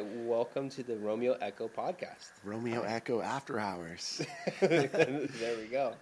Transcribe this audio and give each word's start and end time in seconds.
right, 0.00 0.26
welcome 0.26 0.68
to 0.68 0.82
the 0.82 0.96
Romeo 0.96 1.36
Echo 1.40 1.68
podcast. 1.68 2.30
Romeo 2.42 2.82
Echo 2.82 3.20
After 3.20 3.60
Hours. 3.60 4.20
there 4.60 5.28
we 5.56 5.66
go. 5.70 5.94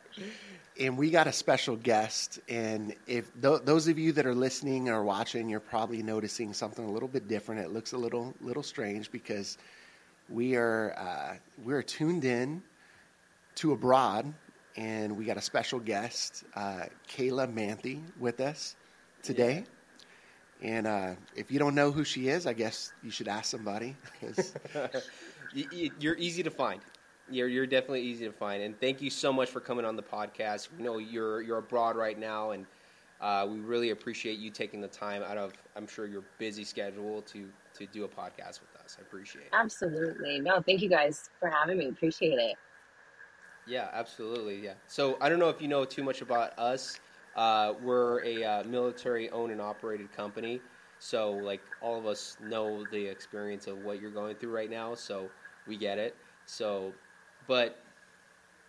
And 0.81 0.97
we 0.97 1.11
got 1.11 1.27
a 1.27 1.33
special 1.33 1.77
guest. 1.77 2.41
And 2.49 2.95
if 3.07 3.31
th- 3.43 3.61
those 3.65 3.89
of 3.89 3.99
you 3.99 4.13
that 4.13 4.25
are 4.25 4.35
listening 4.35 4.89
or 4.89 5.03
watching, 5.03 5.47
you're 5.51 5.61
probably 5.61 6.03
noticing 6.03 6.55
something 6.55 6.87
a 6.87 6.91
little 6.91 7.09
bit 7.09 7.29
different. 7.29 7.61
It 7.61 7.71
looks 7.71 7.93
a 7.93 7.99
little 7.99 8.33
little 8.41 8.63
strange 8.63 9.13
because 9.13 9.59
we 10.31 10.57
are 10.57 10.95
uh, 10.97 11.35
we 11.63 11.75
are 11.75 11.83
tuned 11.83 12.25
in 12.25 12.63
to 13.57 13.73
abroad, 13.73 14.33
and 14.75 15.19
we 15.19 15.27
got 15.27 15.37
a 15.37 15.43
special 15.43 15.81
guest, 15.81 16.45
uh, 16.55 16.85
Kayla 17.11 17.53
Manthey, 17.53 18.01
with 18.19 18.41
us 18.41 18.75
today. 19.23 19.65
And 20.63 20.87
uh, 20.87 21.11
if 21.35 21.51
you 21.51 21.59
don't 21.59 21.75
know 21.75 21.91
who 21.91 22.05
she 22.05 22.29
is, 22.29 22.47
I 22.47 22.53
guess 22.53 22.93
you 23.03 23.11
should 23.11 23.29
ask 23.29 23.51
somebody. 23.51 23.97
'cause- 24.21 24.55
You- 25.55 25.67
you- 25.71 25.91
You're 25.99 26.17
easy 26.17 26.43
to 26.45 26.51
find. 26.51 26.81
You're 27.29 27.49
you're 27.49 27.67
definitely 27.67 28.03
easy 28.03 28.25
to 28.27 28.33
find, 28.33 28.63
and 28.63 28.79
thank 28.81 29.01
you 29.03 29.11
so 29.11 29.33
much 29.33 29.51
for 29.51 29.61
coming 29.61 29.85
on 29.85 29.97
the 29.97 30.03
podcast. 30.03 30.69
We 30.77 30.83
know 30.83 30.99
you're 30.99 31.43
you're 31.43 31.59
abroad 31.59 31.95
right 31.97 32.19
now, 32.19 32.51
and 32.53 32.67
uh, 33.21 33.47
we 33.51 33.61
really 33.61 33.91
appreciate 33.91 34.39
you 34.39 34.51
taking 34.51 34.81
the 34.81 34.89
time 34.89 35.23
out 35.23 35.37
of 35.39 35.53
I'm 35.77 35.87
sure 35.87 36.07
your 36.07 36.23
busy 36.39 36.65
schedule 36.65 37.23
to 37.23 37.49
to 37.75 37.87
do 37.87 38.05
a 38.05 38.09
podcast 38.09 38.61
with 38.61 38.75
us. 38.83 38.97
I 38.99 39.03
appreciate 39.03 39.43
it. 39.47 39.51
Absolutely. 39.53 40.41
No, 40.41 40.61
thank 40.63 40.81
you 40.83 40.89
guys 40.89 41.29
for 41.39 41.49
having 41.51 41.79
me. 41.79 41.89
Appreciate 41.89 42.39
it. 42.39 42.57
Yeah, 43.67 43.89
absolutely. 43.93 44.57
Yeah. 44.65 44.75
So 44.87 45.17
I 45.21 45.29
don't 45.29 45.39
know 45.39 45.49
if 45.49 45.61
you 45.63 45.69
know 45.69 45.85
too 45.85 46.03
much 46.03 46.21
about 46.23 46.59
us. 46.59 46.99
Uh, 47.37 47.75
we're 47.83 48.23
a 48.25 48.45
uh, 48.45 48.65
military-owned 48.65 49.53
and 49.53 49.61
operated 49.61 50.13
company. 50.13 50.61
So 50.99 51.33
like 51.33 51.63
all 51.81 51.99
of 51.99 52.07
us 52.07 52.37
know 52.41 52.85
the 52.93 53.05
experience 53.05 53.67
of 53.67 53.79
what 53.79 54.01
you're 54.01 54.11
going 54.11 54.37
through 54.37 54.55
right 54.55 54.71
now. 54.71 54.95
So 54.95 55.29
we 55.67 55.77
get 55.77 55.99
it. 55.99 56.15
So, 56.47 56.93
but 57.49 57.83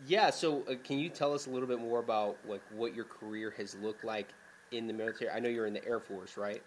yeah. 0.07 0.29
So 0.29 0.63
uh, 0.69 0.75
can 0.83 0.97
you 0.97 1.09
tell 1.09 1.33
us 1.33 1.45
a 1.45 1.49
little 1.49 1.67
bit 1.67 1.79
more 1.79 1.99
about 1.99 2.37
like 2.47 2.61
what 2.75 2.95
your 2.95 3.05
career 3.05 3.53
has 3.57 3.75
looked 3.75 4.03
like 4.03 4.29
in 4.71 4.87
the 4.87 4.93
military? 4.93 5.29
I 5.29 5.39
know 5.39 5.49
you're 5.49 5.67
in 5.67 5.73
the 5.73 5.85
Air 5.85 5.99
Force, 5.99 6.37
right? 6.37 6.63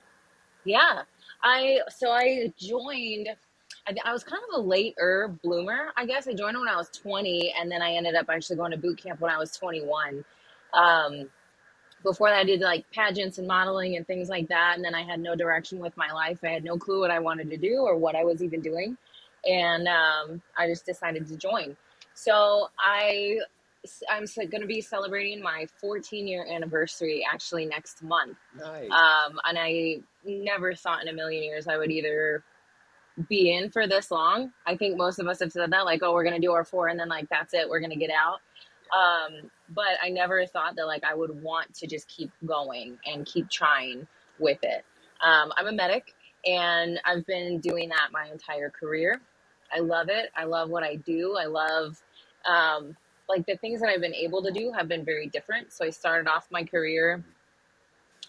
Yeah. 0.64 1.02
I 1.42 1.80
so 1.88 2.10
I 2.10 2.52
joined 2.58 3.28
I, 3.88 3.94
I 4.04 4.12
was 4.12 4.22
kind 4.22 4.42
of 4.52 4.60
a 4.60 4.62
later 4.64 5.36
bloomer, 5.42 5.92
I 5.96 6.06
guess. 6.06 6.28
I 6.28 6.34
joined 6.34 6.58
when 6.58 6.68
I 6.68 6.76
was 6.76 6.90
20 6.90 7.54
and 7.58 7.70
then 7.70 7.82
I 7.82 7.92
ended 7.92 8.14
up 8.14 8.26
actually 8.28 8.56
going 8.56 8.72
to 8.72 8.78
boot 8.78 9.02
camp 9.02 9.20
when 9.20 9.32
I 9.32 9.38
was 9.38 9.56
21. 9.56 10.24
Um 10.74 11.28
before 12.02 12.28
that 12.28 12.38
I 12.38 12.44
did 12.44 12.60
like 12.60 12.90
pageants 12.92 13.38
and 13.38 13.46
modeling 13.46 13.96
and 13.96 14.06
things 14.06 14.28
like 14.28 14.48
that 14.48 14.74
and 14.76 14.84
then 14.84 14.94
I 14.94 15.02
had 15.02 15.20
no 15.20 15.34
direction 15.34 15.78
with 15.78 15.96
my 15.96 16.12
life. 16.12 16.38
I 16.44 16.48
had 16.48 16.64
no 16.64 16.76
clue 16.76 17.00
what 17.00 17.10
I 17.10 17.18
wanted 17.18 17.50
to 17.50 17.56
do 17.56 17.78
or 17.78 17.96
what 17.96 18.14
I 18.14 18.24
was 18.24 18.42
even 18.42 18.60
doing. 18.60 18.96
And 19.44 19.88
um 19.88 20.42
I 20.56 20.66
just 20.68 20.86
decided 20.86 21.26
to 21.28 21.36
join. 21.36 21.76
So 22.14 22.68
I 22.78 23.38
I'm 24.10 24.24
going 24.36 24.62
to 24.62 24.66
be 24.66 24.80
celebrating 24.80 25.42
my 25.42 25.66
14 25.80 26.26
year 26.26 26.46
anniversary 26.50 27.24
actually 27.30 27.66
next 27.66 28.02
month. 28.02 28.36
Nice. 28.58 28.90
Um, 28.90 29.38
and 29.44 29.58
I 29.58 29.98
never 30.24 30.74
thought 30.74 31.02
in 31.02 31.08
a 31.08 31.12
million 31.12 31.42
years 31.42 31.68
I 31.68 31.76
would 31.76 31.90
either 31.90 32.42
be 33.28 33.54
in 33.54 33.70
for 33.70 33.86
this 33.86 34.10
long. 34.10 34.52
I 34.66 34.76
think 34.76 34.96
most 34.96 35.18
of 35.18 35.26
us 35.26 35.40
have 35.40 35.52
said 35.52 35.70
that, 35.70 35.84
like, 35.84 36.02
oh, 36.02 36.12
we're 36.12 36.24
going 36.24 36.40
to 36.40 36.46
do 36.46 36.52
our 36.52 36.64
four 36.64 36.88
and 36.88 36.98
then, 36.98 37.08
like, 37.08 37.28
that's 37.28 37.54
it, 37.54 37.68
we're 37.68 37.80
going 37.80 37.90
to 37.90 37.96
get 37.96 38.10
out. 38.10 38.40
Um, 38.96 39.50
but 39.70 39.98
I 40.02 40.08
never 40.10 40.46
thought 40.46 40.76
that, 40.76 40.86
like, 40.86 41.04
I 41.04 41.14
would 41.14 41.42
want 41.42 41.74
to 41.74 41.86
just 41.86 42.08
keep 42.08 42.30
going 42.44 42.98
and 43.06 43.26
keep 43.26 43.48
trying 43.50 44.06
with 44.38 44.58
it. 44.62 44.84
Um, 45.20 45.52
I'm 45.56 45.66
a 45.66 45.72
medic 45.72 46.14
and 46.44 47.00
I've 47.04 47.26
been 47.26 47.58
doing 47.60 47.88
that 47.88 48.08
my 48.12 48.28
entire 48.30 48.70
career. 48.70 49.20
I 49.74 49.80
love 49.80 50.08
it. 50.08 50.30
I 50.36 50.44
love 50.44 50.70
what 50.70 50.84
I 50.84 50.96
do. 50.96 51.36
I 51.38 51.46
love, 51.46 52.00
um, 52.48 52.96
like 53.28 53.44
the 53.46 53.56
things 53.56 53.80
that 53.80 53.88
I've 53.88 54.00
been 54.00 54.14
able 54.14 54.42
to 54.42 54.52
do 54.52 54.72
have 54.72 54.86
been 54.88 55.04
very 55.04 55.26
different. 55.26 55.72
So 55.72 55.84
I 55.84 55.90
started 55.90 56.28
off 56.28 56.46
my 56.50 56.62
career 56.62 57.24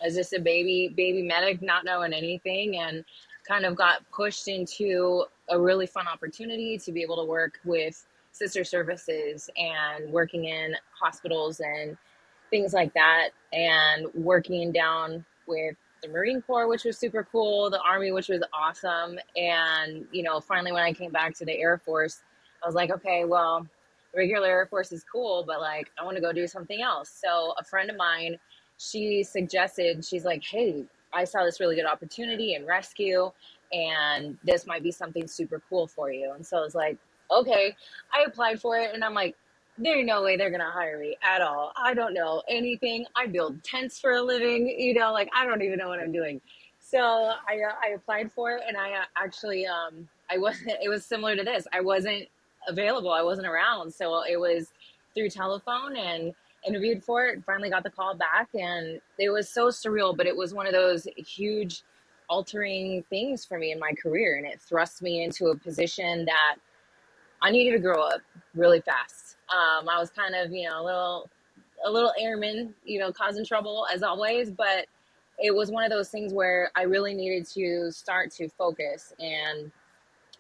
as 0.04 0.16
just 0.16 0.34
a 0.34 0.40
baby 0.40 0.92
baby 0.96 1.22
medic, 1.24 1.62
not 1.62 1.86
knowing 1.86 2.14
anything, 2.14 2.78
and 2.78 3.04
kind 3.48 3.66
of 3.66 3.76
got 3.76 4.10
pushed 4.12 4.48
into 4.48 5.26
a 5.50 5.60
really 5.60 5.88
fun 5.88 6.08
opportunity 6.08 6.78
to 6.80 6.92
be 6.92 7.02
able 7.02 7.18
to 7.18 7.26
work 7.26 7.60
with 7.64 8.06
sister 8.38 8.64
services 8.64 9.50
and 9.58 10.12
working 10.12 10.46
in 10.46 10.76
hospitals 10.92 11.60
and 11.60 11.98
things 12.50 12.74
like 12.74 12.94
that, 12.94 13.30
and 13.52 14.08
working 14.14 14.72
down 14.72 15.26
with 15.48 15.76
the 16.02 16.10
Marine 16.10 16.42
Corps, 16.42 16.68
which 16.68 16.84
was 16.84 16.98
super 16.98 17.28
cool, 17.32 17.70
the 17.70 17.82
Army, 17.82 18.12
which 18.12 18.30
was 18.30 18.42
awesome, 18.54 19.18
and 19.36 20.06
you 20.12 20.24
know, 20.24 20.40
finally 20.40 20.72
when 20.72 20.84
I 20.84 20.94
came 20.94 21.12
back 21.12 21.36
to 21.38 21.46
the 21.46 21.54
Air 21.54 21.78
Force, 21.78 22.22
I 22.64 22.68
was 22.68 22.76
like, 22.76 22.92
okay, 22.92 23.26
well, 23.26 23.68
regular 24.16 24.48
Air 24.48 24.68
Force 24.68 24.92
is 24.92 25.04
cool, 25.12 25.44
but 25.46 25.60
like 25.60 25.92
I 26.00 26.06
want 26.06 26.16
to 26.16 26.22
go 26.22 26.32
do 26.32 26.48
something 26.48 26.82
else. 26.82 27.10
So 27.10 27.54
a 27.58 27.64
friend 27.64 27.90
of 27.90 27.98
mine, 27.98 28.38
she 28.78 29.24
suggested, 29.24 30.06
she's 30.06 30.24
like, 30.24 30.44
hey, 30.44 30.86
I 31.14 31.24
saw 31.24 31.44
this 31.44 31.60
really 31.60 31.76
good 31.76 31.86
opportunity 31.86 32.54
in 32.54 32.66
rescue, 32.66 33.32
and 33.74 34.38
this 34.44 34.66
might 34.68 34.84
be 34.84 34.92
something 34.92 35.28
super 35.28 35.62
cool 35.70 35.88
for 35.88 36.12
you. 36.12 36.32
And 36.34 36.46
so 36.46 36.58
I 36.58 36.62
was 36.62 36.76
like, 36.76 36.98
okay. 37.32 37.76
I 38.16 38.24
applied 38.28 38.62
for 38.62 38.78
it, 38.78 38.94
and 38.94 39.04
I'm 39.04 39.14
like, 39.14 39.36
there's 39.78 40.06
no 40.06 40.24
way 40.24 40.38
they're 40.38 40.50
gonna 40.50 40.72
hire 40.72 41.00
me 41.00 41.18
at 41.22 41.42
all. 41.42 41.72
I 41.76 41.94
don't 41.94 42.14
know 42.14 42.42
anything. 42.50 43.06
I 43.16 43.28
build 43.28 43.64
tents 43.64 44.00
for 44.00 44.14
a 44.14 44.22
living, 44.22 44.68
you 44.68 44.94
know, 44.94 45.12
like 45.14 45.30
I 45.36 45.46
don't 45.46 45.62
even 45.62 45.78
know 45.78 45.88
what 45.88 46.00
I'm 46.00 46.12
doing. 46.12 46.42
So 46.80 47.00
I 47.00 47.60
uh, 47.62 47.74
I 47.84 47.94
applied 47.96 48.32
for 48.32 48.54
it, 48.54 48.64
and 48.68 48.76
I 48.78 48.94
uh, 48.94 49.04
actually 49.16 49.66
um 49.68 50.08
I 50.30 50.38
wasn't. 50.38 50.72
It 50.82 50.90
was 50.90 51.06
similar 51.06 51.36
to 51.36 51.44
this. 51.44 51.68
I 51.72 51.82
wasn't 51.82 52.28
available. 52.68 53.12
I 53.12 53.22
wasn't 53.22 53.48
around, 53.48 53.94
so 53.94 54.24
it 54.24 54.40
was 54.40 54.72
through 55.14 55.30
telephone 55.30 55.96
and 55.96 56.34
interviewed 56.66 57.04
for 57.04 57.26
it. 57.26 57.44
Finally 57.46 57.70
got 57.70 57.84
the 57.84 57.90
call 57.90 58.16
back, 58.16 58.50
and 58.54 59.00
it 59.20 59.30
was 59.30 59.50
so 59.50 59.68
surreal. 59.68 60.16
But 60.16 60.26
it 60.26 60.36
was 60.36 60.54
one 60.54 60.66
of 60.66 60.74
those 60.74 61.08
huge, 61.18 61.84
altering 62.30 63.04
things 63.10 63.46
for 63.46 63.60
me 63.60 63.72
in 63.72 63.80
my 63.80 63.92
career, 64.02 64.38
and 64.38 64.46
it 64.46 64.60
thrust 64.60 65.02
me 65.02 65.24
into 65.24 65.48
a 65.48 65.58
position 65.58 66.26
that 66.26 66.56
I 67.42 67.52
needed 67.52 67.72
to 67.72 67.80
grow 67.80 68.02
up 68.02 68.22
really 68.56 68.82
fast. 68.82 69.38
Um, 69.50 69.88
I 69.88 70.00
was 70.00 70.10
kind 70.10 70.36
of, 70.36 70.52
you 70.52 70.68
know, 70.68 70.82
a 70.82 70.84
little, 70.84 71.30
a 71.86 71.92
little 71.92 72.12
airman, 72.20 72.74
you 72.84 73.00
know, 73.00 73.12
causing 73.12 73.46
trouble 73.46 73.86
as 73.94 74.04
always, 74.04 74.52
but 74.52 74.88
it 75.40 75.54
was 75.54 75.72
one 75.72 75.84
of 75.84 75.92
those 75.92 76.10
things 76.10 76.34
where 76.34 76.72
I 76.76 76.84
really 76.84 77.14
needed 77.14 77.46
to 77.54 77.92
start 77.92 78.32
to 78.32 78.50
focus 78.50 79.14
and 79.20 79.72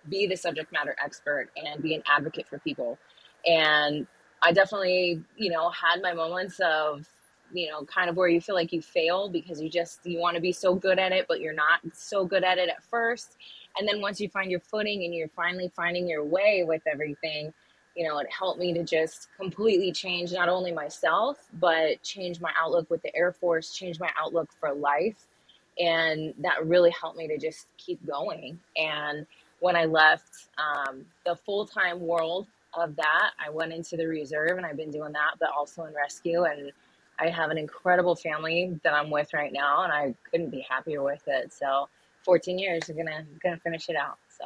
be 0.09 0.25
the 0.25 0.35
subject 0.35 0.72
matter 0.72 0.96
expert 1.03 1.50
and 1.56 1.81
be 1.84 1.94
an 1.94 2.03
advocate 2.09 2.47
for 2.47 2.59
people. 2.59 2.97
And 3.46 4.08
I 4.41 4.52
definitely, 4.52 5.24
you 5.35 5.52
know, 5.52 5.69
had 5.69 6.02
my 6.02 6.14
moments 6.14 6.59
of, 6.59 7.08
you 7.53 7.69
know, 7.69 7.84
kind 7.85 8.09
of 8.09 8.16
where 8.16 8.28
you 8.28 8.41
feel 8.41 8.56
like 8.56 8.74
you 8.74 8.81
fail 8.81 9.30
because 9.30 9.62
you 9.62 9.69
just 9.69 10.00
you 10.06 10.19
want 10.19 10.35
to 10.35 10.41
be 10.41 10.52
so 10.52 10.75
good 10.75 11.00
at 11.00 11.12
it, 11.12 11.25
but 11.28 11.41
you're 11.41 11.53
not 11.53 11.80
so 11.94 12.25
good 12.25 12.44
at 12.44 12.58
it 12.58 12.69
at 12.69 12.84
first. 12.84 13.38
And 13.78 13.88
then 13.88 14.02
once 14.02 14.19
you 14.19 14.30
find 14.30 14.50
your 14.50 14.59
footing 14.59 15.03
and 15.03 15.13
you're 15.13 15.30
finally 15.30 15.72
finding 15.75 16.08
your 16.08 16.24
way 16.24 16.63
with 16.68 16.81
everything, 16.91 17.53
you 17.96 18.08
know, 18.08 18.19
it 18.19 18.28
helped 18.31 18.59
me 18.59 18.74
to 18.74 18.84
just 18.84 19.28
completely 19.38 19.91
change 19.91 20.31
not 20.31 20.50
only 20.50 20.72
myself, 20.72 21.47
but 21.53 22.02
change 22.03 22.40
my 22.40 22.52
outlook 22.59 22.90
with 22.90 23.02
the 23.02 23.16
Air 23.16 23.31
Force, 23.31 23.74
change 23.74 24.00
my 24.00 24.09
outlook 24.19 24.50
for 24.59 24.74
life. 24.74 25.25
And 25.79 26.34
that 26.40 26.66
really 26.66 26.91
helped 26.91 27.18
me 27.18 27.28
to 27.28 27.38
just 27.38 27.68
keep 27.78 28.06
going. 28.06 28.59
And 28.75 29.25
when 29.59 29.75
I 29.75 29.85
left 29.85 30.47
um, 30.58 31.06
the 31.25 31.35
full 31.35 31.66
time 31.66 32.00
world 32.00 32.47
of 32.74 32.96
that, 32.96 33.31
I 33.44 33.50
went 33.50 33.74
into 33.74 33.97
the 33.97 34.08
reserve 34.08 34.58
and 34.58 34.66
I've 34.66 34.78
been 34.78 34.91
doing 34.91 35.14
that, 35.14 35.35
but 35.40 35.50
also 35.56 35.85
in 35.85 35.94
rescue. 35.94 36.44
And 36.44 36.72
I 37.19 37.29
have 37.29 37.50
an 37.50 37.57
incredible 37.57 38.16
family 38.16 38.79
that 38.83 38.94
I'm 38.94 39.09
with 39.09 39.33
right 39.33 39.51
now, 39.51 39.83
and 39.83 39.91
I 39.91 40.13
couldn't 40.29 40.50
be 40.50 40.66
happier 40.69 41.03
with 41.03 41.23
it. 41.28 41.51
So, 41.53 41.89
14 42.23 42.59
years, 42.59 42.83
we're 42.88 43.03
gonna 43.03 43.25
gonna 43.44 43.57
finish 43.57 43.89
it 43.89 43.95
out. 43.95 44.17
So, 44.29 44.45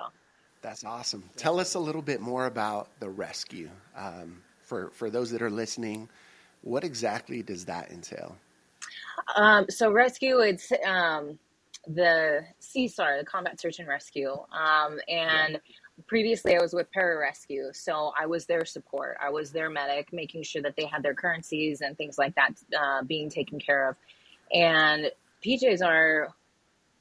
That's 0.62 0.84
awesome. 0.84 1.24
Tell 1.36 1.60
us 1.60 1.76
a 1.76 1.80
little 1.80 2.02
bit 2.02 2.22
more 2.22 2.46
about 2.46 2.90
the 3.00 3.10
rescue. 3.10 3.70
Um, 3.96 4.42
for, 4.62 4.90
for 4.92 5.10
those 5.10 5.32
that 5.32 5.42
are 5.42 5.50
listening, 5.50 6.08
what 6.62 6.86
exactly 6.86 7.42
does 7.42 7.66
that 7.66 7.92
entail? 7.92 8.38
um, 9.36 9.66
so 9.70 9.92
rescue, 9.92 10.40
it's 10.40 10.72
um, 10.86 11.38
the 11.88 12.46
CSAR, 12.62 13.20
the 13.20 13.26
Combat 13.26 13.60
Search 13.60 13.80
and 13.80 13.88
Rescue, 13.88 14.32
um, 14.32 15.00
and 15.08 15.60
previously 16.08 16.56
I 16.56 16.62
was 16.62 16.74
with 16.74 16.88
Pararescue, 16.96 17.76
so 17.76 18.12
I 18.20 18.26
was 18.26 18.46
their 18.46 18.66
support. 18.66 19.18
I 19.22 19.30
was 19.30 19.52
their 19.52 19.70
medic, 19.70 20.12
making 20.12 20.44
sure 20.44 20.62
that 20.62 20.76
they 20.76 20.86
had 20.86 21.04
their 21.04 21.14
currencies 21.14 21.82
and 21.82 21.98
things 21.98 22.18
like 22.18 22.36
that 22.36 22.54
uh, 22.80 23.04
being 23.04 23.30
taken 23.30 23.60
care 23.60 23.90
of. 23.90 23.96
And 24.54 25.12
PJs 25.44 25.86
are 25.86 26.34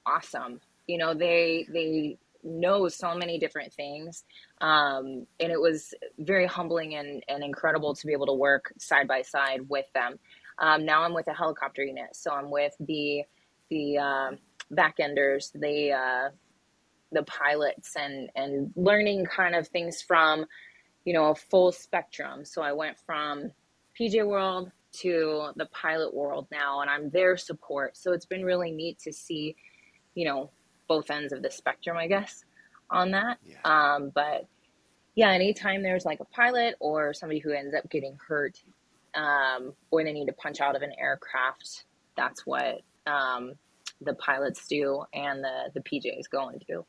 awesome. 0.06 0.60
You 0.87 0.98
know, 0.98 1.14
they 1.14 1.66
they 1.72 2.19
know 2.42 2.88
so 2.88 3.14
many 3.14 3.38
different 3.38 3.72
things, 3.72 4.25
um, 4.60 5.26
and 5.38 5.52
it 5.52 5.60
was 5.60 5.94
very 6.19 6.46
humbling 6.46 6.94
and, 6.94 7.22
and 7.28 7.44
incredible 7.44 7.94
to 7.94 8.06
be 8.06 8.12
able 8.12 8.26
to 8.26 8.32
work 8.32 8.72
side 8.78 9.06
by 9.06 9.22
side 9.22 9.69
with 9.69 9.87
them. 9.94 10.19
Um, 10.58 10.84
now 10.84 11.02
I'm 11.02 11.14
with 11.14 11.28
a 11.28 11.34
helicopter 11.34 11.82
unit, 11.82 12.14
so 12.14 12.32
I'm 12.32 12.50
with 12.50 12.75
the 12.81 13.22
the 13.70 13.98
uh, 13.98 14.31
backenders, 14.72 15.52
the 15.52 15.92
uh, 15.92 16.31
the 17.12 17.23
pilots 17.25 17.97
and 17.97 18.31
and 18.37 18.73
learning 18.77 19.27
kind 19.27 19.55
of 19.55 19.69
things 19.69 20.01
from 20.03 20.47
you 21.05 21.12
know 21.12 21.27
a 21.27 21.35
full 21.35 21.73
spectrum. 21.73 22.45
So 22.45 22.62
i 22.62 22.73
went 22.73 22.99
from 22.99 23.51
pj 23.99 24.27
world 24.27 24.71
to 24.93 25.51
the 25.57 25.67
pilot 25.67 26.12
world 26.15 26.47
now 26.51 26.81
and 26.81 26.91
i'm 26.91 27.11
their 27.11 27.37
support. 27.37 27.97
So 27.97 28.12
it's 28.12 28.27
been 28.27 28.45
really 28.45 28.71
neat 28.71 28.99
to 29.01 29.12
see 29.12 29.57
you 30.15 30.25
know 30.25 30.51
both 30.89 31.11
ends 31.11 31.33
of 31.33 31.43
the 31.43 31.51
spectrum 31.51 31.97
i 31.97 32.07
guess 32.07 32.45
on 32.91 33.12
that. 33.12 33.39
Yeah. 33.45 33.57
um, 33.65 34.11
but 34.15 34.47
yeah 35.15 35.31
anytime 35.31 35.83
there's 35.83 36.05
like 36.05 36.21
a 36.21 36.25
pilot 36.25 36.75
or 36.81 37.15
somebody 37.15 37.41
who 37.41 37.53
ends 37.53 37.75
up 37.75 37.89
getting 37.91 38.17
hurt 38.27 38.61
um, 39.15 39.73
or 39.91 40.05
they 40.05 40.12
need 40.12 40.27
to 40.27 40.33
punch 40.33 40.61
out 40.61 40.77
of 40.77 40.83
an 40.83 40.93
aircraft 40.99 41.85
that's 42.17 42.47
what 42.47 42.83
um, 43.07 43.53
the 44.01 44.15
pilots 44.15 44.67
do 44.67 45.03
and 45.12 45.43
the 45.43 45.71
the 45.75 45.81
pjs 45.81 46.29
go 46.31 46.49
and 46.49 46.65
do 46.67 46.85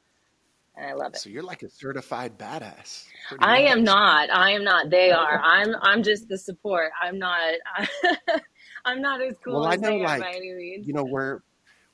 and 0.75 0.85
i 0.85 0.93
love 0.93 1.13
it 1.13 1.17
So 1.19 1.29
you're 1.29 1.43
like 1.43 1.63
a 1.63 1.69
certified 1.69 2.37
badass. 2.37 3.05
I 3.39 3.59
am 3.59 3.83
not. 3.83 4.29
I 4.29 4.51
am 4.51 4.63
not. 4.63 4.89
They 4.89 5.11
are. 5.11 5.39
I'm. 5.43 5.75
I'm 5.81 6.03
just 6.03 6.27
the 6.27 6.37
support. 6.37 6.91
I'm 7.01 7.19
not. 7.19 7.53
I'm 8.85 9.01
not 9.01 9.21
as 9.21 9.35
cool 9.43 9.61
Well, 9.61 9.65
I 9.65 9.73
as 9.75 9.81
know, 9.81 9.89
they 9.89 10.01
are 10.01 10.07
like, 10.07 10.21
by 10.21 10.33
any 10.35 10.53
means. 10.53 10.87
You 10.87 10.93
know, 10.93 11.03
we're 11.03 11.39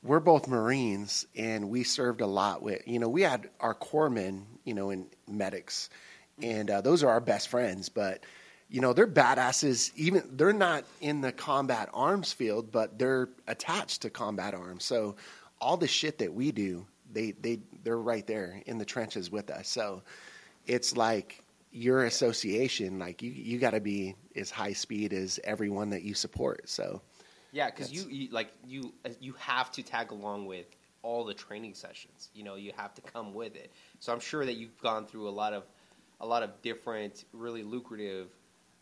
we're 0.03 0.19
both 0.19 0.47
Marines, 0.47 1.25
and 1.35 1.69
we 1.69 1.83
served 1.83 2.21
a 2.21 2.27
lot 2.27 2.61
with. 2.61 2.81
You 2.87 2.99
know, 2.99 3.09
we 3.09 3.21
had 3.21 3.49
our 3.59 3.75
corpsmen, 3.75 4.43
you 4.63 4.73
know, 4.73 4.89
in 4.91 5.07
medics, 5.27 5.89
and 6.41 6.69
uh, 6.69 6.81
those 6.81 7.03
are 7.03 7.09
our 7.09 7.19
best 7.19 7.49
friends. 7.49 7.89
But 7.89 8.23
you 8.69 8.81
know, 8.81 8.93
they're 8.93 9.07
badasses. 9.07 9.91
Even 9.95 10.23
they're 10.33 10.53
not 10.53 10.85
in 11.01 11.21
the 11.21 11.31
combat 11.31 11.89
arms 11.93 12.31
field, 12.31 12.71
but 12.71 12.97
they're 12.99 13.29
attached 13.47 14.03
to 14.03 14.09
combat 14.09 14.53
arms. 14.53 14.83
So 14.83 15.15
all 15.59 15.77
the 15.77 15.87
shit 15.87 16.19
that 16.19 16.33
we 16.33 16.51
do, 16.51 16.85
they 17.17 17.31
they 17.31 17.59
they're 17.83 17.97
right 17.97 18.27
there 18.27 18.61
in 18.67 18.77
the 18.77 18.85
trenches 18.85 19.31
with 19.31 19.49
us. 19.49 19.67
So 19.67 20.03
it's 20.67 20.95
like 20.95 21.43
your 21.71 22.05
association, 22.05 22.99
like 22.99 23.23
you 23.23 23.31
you 23.31 23.57
got 23.57 23.71
to 23.71 23.79
be 23.81 24.15
as 24.35 24.51
high 24.51 24.73
speed 24.73 25.13
as 25.13 25.39
everyone 25.43 25.89
that 25.89 26.03
you 26.03 26.13
support. 26.13 26.69
So. 26.69 27.01
Yeah, 27.53 27.67
because 27.67 27.91
you, 27.91 28.05
you 28.09 28.29
like 28.29 28.51
you 28.67 28.93
uh, 29.05 29.09
you 29.19 29.33
have 29.39 29.71
to 29.71 29.81
tag 29.81 30.11
along 30.11 30.45
with 30.45 30.67
all 31.01 31.23
the 31.23 31.33
training 31.33 31.73
sessions. 31.73 32.29
You 32.35 32.43
know, 32.43 32.55
you 32.55 32.71
have 32.75 32.93
to 32.95 33.01
come 33.01 33.33
with 33.33 33.55
it. 33.55 33.71
So 33.99 34.13
I'm 34.13 34.19
sure 34.19 34.45
that 34.45 34.55
you've 34.55 34.77
gone 34.79 35.07
through 35.07 35.27
a 35.29 35.31
lot 35.41 35.53
of 35.53 35.63
a 36.19 36.27
lot 36.27 36.43
of 36.43 36.61
different, 36.61 37.23
really 37.31 37.63
lucrative 37.63 38.27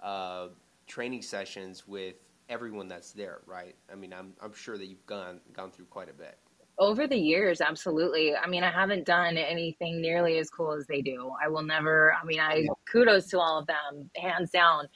uh, 0.02 0.48
training 0.88 1.22
sessions 1.22 1.88
with 1.88 2.16
everyone 2.50 2.88
that's 2.88 3.12
there, 3.12 3.40
right? 3.46 3.76
I 3.90 3.96
mean, 3.96 4.14
I'm 4.14 4.34
I'm 4.42 4.54
sure 4.54 4.78
that 4.78 4.88
you've 4.88 5.06
gone 5.06 5.40
gone 5.54 5.72
through 5.72 5.86
quite 5.86 6.10
a 6.10 6.14
bit. 6.14 6.38
Over 6.78 7.08
the 7.08 7.18
years, 7.18 7.62
absolutely. 7.62 8.36
I 8.36 8.48
mean, 8.48 8.64
I 8.64 8.72
haven't 8.72 9.06
done 9.06 9.38
anything 9.38 10.02
nearly 10.02 10.38
as 10.40 10.50
cool 10.50 10.74
as 10.74 10.86
they 10.88 11.02
do. 11.02 11.32
I 11.44 11.48
will 11.48 11.64
never. 11.64 12.14
I 12.22 12.26
mean, 12.26 12.40
I 12.40 12.68
kudos 12.92 13.28
to 13.28 13.40
all 13.40 13.60
of 13.60 13.68
them, 13.68 14.10
hands 14.18 14.52
down. 14.52 14.88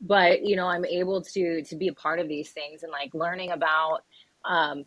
But 0.00 0.44
you 0.44 0.54
know, 0.54 0.66
I'm 0.66 0.84
able 0.84 1.22
to 1.22 1.62
to 1.62 1.76
be 1.76 1.88
a 1.88 1.94
part 1.94 2.20
of 2.20 2.28
these 2.28 2.50
things 2.50 2.82
and 2.82 2.92
like 2.92 3.14
learning 3.14 3.50
about 3.50 4.00
um, 4.44 4.84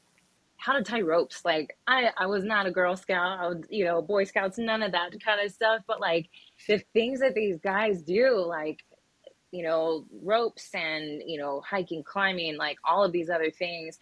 how 0.57 0.73
to 0.73 0.83
tie 0.83 1.01
ropes. 1.01 1.43
Like 1.45 1.77
I, 1.87 2.11
I 2.17 2.25
was 2.27 2.43
not 2.43 2.65
a 2.65 2.71
Girl 2.71 2.95
Scout, 2.95 3.39
I 3.39 3.47
was, 3.47 3.63
you 3.69 3.85
know, 3.85 4.01
Boy 4.01 4.23
Scouts, 4.23 4.57
none 4.57 4.83
of 4.83 4.91
that 4.91 5.11
kind 5.23 5.39
of 5.45 5.51
stuff. 5.51 5.81
But 5.87 5.99
like 6.01 6.29
the 6.67 6.79
things 6.93 7.19
that 7.19 7.35
these 7.35 7.57
guys 7.59 8.01
do, 8.01 8.43
like 8.45 8.83
you 9.51 9.63
know, 9.63 10.05
ropes 10.23 10.69
and 10.73 11.21
you 11.25 11.39
know, 11.39 11.61
hiking, 11.61 12.03
climbing, 12.03 12.57
like 12.57 12.77
all 12.83 13.03
of 13.03 13.11
these 13.11 13.29
other 13.29 13.51
things. 13.51 13.97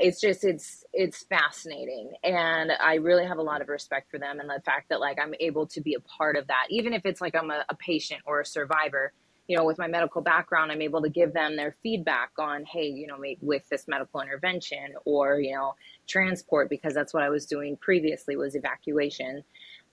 It's 0.00 0.20
just 0.20 0.44
it's 0.44 0.84
it's 0.92 1.24
fascinating, 1.24 2.12
and 2.24 2.72
I 2.80 2.94
really 2.94 3.26
have 3.26 3.38
a 3.38 3.42
lot 3.42 3.60
of 3.62 3.68
respect 3.68 4.10
for 4.10 4.18
them 4.18 4.40
and 4.40 4.48
the 4.48 4.60
fact 4.64 4.88
that 4.88 5.00
like 5.00 5.18
I'm 5.22 5.34
able 5.40 5.66
to 5.68 5.80
be 5.80 5.94
a 5.94 6.00
part 6.00 6.36
of 6.36 6.46
that, 6.48 6.66
even 6.70 6.92
if 6.94 7.04
it's 7.04 7.20
like 7.20 7.34
I'm 7.34 7.50
a, 7.50 7.64
a 7.68 7.76
patient 7.76 8.22
or 8.26 8.40
a 8.40 8.46
survivor 8.46 9.12
you 9.50 9.56
know, 9.56 9.64
with 9.64 9.78
my 9.78 9.88
medical 9.88 10.22
background, 10.22 10.70
I'm 10.70 10.80
able 10.80 11.02
to 11.02 11.08
give 11.08 11.32
them 11.32 11.56
their 11.56 11.74
feedback 11.82 12.30
on, 12.38 12.64
hey, 12.64 12.86
you 12.86 13.08
know, 13.08 13.16
with 13.40 13.68
this 13.68 13.88
medical 13.88 14.20
intervention 14.20 14.94
or, 15.04 15.40
you 15.40 15.56
know, 15.56 15.74
transport, 16.06 16.70
because 16.70 16.94
that's 16.94 17.12
what 17.12 17.24
I 17.24 17.30
was 17.30 17.46
doing 17.46 17.76
previously 17.76 18.36
was 18.36 18.54
evacuation 18.54 19.42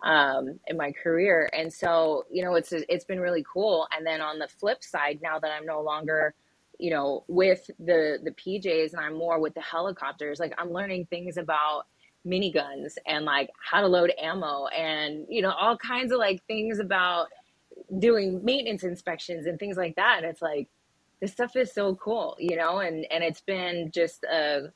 um, 0.04 0.60
in 0.68 0.78
my 0.78 0.92
career. 0.92 1.50
And 1.54 1.74
so, 1.74 2.28
you 2.30 2.44
know, 2.44 2.54
it's, 2.54 2.72
it's 2.72 3.06
been 3.06 3.20
really 3.20 3.44
cool. 3.52 3.88
And 3.98 4.06
then 4.06 4.22
on 4.22 4.38
the 4.38 4.48
flip 4.48 4.84
side, 4.84 5.22
now 5.24 5.40
that 5.40 5.50
I'm 5.50 5.66
no 5.66 5.82
longer, 5.82 6.36
you 6.80 6.92
know, 6.92 7.24
with 7.28 7.70
the, 7.80 8.20
the 8.24 8.32
PJs 8.32 8.94
and 8.94 9.02
I'm 9.02 9.18
more 9.18 9.40
with 9.40 9.54
the 9.54 9.62
helicopters, 9.62 10.40
like 10.40 10.54
I'm 10.58 10.72
learning 10.72 11.08
things 11.10 11.38
about 11.38 11.86
miniguns 12.26 12.94
and 13.06 13.26
like 13.26 13.50
how 13.60 13.82
to 13.82 13.88
load 13.88 14.12
ammo 14.22 14.68
and, 14.68 15.26
you 15.30 15.42
know, 15.42 15.52
all 15.52 15.78
kinds 15.78 16.12
of 16.12 16.20
like 16.20 16.46
things 16.48 16.80
about, 16.80 17.28
doing 18.00 18.44
maintenance 18.44 18.84
inspections 18.84 19.46
and 19.46 19.60
things 19.60 19.78
like 19.78 19.96
that. 19.96 20.18
And 20.18 20.26
it's 20.26 20.42
like, 20.42 20.68
this 21.22 21.32
stuff 21.32 21.56
is 21.56 21.74
so 21.74 21.96
cool, 21.96 22.36
you 22.40 22.56
know, 22.56 22.80
and, 22.80 23.06
and 23.12 23.24
it's 23.24 23.42
been 23.42 23.92
just 23.92 24.24
a, 24.24 24.72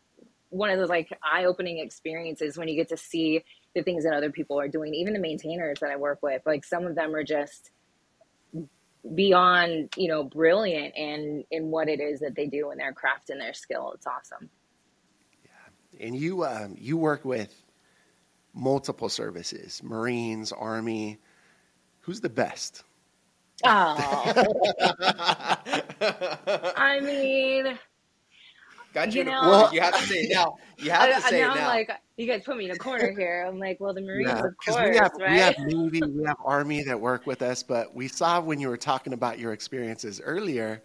one 0.50 0.69
of 0.69 0.80
those 0.80 0.89
like 0.89 1.09
eye 1.24 1.45
opening 1.45 1.80
experiences 1.80 2.57
when 2.57 2.68
you 2.68 2.75
get 2.75 2.89
to 2.89 2.97
see 2.97 3.44
the 3.75 3.83
things 3.83 4.04
that 4.04 4.13
other 4.13 4.31
people 4.31 4.59
are 4.59 4.68
doing, 4.68 4.94
even 4.94 5.13
the 5.13 5.19
maintainers 5.19 5.80
that 5.80 5.92
I 5.92 5.95
work 5.95 6.19
with, 6.21 6.42
like 6.45 6.65
some 6.65 6.86
of 6.86 6.95
them 6.95 7.15
are 7.15 7.24
just 7.24 7.71
beyond, 9.15 9.89
you 9.98 10.07
know, 10.07 10.24
brilliant 10.24 10.95
in, 10.95 11.44
in 11.51 11.71
what 11.71 11.89
it 11.89 12.00
is 12.00 12.19
that 12.19 12.36
they 12.36 12.48
do 12.48 12.71
in 12.71 12.77
their 12.77 12.94
craft 12.94 13.30
and 13.30 13.42
their 13.42 13.53
skill. 13.53 13.92
It's 13.95 14.07
awesome. 14.07 14.50
Yeah. 15.44 16.06
And 16.06 16.15
you 16.15 16.45
um, 16.45 16.75
you 16.77 16.98
work 16.98 17.25
with 17.25 17.53
multiple 18.53 19.09
services, 19.09 19.81
Marines, 19.83 20.51
Army. 20.51 21.19
Who's 22.01 22.21
the 22.21 22.30
best? 22.30 22.83
Oh, 23.63 23.95
I 26.75 27.00
mean, 27.00 27.77
Got 28.94 29.14
you. 29.14 29.20
You 29.20 29.30
know- 29.32 29.42
corner. 29.42 29.70
you 29.74 29.82
have 29.82 29.96
to 29.98 30.04
say 30.08 30.16
it 30.24 30.34
now. 30.34 30.56
You 30.78 30.92
have 30.92 31.02
I, 31.04 31.08
to 31.10 31.16
I, 31.16 31.20
say 31.30 31.42
now 31.42 31.54
it 31.56 31.58
I'm 31.62 31.68
like, 31.68 31.92
you 32.18 32.28
guys 32.28 32.44
put 32.44 32.58
me 32.58 32.66
in 32.66 32.72
a 32.72 32.76
corner 32.78 33.12
here. 33.18 33.46
I'm 33.48 33.60
like, 33.60 33.80
well, 33.80 33.94
the 33.94 34.02
Marines, 34.02 34.30
Yeah, 34.30 34.40
of 34.46 34.54
'cause 34.64 34.76
course, 34.76 34.90
we 34.90 34.96
have 34.98 35.12
right? 35.20 35.32
we 35.32 35.38
have 35.38 35.60
Navy, 35.60 36.02
we 36.08 36.24
have 36.26 36.38
Army 36.44 36.84
that 36.84 37.00
work 37.00 37.26
with 37.26 37.42
us, 37.42 37.64
but 37.64 37.96
we 37.96 38.08
saw 38.08 38.40
when 38.42 38.60
you 38.60 38.68
were 38.70 38.78
talking 38.78 39.14
about 39.14 39.40
your 39.40 39.54
experiences 39.54 40.20
earlier, 40.24 40.82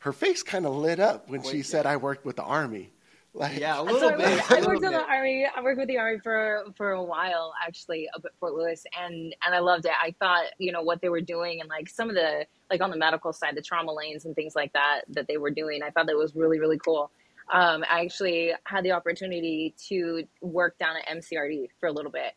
her 0.00 0.12
face 0.12 0.42
kind 0.42 0.66
of 0.66 0.74
lit 0.76 1.00
up 1.00 1.28
when 1.28 1.42
she 1.42 1.58
Wait, 1.58 1.66
said, 1.66 1.86
"I 1.86 1.96
worked 1.96 2.24
with 2.24 2.36
the 2.36 2.44
Army." 2.44 2.90
Like, 3.34 3.58
yeah, 3.60 3.74
a 3.74 3.86
So 3.86 3.92
little 3.92 4.08
I 4.08 4.16
bit. 4.16 4.30
worked, 4.30 4.50
a 4.50 4.54
I 4.54 4.58
little 4.58 4.68
worked 4.72 4.84
in 4.84 4.90
bit. 4.90 4.98
the 5.00 5.04
army. 5.06 5.46
I 5.54 5.60
worked 5.60 5.78
with 5.78 5.86
the 5.88 5.98
army 5.98 6.18
for 6.18 6.64
for 6.76 6.92
a 6.92 7.02
while, 7.02 7.52
actually, 7.64 8.08
up 8.16 8.24
at 8.24 8.32
Fort 8.40 8.54
Lewis, 8.54 8.84
and 8.98 9.14
and 9.46 9.54
I 9.54 9.58
loved 9.60 9.84
it. 9.84 9.92
I 10.02 10.12
thought, 10.18 10.44
you 10.58 10.72
know, 10.72 10.82
what 10.82 11.00
they 11.02 11.08
were 11.10 11.20
doing, 11.20 11.60
and 11.60 11.68
like 11.68 11.88
some 11.88 12.08
of 12.08 12.16
the 12.16 12.46
like 12.70 12.80
on 12.80 12.90
the 12.90 12.96
medical 12.96 13.32
side, 13.32 13.54
the 13.54 13.60
trauma 13.62 13.92
lanes 13.92 14.24
and 14.24 14.34
things 14.34 14.56
like 14.56 14.72
that 14.72 15.02
that 15.10 15.28
they 15.28 15.36
were 15.36 15.50
doing. 15.50 15.82
I 15.84 15.90
thought 15.90 16.06
that 16.06 16.16
was 16.16 16.34
really 16.34 16.58
really 16.58 16.78
cool. 16.78 17.10
Um, 17.52 17.84
I 17.90 18.02
actually 18.02 18.52
had 18.64 18.84
the 18.84 18.92
opportunity 18.92 19.74
to 19.88 20.24
work 20.40 20.78
down 20.78 20.96
at 20.96 21.16
MCRD 21.16 21.68
for 21.80 21.88
a 21.88 21.92
little 21.92 22.10
bit, 22.10 22.32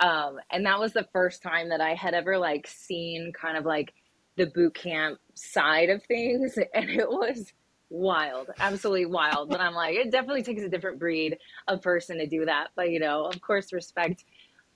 um, 0.00 0.38
and 0.50 0.66
that 0.66 0.78
was 0.78 0.92
the 0.92 1.06
first 1.12 1.42
time 1.42 1.70
that 1.70 1.80
I 1.80 1.94
had 1.94 2.14
ever 2.14 2.38
like 2.38 2.66
seen 2.66 3.32
kind 3.32 3.56
of 3.56 3.64
like 3.64 3.94
the 4.36 4.46
boot 4.46 4.74
camp 4.74 5.18
side 5.34 5.90
of 5.90 6.02
things, 6.04 6.58
and 6.74 6.90
it 6.90 7.08
was 7.08 7.52
wild, 7.90 8.50
absolutely 8.58 9.06
wild. 9.06 9.48
But 9.48 9.60
I'm 9.60 9.74
like, 9.74 9.94
it 9.94 10.10
definitely 10.10 10.42
takes 10.42 10.62
a 10.62 10.68
different 10.68 10.98
breed 10.98 11.38
of 11.68 11.82
person 11.82 12.18
to 12.18 12.26
do 12.26 12.44
that. 12.44 12.68
But 12.74 12.90
you 12.90 13.00
know, 13.00 13.24
of 13.26 13.40
course, 13.40 13.72
respect. 13.72 14.24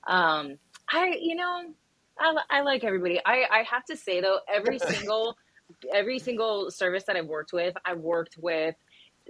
Um, 0.07 0.57
I, 0.89 1.17
you 1.21 1.37
know, 1.37 1.75
I, 2.19 2.37
I 2.51 2.61
like 2.63 2.85
everybody. 2.85 3.21
I, 3.25 3.45
I 3.51 3.63
have 3.71 3.85
to 3.87 3.97
say 3.97 4.21
though, 4.21 4.41
every 4.53 4.79
single, 4.89 5.37
every 5.93 6.19
single 6.19 6.71
service 6.71 7.05
that 7.05 7.17
I've 7.17 7.27
worked 7.27 7.53
with, 7.53 7.75
I've 7.85 8.01
worked 8.01 8.37
with 8.39 8.75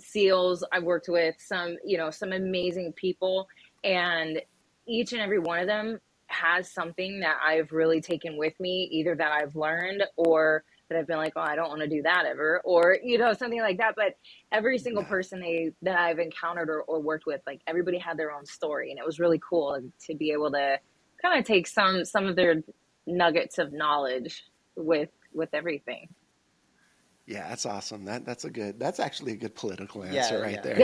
SEALs. 0.00 0.64
I've 0.72 0.84
worked 0.84 1.08
with 1.08 1.36
some, 1.38 1.76
you 1.84 1.98
know, 1.98 2.10
some 2.10 2.32
amazing 2.32 2.92
people, 2.94 3.48
and 3.84 4.40
each 4.86 5.12
and 5.12 5.20
every 5.20 5.38
one 5.38 5.58
of 5.58 5.66
them 5.66 6.00
has 6.26 6.70
something 6.70 7.20
that 7.20 7.36
I've 7.44 7.72
really 7.72 8.00
taken 8.00 8.36
with 8.36 8.58
me, 8.60 8.88
either 8.92 9.14
that 9.16 9.32
I've 9.32 9.56
learned 9.56 10.04
or 10.16 10.64
that 10.88 10.98
I've 10.98 11.06
been 11.06 11.18
like, 11.18 11.34
oh, 11.36 11.40
I 11.40 11.54
don't 11.54 11.68
want 11.68 11.80
to 11.82 11.88
do 11.88 12.02
that 12.02 12.24
ever, 12.26 12.60
or 12.64 12.98
you 13.02 13.18
know, 13.18 13.32
something 13.32 13.60
like 13.60 13.78
that. 13.78 13.94
But 13.96 14.16
every 14.52 14.78
single 14.78 15.04
person 15.04 15.40
they 15.40 15.70
that 15.82 15.98
I've 15.98 16.18
encountered 16.18 16.68
or, 16.68 16.82
or 16.82 17.00
worked 17.00 17.26
with, 17.26 17.40
like 17.46 17.60
everybody 17.66 17.98
had 17.98 18.16
their 18.16 18.32
own 18.32 18.44
story, 18.44 18.90
and 18.90 18.98
it 18.98 19.06
was 19.06 19.20
really 19.20 19.40
cool 19.48 19.80
to 20.06 20.14
be 20.14 20.32
able 20.32 20.50
to 20.52 20.78
kind 21.22 21.38
of 21.38 21.44
take 21.44 21.66
some 21.66 22.04
some 22.04 22.26
of 22.26 22.36
their 22.36 22.62
nuggets 23.06 23.58
of 23.58 23.72
knowledge 23.72 24.44
with 24.76 25.10
with 25.32 25.50
everything. 25.52 26.08
Yeah, 27.30 27.48
that's 27.48 27.64
awesome. 27.64 28.06
That 28.06 28.26
that's 28.26 28.44
a 28.44 28.50
good. 28.50 28.80
That's 28.80 28.98
actually 28.98 29.32
a 29.32 29.36
good 29.36 29.54
political 29.54 30.04
Yeah, 30.04 30.24
answer 30.24 30.40
right 30.42 30.54
yeah. 30.54 30.62
there. 30.62 30.80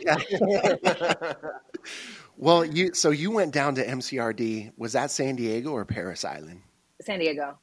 Yeah. 0.00 0.18
Yeah. 0.40 1.34
well, 2.38 2.64
you 2.64 2.94
so 2.94 3.10
you 3.10 3.30
went 3.30 3.52
down 3.52 3.74
to 3.74 3.86
MCRD. 3.86 4.72
Was 4.78 4.94
that 4.94 5.10
San 5.10 5.36
Diego 5.36 5.70
or 5.72 5.84
Parris 5.84 6.24
Island? 6.24 6.62
San 7.02 7.18
Diego. 7.18 7.58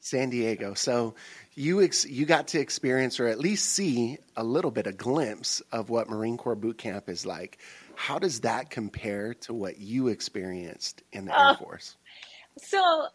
San 0.00 0.30
Diego. 0.30 0.72
So 0.72 1.16
you 1.54 1.82
ex- 1.82 2.06
you 2.06 2.24
got 2.24 2.48
to 2.48 2.60
experience 2.60 3.20
or 3.20 3.26
at 3.26 3.38
least 3.38 3.72
see 3.72 4.16
a 4.34 4.42
little 4.44 4.70
bit, 4.70 4.86
a 4.86 4.92
glimpse 4.92 5.60
of 5.72 5.90
what 5.90 6.08
Marine 6.08 6.38
Corps 6.38 6.54
boot 6.54 6.78
camp 6.78 7.10
is 7.10 7.26
like. 7.26 7.58
How 7.94 8.18
does 8.18 8.40
that 8.40 8.70
compare 8.70 9.34
to 9.34 9.52
what 9.52 9.78
you 9.78 10.08
experienced 10.08 11.02
in 11.12 11.26
the 11.26 11.38
Uh, 11.38 11.50
Air 11.50 11.56
Force? 11.58 11.96
So 12.58 13.08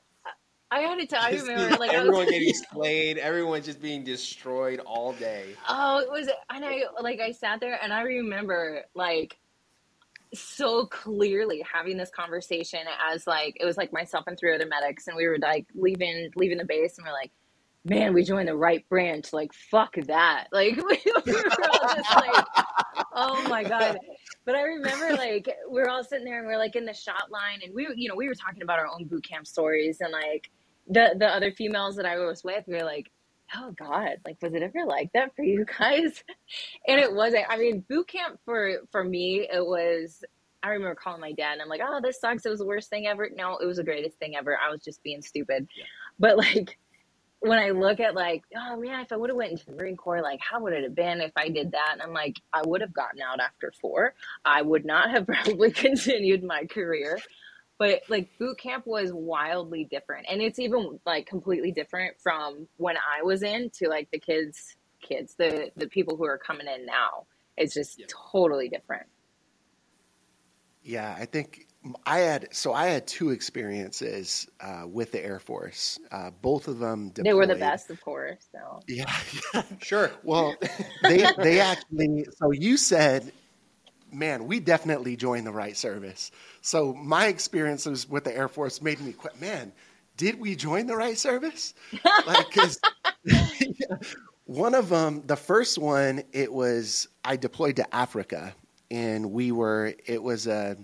I 0.71 0.79
had 0.79 0.99
to 0.99 1.05
tell. 1.05 1.21
I 1.21 1.31
remember 1.31 1.75
like 1.77 1.93
everyone 1.93 2.25
was, 2.25 2.31
getting 2.31 2.53
slayed, 2.71 3.17
everyone 3.17 3.61
just 3.61 3.81
being 3.81 4.05
destroyed 4.05 4.79
all 4.79 5.11
day. 5.13 5.53
Oh, 5.67 5.99
it 5.99 6.09
was, 6.09 6.29
and 6.49 6.63
I 6.63 6.83
like 7.01 7.19
I 7.19 7.33
sat 7.33 7.59
there 7.59 7.77
and 7.83 7.91
I 7.91 8.03
remember 8.03 8.83
like 8.95 9.37
so 10.33 10.85
clearly 10.85 11.61
having 11.69 11.97
this 11.97 12.09
conversation 12.09 12.79
as 13.11 13.27
like 13.27 13.57
it 13.59 13.65
was 13.65 13.75
like 13.75 13.91
myself 13.91 14.23
and 14.27 14.39
three 14.39 14.55
other 14.55 14.65
medics, 14.65 15.07
and 15.07 15.17
we 15.17 15.27
were 15.27 15.37
like 15.41 15.67
leaving 15.75 16.29
leaving 16.37 16.57
the 16.57 16.65
base, 16.65 16.97
and 16.97 17.05
we're 17.05 17.11
like, 17.11 17.31
man, 17.83 18.13
we 18.13 18.23
joined 18.23 18.47
the 18.47 18.55
right 18.55 18.87
branch. 18.87 19.33
Like 19.33 19.51
fuck 19.53 19.95
that. 20.07 20.47
Like 20.53 20.77
we, 20.77 21.01
we 21.25 21.33
were 21.33 21.51
all 21.69 21.95
just 21.95 22.15
like, 22.15 22.45
oh 23.13 23.45
my 23.49 23.65
god. 23.65 23.97
But 24.45 24.55
I 24.55 24.61
remember 24.61 25.17
like 25.17 25.53
we 25.69 25.81
are 25.81 25.89
all 25.89 26.05
sitting 26.05 26.23
there 26.23 26.39
and 26.39 26.47
we 26.47 26.53
are 26.53 26.57
like 26.57 26.77
in 26.77 26.85
the 26.85 26.93
shot 26.93 27.29
line, 27.29 27.59
and 27.61 27.75
we 27.75 27.89
you 27.93 28.07
know 28.07 28.15
we 28.15 28.29
were 28.29 28.35
talking 28.35 28.63
about 28.63 28.79
our 28.79 28.87
own 28.87 29.03
boot 29.03 29.27
camp 29.27 29.45
stories, 29.45 29.99
and 29.99 30.13
like 30.13 30.49
the 30.87 31.15
the 31.17 31.27
other 31.27 31.51
females 31.51 31.95
that 31.97 32.05
I 32.05 32.17
was 32.19 32.43
with, 32.43 32.65
we 32.67 32.75
were 32.75 32.83
like 32.83 33.11
oh 33.55 33.71
god 33.77 34.11
like 34.25 34.37
was 34.41 34.53
it 34.53 34.63
ever 34.63 34.85
like 34.85 35.11
that 35.13 35.35
for 35.35 35.43
you 35.43 35.65
guys? 35.79 36.23
And 36.87 36.99
it 36.99 37.13
wasn't 37.13 37.45
i 37.49 37.57
mean 37.57 37.83
boot 37.89 38.07
camp 38.07 38.39
for 38.45 38.77
for 38.91 39.03
me 39.03 39.47
it 39.51 39.65
was 39.65 40.23
i 40.63 40.69
remember 40.69 40.95
calling 40.95 41.21
my 41.21 41.33
dad 41.33 41.53
and 41.53 41.61
i'm 41.61 41.69
like 41.69 41.81
oh 41.83 41.99
this 42.01 42.19
sucks. 42.19 42.45
It 42.45 42.49
was 42.49 42.59
the 42.59 42.65
worst 42.65 42.89
thing 42.89 43.07
ever. 43.07 43.29
No 43.35 43.57
it 43.57 43.65
was 43.65 43.77
the 43.77 43.83
greatest 43.83 44.17
thing 44.19 44.35
ever. 44.37 44.57
I 44.57 44.71
was 44.71 44.81
just 44.83 45.03
being 45.03 45.21
stupid. 45.21 45.67
Yeah. 45.77 45.85
but 46.19 46.37
like 46.37 46.77
when 47.41 47.59
i 47.59 47.71
look 47.71 47.99
at 47.99 48.15
like 48.15 48.43
oh 48.55 48.77
man 48.77 49.01
if 49.01 49.11
i 49.11 49.17
would 49.17 49.29
have 49.29 49.37
went 49.37 49.51
into 49.51 49.65
the 49.65 49.73
marine 49.73 49.97
corps 49.97 50.21
like 50.21 50.39
how 50.41 50.59
would 50.61 50.73
it 50.73 50.83
have 50.83 50.95
been 50.95 51.21
if 51.21 51.31
i 51.35 51.49
did 51.49 51.71
that? 51.71 51.89
And 51.93 52.01
i'm 52.01 52.13
like 52.13 52.37
i 52.53 52.61
would 52.65 52.81
have 52.81 52.93
gotten 52.93 53.21
out 53.21 53.39
after 53.41 53.73
four. 53.81 54.13
I 54.45 54.61
would 54.61 54.85
not 54.85 55.09
have 55.11 55.27
probably 55.27 55.71
continued 55.71 56.43
my 56.43 56.65
career 56.65 57.19
but 57.81 58.01
like 58.09 58.29
boot 58.37 58.59
camp 58.59 58.85
was 58.85 59.11
wildly 59.11 59.85
different 59.85 60.27
and 60.29 60.39
it's 60.39 60.59
even 60.59 60.99
like 61.07 61.25
completely 61.25 61.71
different 61.71 62.15
from 62.21 62.67
when 62.77 62.95
i 62.97 63.23
was 63.23 63.41
in 63.41 63.71
to 63.71 63.89
like 63.89 64.07
the 64.11 64.19
kids 64.19 64.75
kids 65.01 65.33
the 65.39 65.71
the 65.77 65.87
people 65.87 66.15
who 66.15 66.23
are 66.23 66.37
coming 66.37 66.67
in 66.67 66.85
now 66.85 67.25
it's 67.57 67.73
just 67.73 67.97
Yeah. 67.99 68.05
totally 68.31 68.69
different 68.69 69.07
Yeah, 70.83 71.15
I 71.17 71.25
think 71.25 71.67
I 72.05 72.19
had 72.19 72.47
so 72.51 72.73
I 72.73 72.85
had 72.87 73.07
two 73.07 73.31
experiences 73.31 74.47
uh, 74.59 74.83
with 74.87 75.11
the 75.11 75.23
Air 75.23 75.39
Force. 75.39 75.99
Uh, 76.11 76.29
both 76.41 76.67
of 76.67 76.77
them 76.79 77.09
deployed. 77.09 77.25
they 77.25 77.33
were 77.33 77.47
the 77.47 77.55
best 77.55 77.89
of 77.89 77.99
course 78.01 78.45
so 78.51 78.79
Yeah, 78.87 79.11
yeah. 79.53 79.63
Sure. 79.81 80.11
Well, 80.23 80.55
they 81.01 81.27
they 81.37 81.59
actually. 81.59 82.25
So 82.37 82.51
you 82.51 82.77
said, 82.77 83.31
man, 84.11 84.45
we 84.45 84.59
definitely 84.59 85.15
joined 85.15 85.45
the 85.45 85.51
right 85.51 85.75
service. 85.77 86.31
So 86.61 86.93
my 86.93 87.27
experiences 87.27 88.09
with 88.09 88.23
the 88.23 88.35
Air 88.35 88.47
Force 88.47 88.81
made 88.81 88.99
me 89.01 89.13
quit. 89.13 89.39
Man, 89.39 89.71
did 90.17 90.39
we 90.39 90.55
join 90.55 90.87
the 90.87 90.95
right 90.95 91.17
service? 91.17 91.73
Like, 92.27 92.47
because 92.49 92.79
one 94.45 94.75
of 94.75 94.89
them, 94.89 95.23
the 95.25 95.35
first 95.35 95.77
one, 95.77 96.23
it 96.33 96.51
was 96.51 97.07
I 97.25 97.35
deployed 97.35 97.75
to 97.77 97.95
Africa, 97.95 98.53
and 98.89 99.31
we 99.31 99.51
were. 99.51 99.93
It 100.05 100.21
was 100.21 100.47
a, 100.47 100.77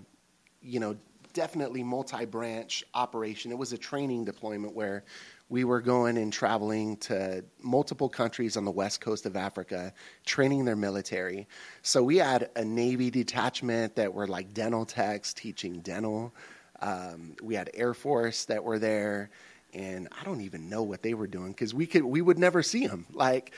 you 0.62 0.80
know, 0.80 0.96
definitely 1.32 1.82
multi-branch 1.82 2.84
operation. 2.94 3.50
It 3.52 3.58
was 3.58 3.72
a 3.72 3.78
training 3.78 4.24
deployment 4.24 4.74
where 4.74 5.04
we 5.50 5.64
were 5.64 5.80
going 5.80 6.18
and 6.18 6.32
traveling 6.32 6.96
to 6.98 7.44
multiple 7.62 8.08
countries 8.08 8.56
on 8.56 8.64
the 8.64 8.70
west 8.70 9.00
coast 9.00 9.24
of 9.24 9.34
Africa, 9.34 9.92
training 10.26 10.64
their 10.64 10.76
military. 10.76 11.48
So 11.82 12.02
we 12.02 12.18
had 12.18 12.50
a 12.54 12.64
Navy 12.64 13.10
detachment 13.10 13.96
that 13.96 14.12
were 14.12 14.26
like 14.26 14.52
dental 14.52 14.84
techs 14.84 15.32
teaching 15.32 15.80
dental. 15.80 16.34
Um, 16.80 17.34
we 17.42 17.54
had 17.54 17.70
Air 17.74 17.94
Force 17.94 18.44
that 18.46 18.62
were 18.62 18.78
there, 18.78 19.30
and 19.72 20.08
I 20.20 20.24
don't 20.24 20.42
even 20.42 20.68
know 20.68 20.82
what 20.82 21.02
they 21.02 21.14
were 21.14 21.26
doing 21.26 21.52
because 21.52 21.72
we 21.72 21.86
could 21.86 22.04
we 22.04 22.20
would 22.20 22.38
never 22.38 22.62
see 22.62 22.86
them. 22.86 23.06
Like 23.12 23.52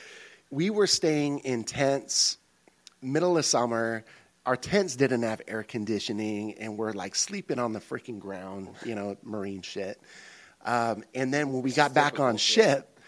we 0.49 0.69
were 0.69 0.87
staying 0.87 1.39
in 1.39 1.63
tents, 1.63 2.37
middle 3.01 3.37
of 3.37 3.45
summer. 3.45 4.05
Our 4.43 4.55
tents 4.55 4.95
didn't 4.95 5.21
have 5.21 5.41
air 5.47 5.61
conditioning, 5.61 6.53
and 6.55 6.77
we're 6.77 6.93
like 6.93 7.15
sleeping 7.15 7.59
on 7.59 7.73
the 7.73 7.79
freaking 7.79 8.19
ground, 8.19 8.69
you 8.83 8.95
know, 8.95 9.17
marine 9.23 9.61
shit. 9.61 10.01
Um, 10.65 11.03
and 11.15 11.33
then 11.33 11.51
when 11.53 11.61
we 11.61 11.71
got 11.71 11.93
back 11.93 12.19
on 12.19 12.37
ship, 12.37 12.99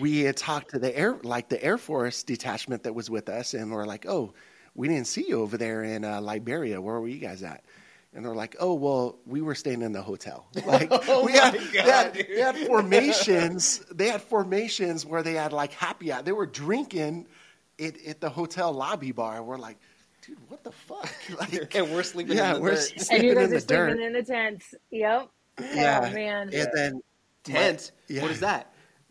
we 0.00 0.20
had 0.20 0.36
talked 0.36 0.70
to 0.70 0.78
the 0.78 0.96
air, 0.96 1.18
like 1.22 1.48
the 1.48 1.62
Air 1.62 1.78
Force 1.78 2.22
detachment 2.22 2.84
that 2.84 2.94
was 2.94 3.10
with 3.10 3.28
us, 3.28 3.54
and 3.54 3.70
we're 3.72 3.86
like, 3.86 4.06
"Oh, 4.06 4.32
we 4.74 4.88
didn't 4.88 5.06
see 5.06 5.26
you 5.28 5.40
over 5.42 5.56
there 5.58 5.82
in 5.82 6.04
uh, 6.04 6.20
Liberia. 6.20 6.80
Where 6.80 7.00
were 7.00 7.08
you 7.08 7.18
guys 7.18 7.42
at?" 7.42 7.64
And 8.14 8.24
they're 8.24 8.34
like, 8.34 8.56
"Oh, 8.60 8.74
well, 8.74 9.18
we 9.26 9.40
were 9.42 9.54
staying 9.54 9.82
in 9.82 9.92
the 9.92 10.02
hotel. 10.02 10.46
Like, 10.66 10.88
Oh 11.08 11.24
we 11.26 11.32
had, 11.32 11.54
my 11.54 11.60
they, 11.72 11.78
had, 11.80 12.14
God, 12.14 12.26
they 12.28 12.40
had 12.40 12.56
formations. 12.58 13.80
They 13.92 14.08
had 14.08 14.22
formations 14.22 15.04
where 15.04 15.22
they 15.22 15.34
had 15.34 15.52
like 15.52 15.72
happy 15.72 16.12
hour. 16.12 16.22
They 16.22 16.32
were 16.32 16.46
drinking 16.46 17.26
it 17.78 18.06
at 18.06 18.20
the 18.20 18.30
hotel 18.30 18.72
lobby 18.72 19.12
bar. 19.12 19.42
We're 19.42 19.58
like, 19.58 19.78
dude, 20.26 20.38
what 20.48 20.62
the 20.62 20.72
fuck? 20.72 21.10
Like, 21.38 21.74
and 21.74 21.90
we're 21.92 22.02
sleeping 22.02 22.36
Yeah, 22.36 22.50
in 22.50 22.54
the 22.56 22.60
we're 22.60 22.70
dirt. 22.70 22.92
s- 22.96 23.08
and 23.10 23.22
you 23.24 23.34
guys 23.34 23.50
in 23.50 23.56
are 23.56 23.60
the 23.60 23.66
dirt. 23.66 23.90
sleeping 23.90 24.06
in 24.06 24.12
the 24.12 24.22
tents 24.22 24.74
yep 24.90 25.28
Yeah. 25.74 26.08
oh 26.08 26.14
man 26.14 26.50
and 26.52 26.68
then 26.74 27.00
tent. 27.44 27.92
Yeah. 28.08 28.22
What 28.22 28.30
is 28.30 28.40
that? 28.40 28.72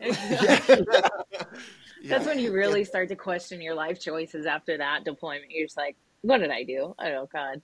that's 2.04 2.26
when 2.26 2.38
you 2.38 2.52
really 2.52 2.84
start 2.84 3.08
to 3.08 3.16
question 3.16 3.60
your 3.60 3.74
life 3.74 4.00
choices 4.00 4.46
after 4.46 4.76
that 4.76 5.04
deployment 5.04 5.50
you're 5.50 5.66
just 5.66 5.76
like 5.76 5.96
what 6.22 6.38
did 6.38 6.50
i 6.50 6.64
do 6.64 6.92
oh 6.98 7.28
god 7.32 7.62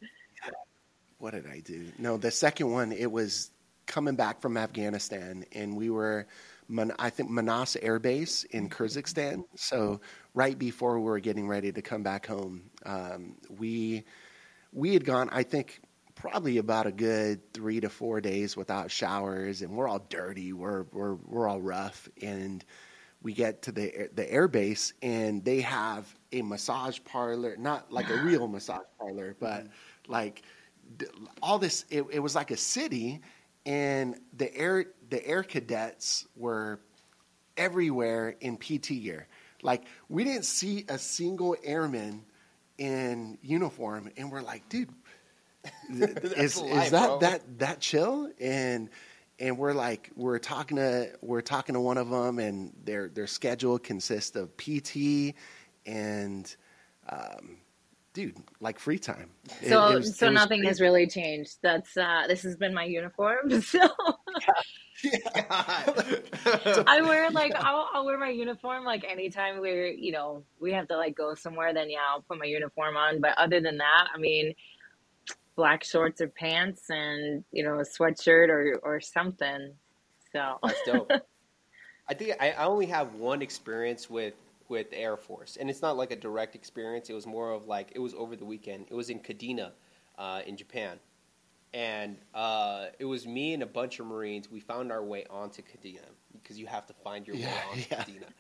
what 1.19 1.35
did 1.35 1.47
I 1.47 1.61
do? 1.61 1.87
No, 1.99 2.17
the 2.17 2.31
second 2.31 2.71
one 2.71 2.93
it 2.93 3.11
was 3.11 3.51
coming 3.87 4.15
back 4.15 4.41
from 4.41 4.57
Afghanistan, 4.57 5.45
and 5.53 5.77
we 5.77 5.91
were, 5.91 6.27
I 6.99 7.11
think 7.11 7.31
Manas 7.31 7.77
Air 7.83 7.99
Base 7.99 8.45
in 8.45 8.69
Kyrgyzstan. 8.69 9.43
So 9.57 10.01
right 10.35 10.57
before 10.57 10.99
we 10.99 11.07
were 11.07 11.19
getting 11.19 11.49
ready 11.49 11.73
to 11.73 11.83
come 11.83 12.03
back 12.03 12.27
home, 12.27 12.71
um, 12.87 13.35
we 13.59 14.05
we 14.73 14.93
had 14.93 15.05
gone. 15.05 15.29
I 15.33 15.43
think 15.43 15.81
probably 16.21 16.59
about 16.59 16.87
a 16.87 16.93
good 16.93 17.53
three 17.53 17.81
to 17.81 17.89
four 17.89 18.21
days 18.21 18.57
without 18.57 18.91
showers, 18.91 19.63
and 19.63 19.71
we're 19.73 19.89
all 19.89 20.05
dirty. 20.09 20.53
We're 20.53 20.85
we're 20.93 21.15
we're 21.15 21.49
all 21.49 21.61
rough, 21.61 22.09
and 22.21 22.65
we 23.23 23.33
get 23.33 23.63
to 23.63 23.73
the 23.73 23.95
air- 23.95 24.09
the 24.13 24.31
air 24.31 24.49
base, 24.49 24.93
and 25.01 25.45
they 25.45 25.61
have 25.61 26.13
a 26.33 26.43
massage 26.43 26.99
parlor, 27.05 27.57
not 27.57 27.93
like 27.93 28.11
a 28.11 28.17
real 28.23 28.49
massage 28.49 28.87
parlor, 28.99 29.37
but 29.39 29.65
mm-hmm. 29.65 30.13
like 30.13 30.43
all 31.41 31.59
this. 31.59 31.85
It, 31.89 32.05
it 32.11 32.19
was 32.19 32.35
like 32.35 32.51
a 32.51 32.57
city, 32.57 33.21
and 33.65 34.17
the 34.37 34.55
air 34.57 34.87
the 35.11 35.25
air 35.25 35.45
cadets 35.45 36.27
were 36.37 36.81
everywhere 37.57 38.37
in 38.41 38.57
PT 38.57 38.89
gear. 39.03 39.29
Like 39.63 39.85
we 40.09 40.25
didn't 40.25 40.45
see 40.45 40.85
a 40.89 40.99
single 40.99 41.57
airman 41.63 42.25
in 42.77 43.39
uniform, 43.43 44.11
and 44.17 44.31
we're 44.33 44.43
like, 44.43 44.69
dude, 44.69 44.91
is 45.91 46.57
is 46.57 46.61
life, 46.61 46.91
that 46.91 47.07
bro. 47.07 47.19
that 47.21 47.59
that 47.59 47.81
chill? 47.81 48.31
And 48.41 48.89
and 49.39 49.57
we're 49.59 49.73
like, 49.73 50.11
we're 50.17 50.39
talking 50.39 50.77
to 50.79 51.11
we're 51.23 51.41
talking 51.43 51.75
to 51.75 51.81
one 51.81 51.99
of 51.99 52.09
them, 52.11 52.39
and 52.39 52.73
their 52.85 53.09
their 53.09 53.27
schedule 53.27 53.79
consists 53.79 54.37
of 54.37 54.57
PT 54.57 55.35
and. 55.87 56.55
Um, 57.09 57.59
Dude, 58.15 58.37
like 58.61 58.81
free 58.81 58.99
time. 58.99 59.31
It- 59.63 59.69
so 59.69 59.87
it 59.93 59.95
was- 59.97 60.17
so 60.19 60.29
nothing 60.29 60.61
crazy. 60.61 60.69
has 60.69 60.81
really 60.81 61.07
changed 61.07 61.59
that's 61.63 61.97
uh 61.97 62.25
this 62.27 62.43
has 62.43 62.57
been 62.57 62.75
my 62.75 62.83
uniform 62.85 63.61
so 63.63 63.79
I 66.87 67.01
wear 67.03 67.31
like 67.31 67.55
I'll, 67.55 67.89
I'll 67.93 68.05
wear 68.05 68.19
my 68.19 68.31
uniform 68.31 68.85
like 68.85 69.05
anytime 69.09 69.61
we're 69.61 69.87
you 69.89 70.11
know 70.11 70.43
we 70.61 70.73
have 70.73 70.89
to 70.89 70.97
like 70.97 71.15
go 71.17 71.35
somewhere 71.37 71.73
then 71.73 71.91
yeah 71.91 71.99
I'll 72.11 72.23
put 72.23 72.39
my 72.39 72.47
uniform 72.47 72.97
on 72.97 73.21
but 73.21 73.37
other 73.39 73.61
than 73.61 73.79
that 73.79 74.09
I 74.13 74.19
mean 74.19 74.53
black 75.59 75.85
shorts 75.85 76.23
or 76.23 76.29
pants 76.31 76.91
and 76.91 77.45
you 77.53 77.65
know 77.65 77.81
a 77.81 77.85
sweatshirt 77.85 78.51
or 78.51 78.81
or 78.85 79.01
something 79.03 79.75
so 80.33 80.61
That's 80.65 80.83
dope. 80.83 81.13
I 82.09 82.15
think 82.15 82.37
I, 82.41 82.53
I 82.53 82.67
only 82.67 82.87
have 82.87 83.15
one 83.15 83.43
experience 83.43 84.11
with 84.11 84.35
with 84.69 84.89
Air 84.93 85.17
Force, 85.17 85.57
and 85.59 85.71
it's 85.71 85.83
not 85.83 85.97
like 85.97 86.13
a 86.13 86.17
direct 86.17 86.55
experience. 86.57 87.11
It 87.11 87.15
was 87.15 87.27
more 87.27 87.53
of 87.53 87.67
like 87.67 87.93
it 87.95 88.01
was 88.01 88.15
over 88.15 88.37
the 88.37 88.45
weekend. 88.47 88.87
It 88.91 88.95
was 88.95 89.11
in 89.11 89.21
Kadena, 89.21 89.73
uh, 90.19 90.43
in 90.47 90.57
Japan, 90.57 91.01
and 91.75 92.19
uh, 92.35 92.87
it 92.99 93.07
was 93.07 93.27
me 93.27 93.55
and 93.55 93.63
a 93.63 93.67
bunch 93.67 94.01
of 94.01 94.07
Marines. 94.07 94.51
We 94.51 94.61
found 94.61 94.93
our 94.93 95.05
way 95.05 95.27
onto 95.31 95.63
Kadena 95.63 96.07
because 96.33 96.59
you 96.59 96.67
have 96.67 96.87
to 96.87 96.95
find 96.95 97.27
your 97.27 97.39
way 97.39 97.43
Yeah, 97.43 97.63
onto 97.71 97.91
yeah. 97.91 98.05
Kadena 98.05 98.31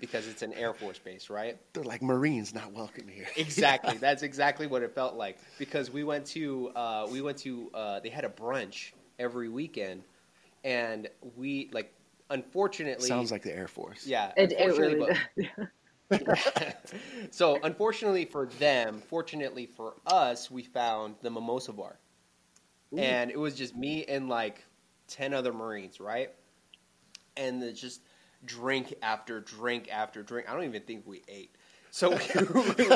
because 0.00 0.26
it's 0.26 0.42
an 0.42 0.52
Air 0.54 0.72
Force 0.72 0.98
base, 0.98 1.30
right? 1.30 1.58
They're 1.72 1.84
like 1.84 2.02
Marines 2.02 2.54
not 2.54 2.72
welcome 2.72 3.08
here. 3.08 3.26
Exactly. 3.36 3.96
That's 3.96 4.22
exactly 4.22 4.66
what 4.66 4.82
it 4.82 4.94
felt 4.94 5.14
like 5.16 5.38
because 5.58 5.90
we 5.90 6.04
went 6.04 6.26
to 6.26 6.70
uh, 6.74 7.06
we 7.10 7.20
went 7.20 7.38
to 7.38 7.70
uh, 7.74 8.00
they 8.00 8.08
had 8.08 8.24
a 8.24 8.28
brunch 8.28 8.92
every 9.18 9.48
weekend, 9.48 10.02
and 10.64 11.08
we 11.36 11.70
like 11.72 11.92
unfortunately 12.30 13.08
Sounds 13.08 13.32
like 13.32 13.42
the 13.42 13.54
Air 13.54 13.68
Force. 13.68 14.06
yeah 14.06 14.32
it, 14.36 14.52
it 14.52 14.60
unfortunately, 14.60 15.16
really 15.38 15.58
but, 15.58 15.68
so 17.30 17.58
unfortunately 17.62 18.24
for 18.24 18.46
them, 18.58 19.02
fortunately 19.08 19.66
for 19.66 19.94
us, 20.06 20.50
we 20.50 20.62
found 20.62 21.14
the 21.22 21.30
mimosa 21.30 21.72
bar, 21.72 21.98
Ooh. 22.94 22.98
and 22.98 23.30
it 23.30 23.38
was 23.38 23.54
just 23.54 23.76
me 23.76 24.04
and 24.06 24.28
like 24.28 24.64
ten 25.06 25.32
other 25.34 25.52
Marines, 25.52 26.00
right? 26.00 26.30
And 27.36 27.62
it's 27.62 27.80
just 27.80 28.02
drink 28.44 28.94
after 29.02 29.40
drink 29.40 29.88
after 29.90 30.22
drink. 30.22 30.48
I 30.48 30.54
don't 30.54 30.64
even 30.64 30.82
think 30.82 31.06
we 31.06 31.22
ate. 31.28 31.54
So 31.90 32.10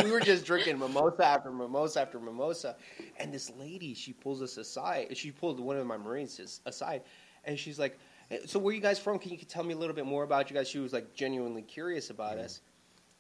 we 0.04 0.10
were 0.10 0.20
just 0.20 0.44
drinking 0.44 0.78
mimosa 0.78 1.26
after 1.26 1.50
mimosa 1.50 2.00
after 2.00 2.20
mimosa, 2.20 2.76
and 3.18 3.32
this 3.32 3.50
lady 3.58 3.94
she 3.94 4.12
pulls 4.12 4.40
us 4.40 4.56
aside. 4.56 5.16
She 5.16 5.32
pulled 5.32 5.58
one 5.58 5.76
of 5.76 5.86
my 5.86 5.96
Marines 5.96 6.60
aside, 6.64 7.02
and 7.44 7.58
she's 7.58 7.78
like, 7.78 7.98
"So 8.46 8.58
where 8.58 8.70
are 8.70 8.74
you 8.74 8.80
guys 8.80 8.98
from? 8.98 9.18
Can 9.18 9.32
you 9.32 9.38
tell 9.38 9.64
me 9.64 9.74
a 9.74 9.76
little 9.76 9.96
bit 9.96 10.06
more 10.06 10.22
about 10.22 10.48
you 10.48 10.54
guys?" 10.54 10.68
She 10.68 10.78
was 10.78 10.92
like 10.92 11.12
genuinely 11.12 11.62
curious 11.62 12.10
about 12.10 12.38
us, 12.38 12.60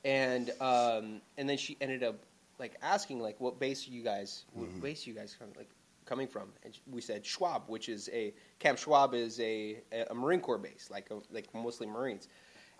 and 0.04 0.50
um, 0.60 1.20
and 1.38 1.48
then 1.48 1.56
she 1.58 1.76
ended 1.80 2.04
up 2.04 2.24
like 2.60 2.76
asking 2.80 3.20
like, 3.20 3.40
"What 3.40 3.58
base 3.58 3.88
are 3.88 3.90
you 3.90 4.04
guys? 4.04 4.44
What 4.52 4.68
mm-hmm. 4.68 4.80
base 4.80 5.06
are 5.06 5.10
you 5.10 5.16
guys 5.16 5.34
from? 5.34 5.48
Like 5.56 5.70
coming 6.04 6.26
from?" 6.26 6.48
And 6.62 6.78
we 6.90 7.00
said 7.00 7.24
Schwab, 7.24 7.64
which 7.68 7.88
is 7.88 8.08
a 8.12 8.34
Camp 8.58 8.78
Schwab 8.78 9.14
is 9.14 9.40
a 9.40 9.80
a 10.08 10.14
Marine 10.14 10.40
Corps 10.40 10.58
base, 10.58 10.88
like 10.90 11.10
a, 11.10 11.20
like 11.30 11.52
mostly 11.54 11.86
Marines. 11.86 12.28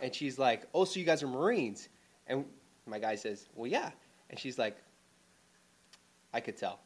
And 0.00 0.14
she's 0.14 0.38
like, 0.38 0.66
"Oh, 0.74 0.84
so 0.84 0.98
you 0.98 1.06
guys 1.06 1.22
are 1.22 1.28
Marines?" 1.28 1.88
And 2.26 2.44
my 2.86 2.98
guy 2.98 3.14
says, 3.14 3.48
"Well, 3.54 3.70
yeah." 3.70 3.90
And 4.30 4.38
she's 4.38 4.58
like, 4.58 4.76
"I 6.32 6.40
could 6.40 6.56
tell." 6.56 6.80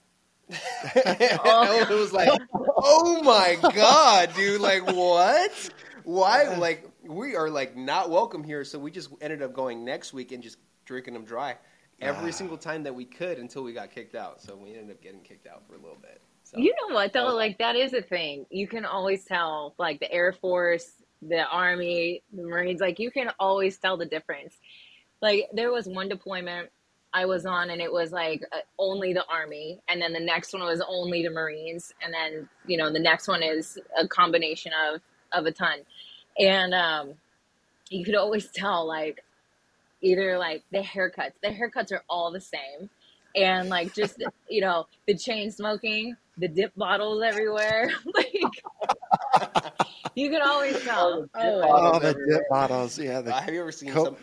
oh. 0.51 1.87
it 1.91 1.95
was 1.95 2.13
like, 2.13 2.31
"Oh 2.55 3.23
my 3.23 3.59
god, 3.75 4.31
dude! 4.35 4.61
Like 4.61 4.87
what? 4.87 5.71
Why? 6.05 6.57
Like 6.57 6.89
we 7.03 7.37
are 7.37 7.51
like 7.51 7.77
not 7.77 8.11
welcome 8.11 8.43
here." 8.43 8.65
So 8.65 8.79
we 8.79 8.91
just 8.91 9.11
ended 9.21 9.43
up 9.43 9.53
going 9.53 9.85
next 9.85 10.13
week 10.13 10.33
and 10.33 10.43
just 10.43 10.59
drinking 10.85 11.15
them 11.15 11.25
dry 11.25 11.57
every 12.01 12.31
ah. 12.31 12.33
single 12.33 12.57
time 12.57 12.83
that 12.85 12.95
we 12.95 13.05
could 13.05 13.39
until 13.39 13.63
we 13.63 13.73
got 13.73 13.91
kicked 13.91 14.15
out. 14.15 14.41
So 14.41 14.57
we 14.57 14.71
ended 14.71 14.91
up 14.91 15.03
getting 15.03 15.21
kicked 15.21 15.47
out 15.47 15.67
for 15.67 15.75
a 15.75 15.79
little 15.79 15.99
bit. 16.01 16.21
So, 16.51 16.59
you 16.59 16.75
know 16.81 16.95
what 16.95 17.13
though? 17.13 17.35
Like 17.35 17.59
that 17.59 17.77
is 17.77 17.93
a 17.93 18.01
thing. 18.01 18.47
You 18.51 18.67
can 18.67 18.87
always 18.87 19.25
tell, 19.25 19.75
like 19.79 20.01
the 20.01 20.11
Air 20.11 20.33
Force, 20.33 20.93
the 21.21 21.47
Army, 21.47 22.23
the 22.33 22.43
Marines. 22.43 22.81
Like 22.81 22.99
you 22.99 23.11
can 23.11 23.31
always 23.39 23.77
tell 23.77 23.99
the 23.99 24.07
difference. 24.07 24.57
Like 25.21 25.51
there 25.53 25.71
was 25.71 25.87
one 25.87 26.09
deployment 26.09 26.71
I 27.13 27.27
was 27.27 27.45
on, 27.45 27.69
and 27.69 27.83
it 27.83 27.93
was 27.93 28.13
like 28.13 28.43
uh, 28.53 28.61
only 28.79 29.13
the 29.13 29.27
Army, 29.27 29.81
and 29.89 30.01
then 30.01 30.15
the 30.15 30.21
next 30.21 30.55
one 30.55 30.63
was 30.63 30.83
only 30.89 31.23
the 31.23 31.31
Marines, 31.31 31.93
and 32.03 32.15
then 32.15 32.49
you 32.67 32.79
know 32.79 32.91
the 32.91 32.99
next 32.99 33.29
one 33.29 33.43
is 33.43 33.79
a 33.99 34.09
combination 34.09 34.73
of 34.89 35.03
of 35.33 35.45
a 35.45 35.53
ton, 35.53 35.81
and 36.39 36.73
um, 36.73 37.13
you 37.91 38.07
could 38.07 38.15
always 38.15 38.49
tell 38.49 38.87
like 38.87 39.23
either 40.01 40.39
like 40.39 40.63
the 40.73 40.79
haircuts. 40.79 41.33
The 41.43 41.49
haircuts 41.49 41.93
are 41.93 42.05
all 42.09 42.31
the 42.33 42.41
same, 42.41 42.89
and 43.37 43.69
like 43.69 43.95
just 43.95 44.23
you 44.49 44.63
know 44.63 44.87
the 45.07 45.15
chain 45.15 45.51
smoking, 45.51 46.17
the 46.39 46.49
dip 46.49 46.75
bottles 46.77 47.23
everywhere, 47.23 47.91
like. 48.15 48.43
you 50.15 50.31
can 50.31 50.43
always 50.43 50.81
tell. 50.83 51.27
Oh, 51.35 51.63
oh 51.95 51.99
the 51.99 52.15
dip 52.15 52.49
bottles. 52.49 52.99
Yeah. 52.99 53.21
The 53.21 53.33
have 53.33 53.53
you 53.53 53.61
ever 53.61 53.73
seen 53.73 53.93
some? 53.93 54.17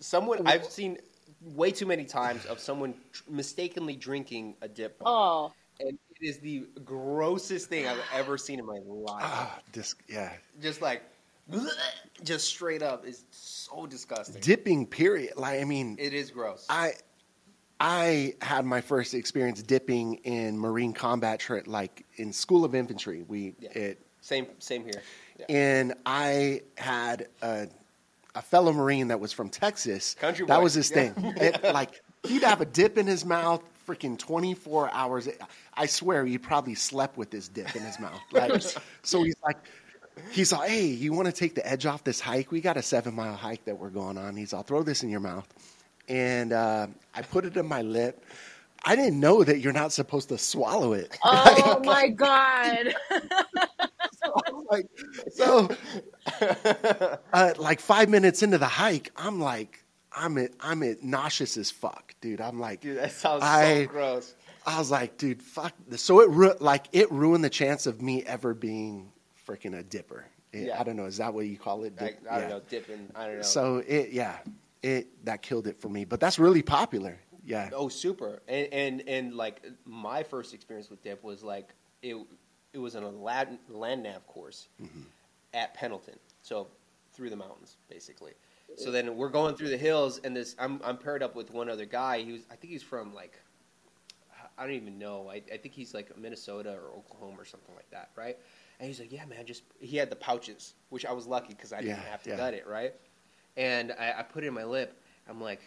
someone 0.00 0.46
I've 0.46 0.66
seen 0.66 0.98
way 1.42 1.70
too 1.70 1.86
many 1.86 2.04
times 2.04 2.44
of 2.46 2.60
someone 2.60 2.94
tr- 3.12 3.22
mistakenly 3.28 3.96
drinking 3.96 4.56
a 4.62 4.68
dip. 4.68 5.00
Oh. 5.04 5.52
And 5.80 5.98
it 6.20 6.26
is 6.26 6.38
the 6.38 6.66
grossest 6.84 7.68
thing 7.68 7.86
I've 7.86 8.02
ever 8.14 8.38
seen 8.38 8.58
in 8.58 8.66
my 8.66 8.78
life. 8.84 9.22
Ah, 9.24 9.58
dis- 9.72 9.94
yeah. 10.08 10.32
Just 10.60 10.82
like, 10.82 11.02
just 12.22 12.46
straight 12.46 12.82
up 12.82 13.06
is 13.06 13.24
so 13.30 13.86
disgusting. 13.86 14.40
Dipping, 14.40 14.86
period. 14.86 15.32
Like, 15.36 15.60
I 15.60 15.64
mean, 15.64 15.96
it 15.98 16.14
is 16.14 16.30
gross. 16.30 16.66
I, 16.68 16.92
I 17.84 18.34
had 18.40 18.64
my 18.64 18.80
first 18.80 19.12
experience 19.12 19.60
dipping 19.60 20.14
in 20.22 20.56
Marine 20.56 20.92
combat, 20.92 21.40
tra- 21.40 21.64
like 21.66 22.06
in 22.14 22.32
School 22.32 22.64
of 22.64 22.76
Infantry. 22.76 23.24
We 23.26 23.56
yeah. 23.58 23.70
it 23.70 24.06
same 24.20 24.46
same 24.60 24.84
here. 24.84 25.02
Yeah. 25.40 25.46
And 25.48 25.94
I 26.06 26.62
had 26.78 27.26
a 27.42 27.66
a 28.36 28.40
fellow 28.40 28.72
Marine 28.72 29.08
that 29.08 29.18
was 29.18 29.32
from 29.32 29.48
Texas. 29.48 30.14
Country 30.14 30.46
that 30.46 30.58
boy. 30.58 30.62
was 30.62 30.74
his 30.74 30.92
yeah. 30.92 31.10
thing. 31.10 31.34
It, 31.40 31.74
like 31.74 32.00
he'd 32.22 32.44
have 32.44 32.60
a 32.60 32.66
dip 32.66 32.98
in 32.98 33.08
his 33.08 33.24
mouth, 33.24 33.64
freaking 33.84 34.16
twenty 34.16 34.54
four 34.54 34.88
hours. 34.92 35.28
I 35.74 35.86
swear 35.86 36.24
he 36.24 36.38
probably 36.38 36.76
slept 36.76 37.16
with 37.16 37.30
this 37.32 37.48
dip 37.48 37.74
in 37.74 37.82
his 37.82 37.98
mouth. 37.98 38.20
Like, 38.30 38.62
so 39.02 39.24
he's 39.24 39.34
like, 39.42 39.56
he's 40.30 40.52
like, 40.52 40.70
hey, 40.70 40.86
you 40.86 41.12
want 41.12 41.26
to 41.26 41.32
take 41.32 41.56
the 41.56 41.68
edge 41.68 41.86
off 41.86 42.04
this 42.04 42.20
hike? 42.20 42.52
We 42.52 42.60
got 42.60 42.76
a 42.76 42.82
seven 42.82 43.14
mile 43.14 43.34
hike 43.34 43.64
that 43.64 43.76
we're 43.76 43.90
going 43.90 44.18
on. 44.18 44.36
He's, 44.36 44.54
I'll 44.54 44.62
throw 44.62 44.84
this 44.84 45.02
in 45.02 45.10
your 45.10 45.20
mouth, 45.20 45.48
and 46.12 46.52
uh, 46.52 46.86
I 47.14 47.22
put 47.22 47.46
it 47.46 47.56
in 47.56 47.66
my 47.66 47.82
lip. 47.82 48.22
I 48.84 48.96
didn't 48.96 49.18
know 49.18 49.42
that 49.44 49.60
you're 49.60 49.72
not 49.72 49.92
supposed 49.92 50.28
to 50.28 50.38
swallow 50.38 50.92
it. 50.92 51.18
Oh 51.24 51.76
like, 51.78 51.84
my 51.84 52.08
god! 52.08 52.94
like, 54.70 54.86
so, 55.32 55.70
uh, 57.32 57.54
like 57.58 57.80
five 57.80 58.08
minutes 58.08 58.42
into 58.42 58.58
the 58.58 58.66
hike, 58.66 59.10
I'm 59.16 59.40
like, 59.40 59.84
I'm 60.12 60.36
at, 60.36 60.50
I'm 60.60 60.82
at 60.82 61.02
nauseous 61.02 61.56
as 61.56 61.70
fuck, 61.70 62.14
dude. 62.20 62.40
I'm 62.40 62.60
like, 62.60 62.80
dude, 62.80 62.98
that 62.98 63.12
sounds 63.12 63.42
I, 63.42 63.84
so 63.84 63.86
gross. 63.86 64.34
I 64.66 64.78
was 64.78 64.90
like, 64.90 65.16
dude, 65.16 65.42
fuck. 65.42 65.72
So 65.96 66.20
it 66.20 66.28
ru- 66.28 66.56
like 66.60 66.86
it 66.92 67.10
ruined 67.10 67.44
the 67.44 67.50
chance 67.50 67.86
of 67.86 68.02
me 68.02 68.22
ever 68.24 68.52
being 68.52 69.10
freaking 69.48 69.78
a 69.78 69.82
dipper. 69.82 70.26
It, 70.52 70.66
yeah. 70.66 70.78
I 70.78 70.84
don't 70.84 70.96
know. 70.96 71.06
Is 71.06 71.16
that 71.16 71.32
what 71.32 71.46
you 71.46 71.56
call 71.56 71.84
it? 71.84 71.96
Dip, 71.96 72.20
I, 72.30 72.36
I, 72.36 72.40
don't 72.40 72.50
know. 72.50 72.60
Dipping. 72.68 73.08
I 73.14 73.26
don't 73.26 73.36
know. 73.36 73.42
So 73.42 73.82
it, 73.86 74.10
yeah, 74.10 74.36
it 74.82 75.24
that 75.24 75.42
killed 75.42 75.66
it 75.66 75.80
for 75.80 75.88
me. 75.88 76.04
But 76.04 76.20
that's 76.20 76.38
really 76.38 76.62
popular. 76.62 77.18
Yeah. 77.44 77.70
Oh, 77.74 77.88
super. 77.88 78.42
And 78.48 78.68
and 78.72 79.08
and 79.08 79.34
like 79.34 79.64
my 79.84 80.22
first 80.22 80.54
experience 80.54 80.90
with 80.90 81.02
dip 81.02 81.22
was 81.22 81.42
like 81.42 81.74
it 82.02 82.16
it 82.72 82.78
was 82.78 82.96
on 82.96 83.02
a 83.02 83.10
land, 83.10 83.58
land 83.68 84.02
nav 84.02 84.26
course 84.26 84.68
mm-hmm. 84.80 85.02
at 85.54 85.74
Pendleton, 85.74 86.18
so 86.40 86.68
through 87.12 87.30
the 87.30 87.36
mountains 87.36 87.76
basically. 87.88 88.32
So 88.76 88.90
then 88.90 89.18
we're 89.18 89.28
going 89.28 89.54
through 89.54 89.68
the 89.68 89.76
hills, 89.76 90.18
and 90.24 90.34
this 90.34 90.56
I'm 90.58 90.80
I'm 90.82 90.96
paired 90.96 91.22
up 91.22 91.34
with 91.34 91.52
one 91.52 91.68
other 91.68 91.84
guy. 91.84 92.22
He 92.22 92.32
was 92.32 92.42
I 92.50 92.56
think 92.56 92.72
he's 92.72 92.82
from 92.82 93.12
like 93.12 93.38
I 94.56 94.64
don't 94.64 94.74
even 94.74 94.98
know. 94.98 95.28
I, 95.30 95.42
I 95.52 95.56
think 95.56 95.74
he's 95.74 95.94
like 95.94 96.16
Minnesota 96.16 96.70
or 96.70 96.96
Oklahoma 96.96 97.36
or 97.38 97.44
something 97.44 97.74
like 97.74 97.90
that, 97.90 98.10
right? 98.16 98.36
And 98.78 98.88
he's 98.88 99.00
like, 99.00 99.12
yeah, 99.12 99.24
man, 99.24 99.46
just 99.46 99.62
he 99.80 99.96
had 99.96 100.10
the 100.10 100.16
pouches, 100.16 100.74
which 100.90 101.06
I 101.06 101.12
was 101.12 101.26
lucky 101.26 101.54
because 101.54 101.72
I 101.72 101.80
didn't 101.80 101.98
have 101.98 102.22
to 102.24 102.30
yeah. 102.30 102.36
gut 102.36 102.54
it, 102.54 102.66
right? 102.66 102.94
And 103.56 103.92
I, 103.92 104.14
I 104.18 104.22
put 104.22 104.44
it 104.44 104.48
in 104.48 104.54
my 104.54 104.64
lip. 104.64 104.98
I'm 105.28 105.40
like, 105.40 105.60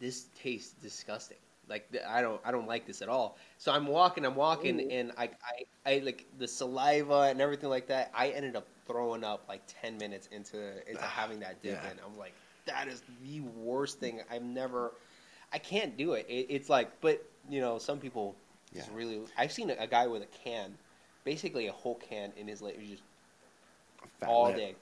this 0.00 0.26
tastes 0.40 0.74
disgusting. 0.82 1.38
Like 1.68 1.88
I 2.06 2.20
don't 2.20 2.40
I 2.44 2.50
don't 2.50 2.66
like 2.66 2.86
this 2.86 3.00
at 3.00 3.08
all. 3.08 3.38
So 3.58 3.72
I'm 3.72 3.86
walking, 3.86 4.26
I'm 4.26 4.34
walking, 4.34 4.80
Ooh. 4.80 4.90
and 4.90 5.12
I, 5.16 5.30
I 5.84 5.90
I 5.90 5.98
like 6.00 6.26
the 6.38 6.46
saliva 6.46 7.22
and 7.30 7.40
everything 7.40 7.70
like 7.70 7.86
that. 7.88 8.10
I 8.14 8.28
ended 8.28 8.56
up 8.56 8.66
throwing 8.86 9.24
up 9.24 9.44
like 9.48 9.62
ten 9.66 9.96
minutes 9.96 10.28
into 10.30 10.58
into 10.88 11.02
ah, 11.02 11.06
having 11.16 11.40
that 11.40 11.62
dip, 11.62 11.80
yeah. 11.82 11.90
and 11.90 11.98
I'm 12.06 12.18
like, 12.18 12.34
that 12.66 12.88
is 12.88 13.02
the 13.22 13.40
worst 13.40 13.98
thing. 13.98 14.20
I've 14.30 14.42
never, 14.42 14.92
I 15.52 15.58
can't 15.58 15.96
do 15.96 16.14
it. 16.14 16.26
it 16.28 16.46
it's 16.50 16.68
like, 16.68 16.90
but 17.00 17.24
you 17.48 17.60
know, 17.60 17.78
some 17.78 17.98
people 17.98 18.34
yeah. 18.72 18.80
just 18.80 18.92
really. 18.92 19.20
I've 19.38 19.52
seen 19.52 19.70
a, 19.70 19.74
a, 19.78 19.86
guy 19.86 20.06
with 20.06 20.22
a 20.22 20.26
can, 20.26 20.74
basically 21.24 21.66
a 21.68 21.72
whole 21.72 21.96
can 21.96 22.32
in 22.36 22.46
his 22.46 22.60
lip, 22.60 22.78
just 22.80 23.02
all 24.26 24.48
lip. 24.48 24.56
day. 24.56 24.74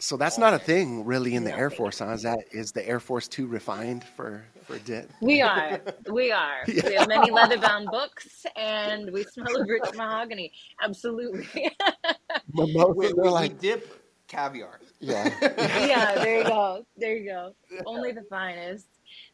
So 0.00 0.16
that's 0.16 0.38
not 0.38 0.54
a 0.54 0.58
thing 0.58 1.04
really 1.04 1.34
in 1.34 1.44
the 1.44 1.54
Air 1.54 1.68
Force, 1.68 1.98
huh? 1.98 2.08
Is 2.12 2.22
that 2.22 2.38
is 2.52 2.72
the 2.72 2.86
Air 2.88 3.00
Force 3.00 3.28
too 3.28 3.46
refined 3.46 4.02
for 4.02 4.42
for 4.64 4.78
dip? 4.78 5.10
We 5.20 5.42
are, 5.42 5.80
we 6.10 6.32
are. 6.32 6.62
Yeah. 6.66 6.88
We 6.88 6.94
have 6.94 7.08
many 7.08 7.30
leather 7.30 7.58
bound 7.58 7.88
books, 7.90 8.46
and 8.56 9.12
we 9.12 9.24
smell 9.24 9.60
of 9.60 9.68
rich 9.68 9.94
mahogany. 9.94 10.52
Absolutely. 10.82 11.70
Mimosa, 12.54 12.92
we, 12.94 13.12
we, 13.12 13.28
like, 13.28 13.52
we 13.52 13.58
dip 13.58 14.02
caviar. 14.26 14.80
Yeah. 15.00 15.28
yeah. 15.86 16.14
There 16.14 16.38
you 16.38 16.44
go. 16.44 16.86
There 16.96 17.16
you 17.16 17.24
go. 17.26 17.54
Only 17.84 18.12
the 18.12 18.22
finest. 18.22 18.86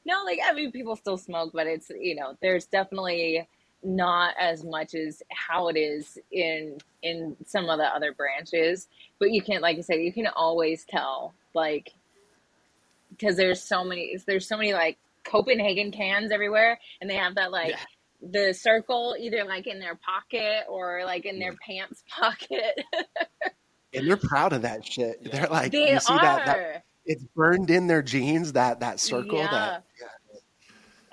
No, 0.04 0.24
like 0.24 0.40
I 0.44 0.52
mean, 0.52 0.72
people 0.72 0.96
still 0.96 1.18
smoke, 1.18 1.52
but 1.54 1.68
it's 1.68 1.90
you 1.90 2.16
know, 2.16 2.34
there's 2.42 2.66
definitely 2.66 3.46
not 3.86 4.34
as 4.38 4.64
much 4.64 4.94
as 4.94 5.22
how 5.30 5.68
it 5.68 5.76
is 5.76 6.18
in 6.32 6.76
in 7.02 7.36
some 7.46 7.68
of 7.70 7.78
the 7.78 7.84
other 7.84 8.12
branches 8.12 8.88
but 9.20 9.30
you 9.30 9.40
can't 9.40 9.62
like 9.62 9.78
i 9.78 9.80
said 9.80 10.00
you 10.00 10.12
can 10.12 10.26
always 10.26 10.84
tell 10.84 11.32
like 11.54 11.92
because 13.10 13.36
there's 13.36 13.62
so 13.62 13.84
many 13.84 14.18
there's 14.26 14.46
so 14.48 14.56
many 14.56 14.72
like 14.72 14.98
copenhagen 15.22 15.92
cans 15.92 16.32
everywhere 16.32 16.78
and 17.00 17.08
they 17.08 17.14
have 17.14 17.36
that 17.36 17.52
like 17.52 17.70
yeah. 17.70 18.30
the 18.32 18.52
circle 18.52 19.14
either 19.20 19.44
like 19.44 19.68
in 19.68 19.78
their 19.78 19.94
pocket 19.94 20.64
or 20.68 21.02
like 21.04 21.24
in 21.24 21.38
their 21.38 21.54
pants 21.64 22.02
pocket 22.10 22.82
and 23.94 24.08
they're 24.08 24.16
proud 24.16 24.52
of 24.52 24.62
that 24.62 24.84
shit 24.84 25.18
yeah. 25.22 25.30
they're 25.30 25.48
like 25.48 25.70
they 25.70 25.92
you 25.92 26.00
see 26.00 26.16
that, 26.16 26.44
that, 26.44 26.84
it's 27.04 27.22
burned 27.36 27.70
in 27.70 27.86
their 27.86 28.02
jeans 28.02 28.52
that 28.54 28.80
that 28.80 28.98
circle 28.98 29.38
yeah. 29.38 29.50
that 29.50 29.84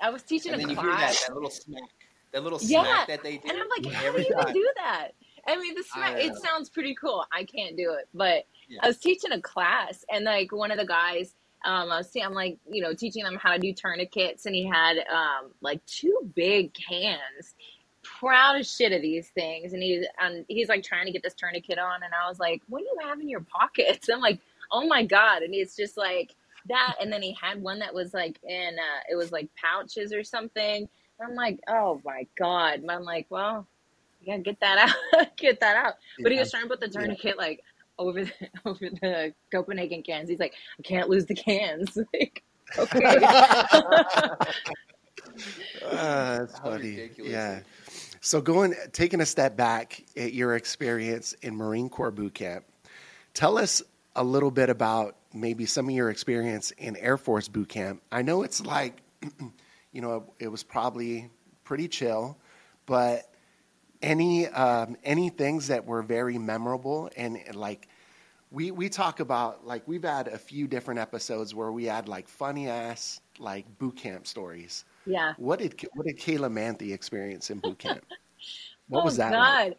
I 0.00 0.10
was 0.10 0.22
teaching 0.22 0.52
and 0.52 0.60
a 0.60 0.66
then 0.66 0.74
class. 0.74 0.84
you 0.84 0.90
hear 0.90 1.00
that, 1.00 1.24
that 1.28 1.34
little 1.34 1.50
smack 1.50 2.03
that 2.34 2.42
little 2.42 2.58
smack 2.58 2.84
yeah. 2.84 3.04
that 3.06 3.22
they 3.22 3.36
do. 3.38 3.48
And 3.48 3.58
I'm 3.58 3.68
like, 3.68 3.94
how 3.94 4.12
do 4.12 4.20
you 4.20 4.26
even 4.28 4.52
do 4.52 4.68
that? 4.76 5.10
I 5.46 5.56
mean, 5.56 5.74
the 5.74 5.84
smack, 5.84 6.16
it 6.16 6.34
sounds 6.36 6.68
pretty 6.68 6.94
cool. 6.94 7.24
I 7.32 7.44
can't 7.44 7.76
do 7.76 7.92
it. 7.92 8.08
But 8.12 8.46
yeah. 8.68 8.80
I 8.82 8.88
was 8.88 8.98
teaching 8.98 9.30
a 9.30 9.40
class, 9.40 10.04
and 10.12 10.24
like 10.24 10.50
one 10.52 10.72
of 10.72 10.78
the 10.78 10.86
guys, 10.86 11.34
um, 11.64 11.92
I 11.92 11.98
was 11.98 12.10
I'm 12.20 12.34
like, 12.34 12.58
you 12.68 12.82
know, 12.82 12.92
teaching 12.92 13.22
them 13.22 13.38
how 13.40 13.52
to 13.52 13.58
do 13.58 13.72
tourniquets, 13.72 14.46
and 14.46 14.54
he 14.54 14.66
had 14.66 14.98
um, 15.12 15.52
like 15.60 15.84
two 15.86 16.30
big 16.34 16.74
cans. 16.74 17.54
Proud 18.02 18.56
as 18.56 18.70
shit 18.70 18.92
of 18.92 19.00
these 19.00 19.28
things, 19.28 19.72
and 19.72 19.82
he's 19.82 20.04
and 20.20 20.44
he's 20.48 20.68
like 20.68 20.82
trying 20.82 21.06
to 21.06 21.12
get 21.12 21.22
this 21.22 21.34
tourniquet 21.34 21.78
on, 21.78 22.02
and 22.02 22.12
I 22.12 22.28
was 22.28 22.38
like, 22.38 22.60
"What 22.68 22.80
do 22.80 22.84
you 22.84 23.08
have 23.08 23.20
in 23.20 23.28
your 23.28 23.40
pockets?" 23.40 24.08
I'm 24.12 24.20
like, 24.20 24.40
"Oh 24.72 24.86
my 24.86 25.04
god!" 25.06 25.42
And 25.42 25.54
it's 25.54 25.74
just 25.74 25.96
like 25.96 26.34
that, 26.68 26.96
and 27.00 27.10
then 27.12 27.22
he 27.22 27.34
had 27.40 27.62
one 27.62 27.78
that 27.78 27.94
was 27.94 28.12
like 28.12 28.38
in, 28.42 28.76
uh, 28.78 29.00
it 29.10 29.14
was 29.14 29.32
like 29.32 29.48
pouches 29.56 30.12
or 30.12 30.22
something. 30.22 30.86
And 31.18 31.28
I'm 31.30 31.34
like, 31.34 31.60
"Oh 31.68 32.00
my 32.04 32.26
god!" 32.38 32.80
And 32.80 32.90
I'm 32.90 33.04
like, 33.04 33.26
"Well, 33.30 33.66
yeah, 34.22 34.38
get 34.38 34.60
that 34.60 34.94
out, 35.14 35.36
get 35.36 35.60
that 35.60 35.76
out." 35.76 35.94
But 36.20 36.32
he 36.32 36.38
was 36.38 36.50
trying 36.50 36.64
to 36.64 36.68
put 36.68 36.80
the 36.80 36.88
tourniquet 36.88 37.38
like 37.38 37.62
over 37.98 38.24
the 38.24 38.32
over 38.64 38.78
the 38.90 39.34
Copenhagen 39.52 40.02
cans. 40.02 40.28
He's 40.28 40.38
like, 40.38 40.54
I 40.78 40.82
can't 40.82 41.08
lose 41.08 41.26
the 41.26 41.34
cans. 41.34 41.96
like, 42.12 42.42
okay. 42.78 43.04
uh, 43.04 44.36
that's 45.82 46.58
How 46.58 46.64
funny. 46.64 46.90
ridiculous. 46.90 47.32
Yeah. 47.32 47.60
So 48.20 48.40
going, 48.40 48.74
taking 48.92 49.20
a 49.20 49.26
step 49.26 49.56
back 49.56 50.02
at 50.16 50.32
your 50.32 50.56
experience 50.56 51.34
in 51.42 51.56
Marine 51.56 51.90
Corps 51.90 52.10
boot 52.10 52.32
camp, 52.34 52.64
tell 53.34 53.58
us 53.58 53.82
a 54.16 54.24
little 54.24 54.50
bit 54.50 54.70
about 54.70 55.16
maybe 55.34 55.66
some 55.66 55.88
of 55.88 55.94
your 55.94 56.08
experience 56.08 56.70
in 56.72 56.96
Air 56.96 57.18
Force 57.18 57.48
boot 57.48 57.68
camp. 57.68 58.00
I 58.10 58.22
know 58.22 58.42
it's 58.42 58.64
like, 58.64 59.02
you 59.94 60.02
know, 60.02 60.34
it 60.38 60.48
was 60.48 60.62
probably 60.62 61.30
pretty 61.62 61.88
chill, 61.88 62.36
but 62.84 63.32
any 64.02 64.48
um, 64.48 64.96
any 65.04 65.30
things 65.30 65.68
that 65.68 65.86
were 65.86 66.02
very 66.02 66.36
memorable 66.36 67.08
and, 67.16 67.38
and 67.46 67.56
like 67.56 67.88
we 68.50 68.70
we 68.72 68.88
talk 68.88 69.20
about 69.20 69.66
like 69.66 69.86
we've 69.86 70.02
had 70.02 70.28
a 70.28 70.36
few 70.36 70.66
different 70.66 71.00
episodes 71.00 71.54
where 71.54 71.72
we 71.72 71.84
had 71.84 72.08
like 72.08 72.28
funny 72.28 72.68
ass 72.68 73.20
like 73.38 73.66
boot 73.78 73.96
camp 73.96 74.26
stories. 74.26 74.84
yeah. 75.06 75.32
What 75.38 75.60
did 75.60 75.80
what 75.94 76.06
did 76.06 76.18
Kayla 76.18 76.50
Manthey 76.52 76.92
experience 76.92 77.50
in 77.50 77.60
boot 77.60 77.78
camp? 77.78 78.04
What 78.88 79.00
oh 79.00 79.04
was 79.04 79.16
that? 79.16 79.32
like? 79.32 79.78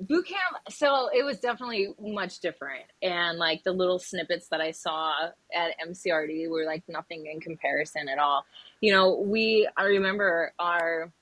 Boot 0.00 0.26
camp. 0.26 0.56
So 0.70 1.10
it 1.12 1.24
was 1.24 1.40
definitely 1.40 1.94
much 2.00 2.40
different, 2.40 2.84
and 3.02 3.38
like 3.38 3.62
the 3.64 3.72
little 3.72 3.98
snippets 3.98 4.48
that 4.48 4.60
I 4.60 4.70
saw 4.70 5.12
at 5.54 5.74
MCRD 5.86 6.48
were 6.48 6.64
like 6.64 6.82
nothing 6.88 7.26
in 7.26 7.38
comparison 7.40 8.08
at 8.08 8.18
all. 8.18 8.44
You 8.80 8.92
know, 8.92 9.16
we. 9.16 9.68
I 9.76 9.84
remember 9.84 10.54
our 10.58 11.12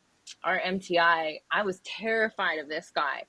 our 0.45 0.61
MTI. 0.61 1.41
I 1.51 1.63
was 1.63 1.81
terrified 1.81 2.61
of 2.61 2.69
this 2.69 2.93
guy, 2.95 3.25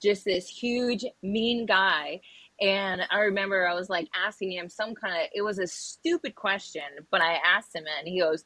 just 0.00 0.24
this 0.24 0.48
huge 0.48 1.04
mean 1.22 1.66
guy. 1.66 2.22
And 2.60 3.02
I 3.10 3.20
remember 3.20 3.66
I 3.66 3.74
was 3.74 3.90
like 3.90 4.08
asking 4.26 4.52
him 4.52 4.70
some 4.70 4.94
kind 4.94 5.14
of. 5.14 5.28
It 5.34 5.42
was 5.42 5.58
a 5.58 5.66
stupid 5.66 6.34
question, 6.34 6.82
but 7.10 7.20
I 7.20 7.40
asked 7.44 7.74
him, 7.74 7.84
and 7.98 8.08
he 8.08 8.20
goes, 8.20 8.44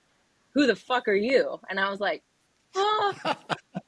"Who 0.55 0.67
the 0.67 0.75
fuck 0.75 1.07
are 1.07 1.15
you?" 1.15 1.61
And 1.71 1.79
I 1.79 1.89
was 1.89 2.01
like, 2.01 2.25
"Oh." 2.75 3.15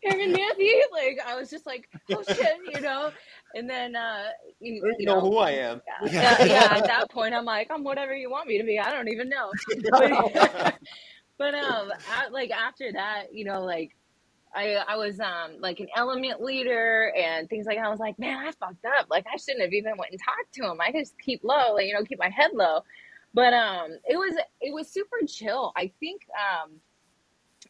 Aaron 0.05 0.33
Matthew. 0.33 0.73
Like 0.93 1.19
I 1.27 1.37
was 1.37 1.51
just 1.51 1.67
like, 1.67 1.89
oh 2.11 2.23
shit, 2.23 2.57
you 2.73 2.81
know. 2.81 3.11
And 3.55 3.69
then 3.69 3.97
uh 3.97 4.29
you, 4.61 4.83
I 4.85 4.95
you 4.99 5.07
know 5.07 5.17
know, 5.17 5.21
who 5.21 5.39
I 5.39 5.51
am. 5.53 5.83
yeah, 6.07 6.11
yeah, 6.13 6.45
yeah, 6.45 6.77
at 6.77 6.85
that 6.85 7.11
point 7.11 7.35
I'm 7.35 7.45
like, 7.45 7.69
I'm 7.71 7.85
whatever 7.85 8.15
you 8.15 8.31
want 8.31 8.49
me 8.49 8.59
to 8.59 8.65
be. 8.65 8.79
I 8.79 8.91
don't 8.91 9.09
even 9.09 9.29
know. 9.29 9.51
But, 9.91 10.75
but 11.39 11.55
um 11.55 11.93
at, 12.09 12.33
like 12.33 12.51
after 12.51 12.93
that, 12.93 13.27
you 13.33 13.45
know, 13.45 13.63
like 13.65 13.95
I 14.55 14.75
I 14.89 14.97
was 14.97 15.21
um 15.21 15.61
like 15.61 15.81
an 15.81 15.89
element 15.97 16.43
leader 16.43 17.13
and 17.17 17.49
things 17.49 17.67
like 17.67 17.77
that. 17.77 17.87
I 17.87 17.91
was 17.91 18.01
like, 18.01 18.19
man, 18.19 18.39
I 18.39 18.53
fucked 18.53 18.85
up. 18.99 19.07
Like 19.11 19.27
I 19.33 19.37
shouldn't 19.37 19.63
have 19.63 19.73
even 19.73 19.97
went 19.97 20.13
and 20.13 20.21
talked 20.21 20.53
to 20.55 20.65
him. 20.65 20.81
I 20.81 20.93
just 20.93 21.19
keep 21.19 21.43
low, 21.45 21.75
like, 21.75 21.87
you 21.87 21.95
know, 21.95 22.05
keep 22.05 22.19
my 22.19 22.31
head 22.31 22.51
low. 22.55 22.81
But 23.35 23.53
um 23.55 23.91
it 24.09 24.17
was 24.17 24.35
it 24.61 24.73
was 24.73 24.89
super 24.89 25.19
chill. 25.27 25.73
I 25.77 25.93
think 26.01 26.23
um 26.35 26.73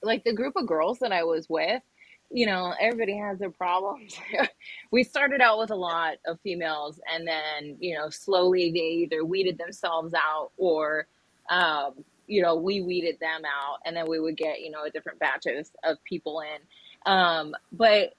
like 0.03 0.25
the 0.25 0.33
group 0.33 0.55
of 0.57 0.67
girls 0.67 0.99
that 1.01 1.13
I 1.13 1.25
was 1.25 1.49
with, 1.49 1.83
you 2.31 2.47
know, 2.47 2.73
everybody 2.81 3.17
has 3.17 3.39
their 3.39 3.51
problems. 3.51 4.17
we 4.93 5.03
started 5.03 5.41
out 5.41 5.59
with 5.59 5.71
a 5.71 5.77
lot 5.77 6.15
of 6.27 6.41
females, 6.41 7.01
and 7.13 7.27
then, 7.27 7.77
you 7.81 7.95
know, 7.97 8.09
slowly 8.11 8.71
they 8.73 8.79
either 9.05 9.25
weeded 9.25 9.59
themselves 9.59 10.15
out 10.15 10.51
or, 10.57 11.07
um, 11.49 11.93
you 12.27 12.41
know, 12.43 12.55
we 12.55 12.81
weeded 12.81 13.19
them 13.21 13.43
out, 13.45 13.79
and 13.85 13.97
then 13.97 14.07
we 14.09 14.21
would 14.21 14.37
get, 14.37 14.61
you 14.61 14.71
know, 14.71 14.85
a 14.85 14.91
different 14.91 15.19
batches 15.19 15.73
of, 15.83 16.03
people 16.05 16.41
in. 16.41 17.13
Um, 17.13 17.55
but 17.73 18.15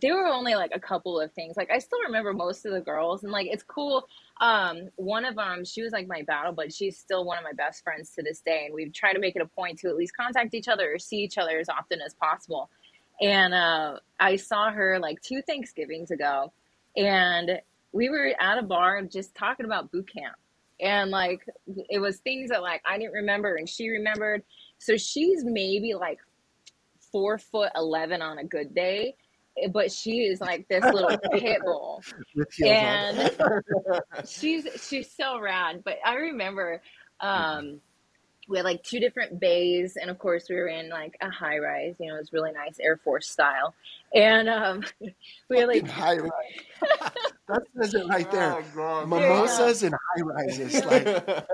there 0.00 0.16
were 0.16 0.26
only 0.26 0.54
like 0.54 0.70
a 0.74 0.80
couple 0.80 1.20
of 1.20 1.32
things. 1.32 1.56
Like 1.56 1.70
I 1.70 1.78
still 1.78 2.00
remember 2.00 2.32
most 2.32 2.64
of 2.64 2.72
the 2.72 2.80
girls, 2.80 3.24
and 3.24 3.32
like 3.32 3.46
it's 3.50 3.62
cool. 3.62 4.08
Um, 4.40 4.88
one 4.96 5.24
of 5.24 5.36
them, 5.36 5.64
she 5.64 5.82
was 5.82 5.92
like 5.92 6.06
my 6.06 6.22
battle, 6.22 6.52
but 6.52 6.72
she's 6.72 6.96
still 6.96 7.24
one 7.24 7.36
of 7.36 7.44
my 7.44 7.52
best 7.52 7.84
friends 7.84 8.10
to 8.14 8.22
this 8.22 8.40
day, 8.40 8.64
and 8.66 8.74
we've 8.74 8.92
tried 8.92 9.12
to 9.12 9.18
make 9.20 9.36
it 9.36 9.42
a 9.42 9.46
point 9.46 9.78
to 9.80 9.88
at 9.88 9.96
least 9.96 10.16
contact 10.16 10.54
each 10.54 10.68
other 10.68 10.94
or 10.94 10.98
see 10.98 11.18
each 11.18 11.36
other 11.36 11.58
as 11.58 11.68
often 11.68 12.00
as 12.00 12.14
possible. 12.14 12.70
And 13.20 13.52
uh, 13.52 13.98
I 14.18 14.36
saw 14.36 14.70
her 14.70 14.98
like 14.98 15.20
two 15.20 15.42
Thanksgivings 15.42 16.10
ago, 16.10 16.52
and 16.96 17.60
we 17.92 18.08
were 18.08 18.32
at 18.40 18.58
a 18.58 18.62
bar 18.62 19.02
just 19.02 19.34
talking 19.34 19.66
about 19.66 19.92
boot 19.92 20.10
camp, 20.10 20.36
and 20.80 21.10
like 21.10 21.44
it 21.90 21.98
was 21.98 22.16
things 22.18 22.48
that 22.48 22.62
like 22.62 22.82
I 22.86 22.96
didn't 22.98 23.12
remember 23.12 23.56
and 23.56 23.68
she 23.68 23.90
remembered. 23.90 24.42
So 24.78 24.96
she's 24.96 25.44
maybe 25.44 25.94
like 25.94 26.18
four 27.12 27.36
foot 27.38 27.70
eleven 27.76 28.22
on 28.22 28.38
a 28.38 28.44
good 28.44 28.74
day, 28.74 29.16
but 29.72 29.92
she 29.92 30.22
is 30.22 30.40
like 30.40 30.66
this 30.68 30.84
little 30.84 31.16
pit 31.32 31.60
bull 31.64 32.02
With 32.34 32.52
heels 32.52 32.70
on. 32.70 32.76
and 32.76 34.02
she's 34.28 34.66
she's 34.88 35.10
so 35.12 35.40
rad. 35.40 35.82
But 35.84 35.98
I 36.04 36.14
remember 36.14 36.80
um 37.20 37.80
we 38.48 38.58
had 38.58 38.64
like 38.64 38.82
two 38.82 38.98
different 38.98 39.38
bays 39.38 39.96
and 39.96 40.10
of 40.10 40.18
course 40.18 40.46
we 40.48 40.56
were 40.56 40.68
in 40.68 40.88
like 40.88 41.16
a 41.20 41.30
high 41.30 41.58
rise, 41.58 41.94
you 42.00 42.08
know, 42.08 42.16
it 42.16 42.18
was 42.20 42.32
really 42.32 42.52
nice 42.52 42.78
Air 42.80 42.96
Force 42.96 43.28
style. 43.28 43.74
And 44.14 44.48
um 44.48 44.82
we 45.48 45.58
had 45.58 45.68
like 45.68 45.86
high 45.86 46.16
rise. 46.16 46.30
that 47.48 47.62
says 47.80 47.94
it 47.94 48.08
right 48.08 48.30
there. 48.30 48.54
Oh, 48.54 48.64
God. 48.74 49.08
Mimosas 49.08 49.82
and 49.82 49.94
high 49.94 50.22
rises. 50.22 50.84
Like 50.84 51.46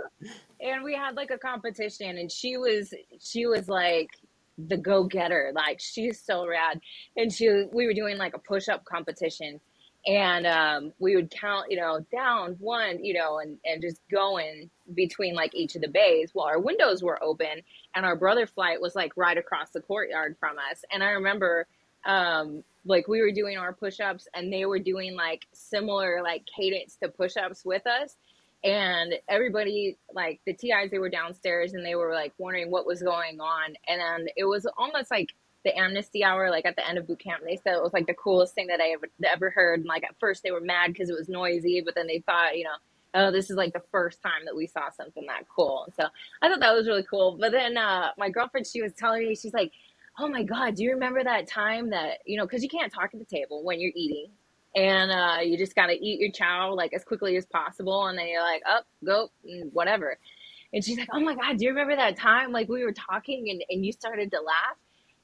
and 0.61 0.83
we 0.83 0.95
had 0.95 1.15
like 1.17 1.31
a 1.31 1.39
competition 1.39 2.17
and 2.19 2.31
she 2.31 2.57
was 2.57 2.95
she 3.21 3.47
was 3.47 3.69
like 3.69 4.11
the 4.59 4.77
go-getter. 4.77 5.53
Like 5.55 5.81
she's 5.81 6.21
so 6.21 6.47
rad. 6.47 6.81
And 7.17 7.33
she 7.33 7.67
we 7.73 7.87
were 7.87 7.95
doing 7.95 8.19
like 8.19 8.35
a 8.35 8.39
push-up 8.39 8.85
competition. 8.85 9.61
And 10.07 10.47
um, 10.47 10.93
we 10.99 11.17
would 11.17 11.31
count 11.31 11.67
you 11.71 11.79
know 11.79 12.05
down 12.13 12.57
one 12.61 13.05
you 13.05 13.15
know 13.15 13.39
and, 13.39 13.59
and 13.65 13.83
just 13.83 14.01
going 14.11 14.71
between 14.95 15.35
like 15.35 15.55
each 15.55 15.75
of 15.77 15.83
the 15.83 15.89
bays. 15.89 16.31
While 16.33 16.47
our 16.47 16.61
windows 16.61 17.03
were 17.03 17.23
open 17.23 17.63
and 17.95 18.05
our 18.05 18.17
brother 18.17 18.47
flight 18.47 18.81
was 18.81 18.95
like 18.95 19.13
right 19.17 19.37
across 19.37 19.71
the 19.71 19.81
courtyard 19.81 20.37
from 20.41 20.57
us. 20.71 20.85
And 20.93 21.03
i 21.03 21.11
remember 21.11 21.67
um, 22.07 22.63
like 22.85 23.09
we 23.09 23.21
were 23.21 23.33
doing 23.33 23.59
our 23.59 23.73
push-ups 23.73 24.29
and 24.35 24.53
they 24.53 24.65
were 24.65 24.79
doing 24.79 25.15
like 25.15 25.47
similar 25.53 26.23
like 26.23 26.45
cadence 26.57 26.97
to 27.03 27.09
push-ups 27.09 27.65
with 27.65 27.87
us 27.87 28.17
and 28.65 29.15
everybody 29.29 29.99
like 30.13 30.41
the 30.47 30.53
TIs 30.53 30.91
they 30.91 30.99
were 30.99 31.09
downstairs 31.09 31.75
and 31.75 31.85
they 31.85 31.95
were 31.95 32.13
like 32.13 32.33
wondering 32.39 32.71
what 32.71 32.87
was 32.87 33.03
going 33.03 33.41
on. 33.41 33.75
And 33.87 34.01
then 34.01 34.29
it 34.37 34.45
was 34.45 34.67
almost 34.77 35.11
like 35.11 35.29
the 35.65 35.77
amnesty 35.77 36.25
hour 36.25 36.51
like 36.51 36.67
at 36.67 36.77
the 36.77 36.87
end 36.87 36.99
of 36.99 37.07
boot 37.07 37.21
camp. 37.21 37.43
They 37.45 37.57
said 37.57 37.75
it 37.75 37.83
was 37.83 37.93
like 37.93 38.07
the 38.07 38.15
coolest 38.15 38.55
thing 38.55 38.67
that 38.69 38.81
I 38.81 38.91
ever 38.91 39.09
ever 39.25 39.51
heard. 39.51 39.81
And 39.81 39.89
like 39.89 40.05
at 40.05 40.17
first 40.19 40.43
they 40.43 40.51
were 40.51 40.61
mad 40.61 40.93
because 40.93 41.09
it 41.09 41.17
was 41.17 41.29
noisy 41.29 41.83
but 41.85 41.95
then 41.95 42.07
they 42.07 42.21
thought 42.27 42.57
you 42.57 42.65
know 42.65 42.71
oh 43.15 43.31
this 43.31 43.49
is 43.51 43.57
like 43.57 43.73
the 43.73 43.83
first 43.93 44.21
time 44.23 44.45
that 44.45 44.57
we 44.57 44.67
saw 44.67 44.91
something 44.91 45.27
that 45.27 45.45
cool. 45.55 45.93
So 45.97 46.07
I 46.43 46.49
thought 46.49 46.61
that 46.61 46.75
was 46.75 46.87
really 46.89 47.05
cool. 47.09 47.37
But 47.39 47.53
then 47.53 47.77
uh 47.77 48.11
my 48.19 48.29
girlfriend 48.29 48.67
she 48.67 48.83
was 48.83 48.93
telling 48.93 49.29
me 49.29 49.37
she's 49.37 49.55
like 49.55 49.73
oh 50.19 50.29
my 50.29 50.43
god 50.43 50.75
do 50.75 50.83
you 50.83 50.91
remember 50.91 51.23
that 51.23 51.47
time 51.47 51.91
that 51.91 52.19
you 52.27 52.37
know 52.37 52.45
because 52.45 52.63
you 52.63 52.69
can't 52.69 52.93
talk 52.93 53.11
at 53.13 53.21
the 53.21 53.25
table 53.25 53.63
when 53.63 53.79
you're 53.79 53.93
eating 53.95 54.31
and 54.79 55.11
uh, 55.11 55.41
you 55.43 55.59
just 55.59 55.75
gotta 55.75 55.95
eat 56.01 56.21
your 56.21 56.31
chow 56.31 56.73
like 56.73 56.93
as 56.93 57.05
quickly 57.05 57.37
as 57.37 57.45
possible, 57.47 58.07
and 58.07 58.17
then 58.17 58.29
you're 58.29 58.43
like, 58.43 58.63
up, 58.65 58.87
go, 59.05 59.29
whatever. 59.73 60.17
And 60.73 60.85
she's 60.85 60.99
like, 60.99 61.09
oh 61.13 61.21
my 61.21 61.35
god, 61.35 61.59
do 61.59 61.65
you 61.65 61.71
remember 61.71 61.97
that 61.97 62.17
time 62.17 62.53
like 62.53 62.69
we 62.69 62.85
were 62.85 62.93
talking 62.93 63.49
and, 63.51 63.65
and 63.71 63.85
you 63.85 63.91
started 63.93 64.31
to 64.31 64.41
laugh, 64.41 64.77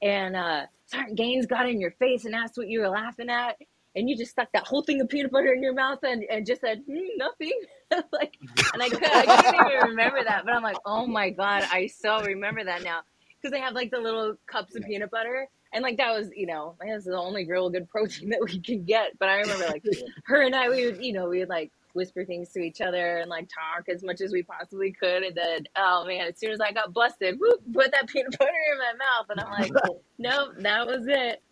and 0.03 0.35
uh, 0.35 0.63
Sergeant 0.87 1.17
Gaines 1.17 1.47
got 1.47 1.69
in 1.69 1.81
your 1.81 1.93
face 1.93 2.25
and 2.25 2.35
asked 2.35 2.57
what 2.57 2.69
you 2.69 2.81
were 2.81 2.89
laughing 2.89 3.31
at, 3.31 3.57
and 3.95 4.11
you 4.11 4.17
just 4.17 4.33
stuck 4.33 4.51
that 4.55 4.67
whole 4.67 4.83
thing 4.83 5.01
of 5.01 5.09
peanut 5.09 5.31
butter 5.31 5.53
in 5.53 5.63
your 5.63 5.75
mouth 5.75 6.01
and, 6.03 6.25
and 6.25 6.45
just 6.45 6.61
said 6.61 6.83
mm, 6.91 7.07
nothing, 7.17 7.53
like, 8.13 8.37
and 8.73 8.83
I, 8.83 8.87
I 8.87 9.43
couldn't 9.43 9.73
even 9.73 9.89
remember 9.91 10.25
that, 10.25 10.45
but 10.45 10.53
I'm 10.53 10.65
like, 10.65 10.79
oh 10.85 11.07
my 11.07 11.31
god, 11.31 11.63
I 11.71 11.87
so 11.87 12.21
remember 12.25 12.65
that 12.65 12.83
now. 12.83 13.03
Because 13.41 13.53
they 13.53 13.61
have 13.61 13.75
like 13.75 13.91
the 13.91 14.01
little 14.01 14.37
cups 14.47 14.75
of 14.75 14.83
peanut 14.85 15.11
butter 15.11 15.49
and 15.75 15.83
like 15.83 15.99
that 15.99 16.13
was 16.13 16.31
you 16.37 16.47
know 16.47 16.77
that 16.81 16.95
was 16.95 17.05
the 17.07 17.17
only 17.17 17.47
real 17.49 17.71
good 17.71 17.89
protein 17.91 18.31
that 18.31 18.43
we 18.45 18.61
could 18.61 18.87
get 18.87 19.19
but 19.21 19.31
i 19.31 19.41
remember 19.41 19.67
like 19.69 19.85
her 20.27 20.43
and 20.43 20.57
i 20.57 20.71
we 20.71 20.87
would 20.87 21.03
you 21.03 21.15
know 21.15 21.29
we 21.29 21.41
would 21.41 21.51
like 21.51 21.73
whisper 21.95 22.25
things 22.25 22.51
to 22.51 22.61
each 22.61 22.81
other 22.81 23.19
and 23.19 23.31
like 23.31 23.49
talk 23.49 23.89
as 23.89 24.05
much 24.05 24.21
as 24.21 24.33
we 24.33 24.43
possibly 24.45 24.93
could 24.93 25.25
and 25.25 25.37
then 25.37 25.65
oh 25.77 26.05
man 26.07 26.29
as 26.29 26.39
soon 26.39 26.53
as 26.53 26.61
i 26.61 26.73
got 26.73 26.93
busted 26.95 27.39
whoop, 27.41 27.61
put 27.75 27.93
that 27.93 28.09
peanut 28.11 28.37
butter 28.39 28.53
in 28.73 28.79
my 28.79 28.93
mouth 28.95 29.27
and 29.31 29.41
i'm 29.41 29.51
like 29.51 29.73
nope 30.19 30.53
that 30.61 30.87
was 30.87 31.07
it 31.09 31.43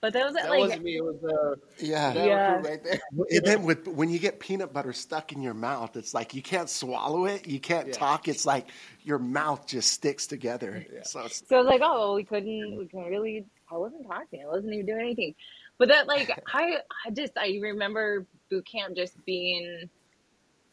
But 0.00 0.12
that 0.14 0.26
was 0.26 0.34
That 0.34 0.50
like 0.50 0.60
wasn't 0.60 0.84
me. 0.84 0.96
It 0.98 1.04
was 1.04 1.24
uh, 1.24 1.56
Yeah. 1.80 2.14
that 2.14 2.24
Yeah. 2.24 2.44
crew 2.44 2.60
right 2.60 2.84
there. 2.84 3.00
And 3.30 3.44
then 3.46 3.64
with 3.64 3.88
when 3.88 4.10
you 4.10 4.18
get 4.20 4.40
peanut 4.40 4.72
butter 4.72 4.92
stuck 4.92 5.32
in 5.32 5.42
your 5.42 5.54
mouth, 5.54 5.96
it's 5.96 6.14
like 6.14 6.34
you 6.34 6.42
can't 6.42 6.70
swallow 6.70 7.26
it, 7.26 7.48
you 7.48 7.60
can't 7.60 7.88
Yeah. 7.88 7.94
talk. 7.94 8.28
It's 8.28 8.46
like 8.46 8.68
your 9.04 9.18
mouth 9.18 9.66
just 9.66 9.92
sticks 9.92 10.26
together. 10.26 10.84
Yeah. 10.92 11.00
So 11.04 11.20
it's, 11.20 11.46
So 11.46 11.56
I 11.56 11.58
was 11.58 11.66
like, 11.66 11.82
oh, 11.84 12.14
we 12.14 12.24
couldn't, 12.24 12.76
we 12.76 12.86
couldn't 12.86 13.06
really. 13.06 13.46
I 13.70 13.76
wasn't 13.76 14.06
talking. 14.06 14.42
I 14.42 14.48
wasn't 14.48 14.72
even 14.72 14.86
doing 14.86 15.00
anything. 15.00 15.34
But 15.78 15.88
that, 15.88 16.08
like, 16.08 16.30
I, 16.52 16.78
I 17.06 17.10
just, 17.10 17.32
I 17.36 17.58
remember 17.60 18.26
boot 18.50 18.66
camp 18.66 18.96
just 18.96 19.22
being 19.24 19.88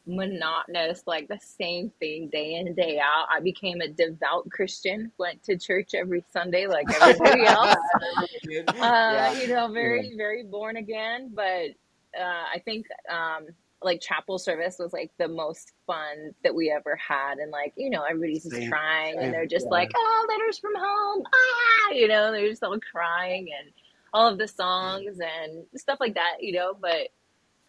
monotonous, 0.08 1.04
like 1.06 1.28
the 1.28 1.40
same 1.40 1.92
thing 2.00 2.30
day 2.32 2.56
in 2.56 2.68
and 2.68 2.76
day 2.76 3.00
out. 3.00 3.28
I 3.32 3.40
became 3.40 3.82
a 3.82 3.88
devout 3.88 4.50
Christian, 4.50 5.12
went 5.18 5.44
to 5.44 5.58
church 5.58 5.92
every 5.94 6.24
Sunday, 6.32 6.68
like 6.68 6.86
everybody 7.02 7.46
else. 7.46 7.76
Uh, 7.76 8.72
yeah. 8.74 9.34
you 9.34 9.48
know, 9.50 9.72
very, 9.72 10.14
very 10.18 10.44
born 10.44 10.78
again. 10.78 11.32
But 11.34 11.72
uh, 12.20 12.46
I 12.54 12.60
think 12.64 12.86
um, 13.10 13.48
like 13.84 14.02
chapel 14.02 14.38
service 14.38 14.78
was 14.80 14.94
like 14.94 15.12
the 15.18 15.28
most 15.28 15.74
fun 15.88 16.34
that 16.44 16.54
we 16.54 16.72
ever 16.72 16.96
had. 16.96 17.38
And 17.40 17.52
like, 17.52 17.74
you 17.76 17.90
know, 17.90 18.04
everybody's 18.04 18.44
just 18.44 18.56
Same, 18.56 18.70
crying 18.70 19.16
same, 19.16 19.24
and 19.24 19.34
they're 19.34 19.46
just 19.46 19.66
yeah. 19.66 19.72
like, 19.72 19.92
oh, 19.96 20.26
letters 20.30 20.60
from 20.60 20.74
home. 20.76 21.24
Ah, 21.26 21.92
you 21.92 22.08
know, 22.08 22.32
they're 22.32 22.50
just 22.50 22.64
all 22.64 22.80
crying 22.92 23.50
and 23.60 23.72
all 24.14 24.28
of 24.28 24.38
the 24.38 24.48
songs 24.48 25.20
and 25.20 25.66
stuff 25.76 26.00
like 26.00 26.16
that, 26.16 26.38
you 26.42 26.54
know. 26.54 26.76
But 26.80 27.10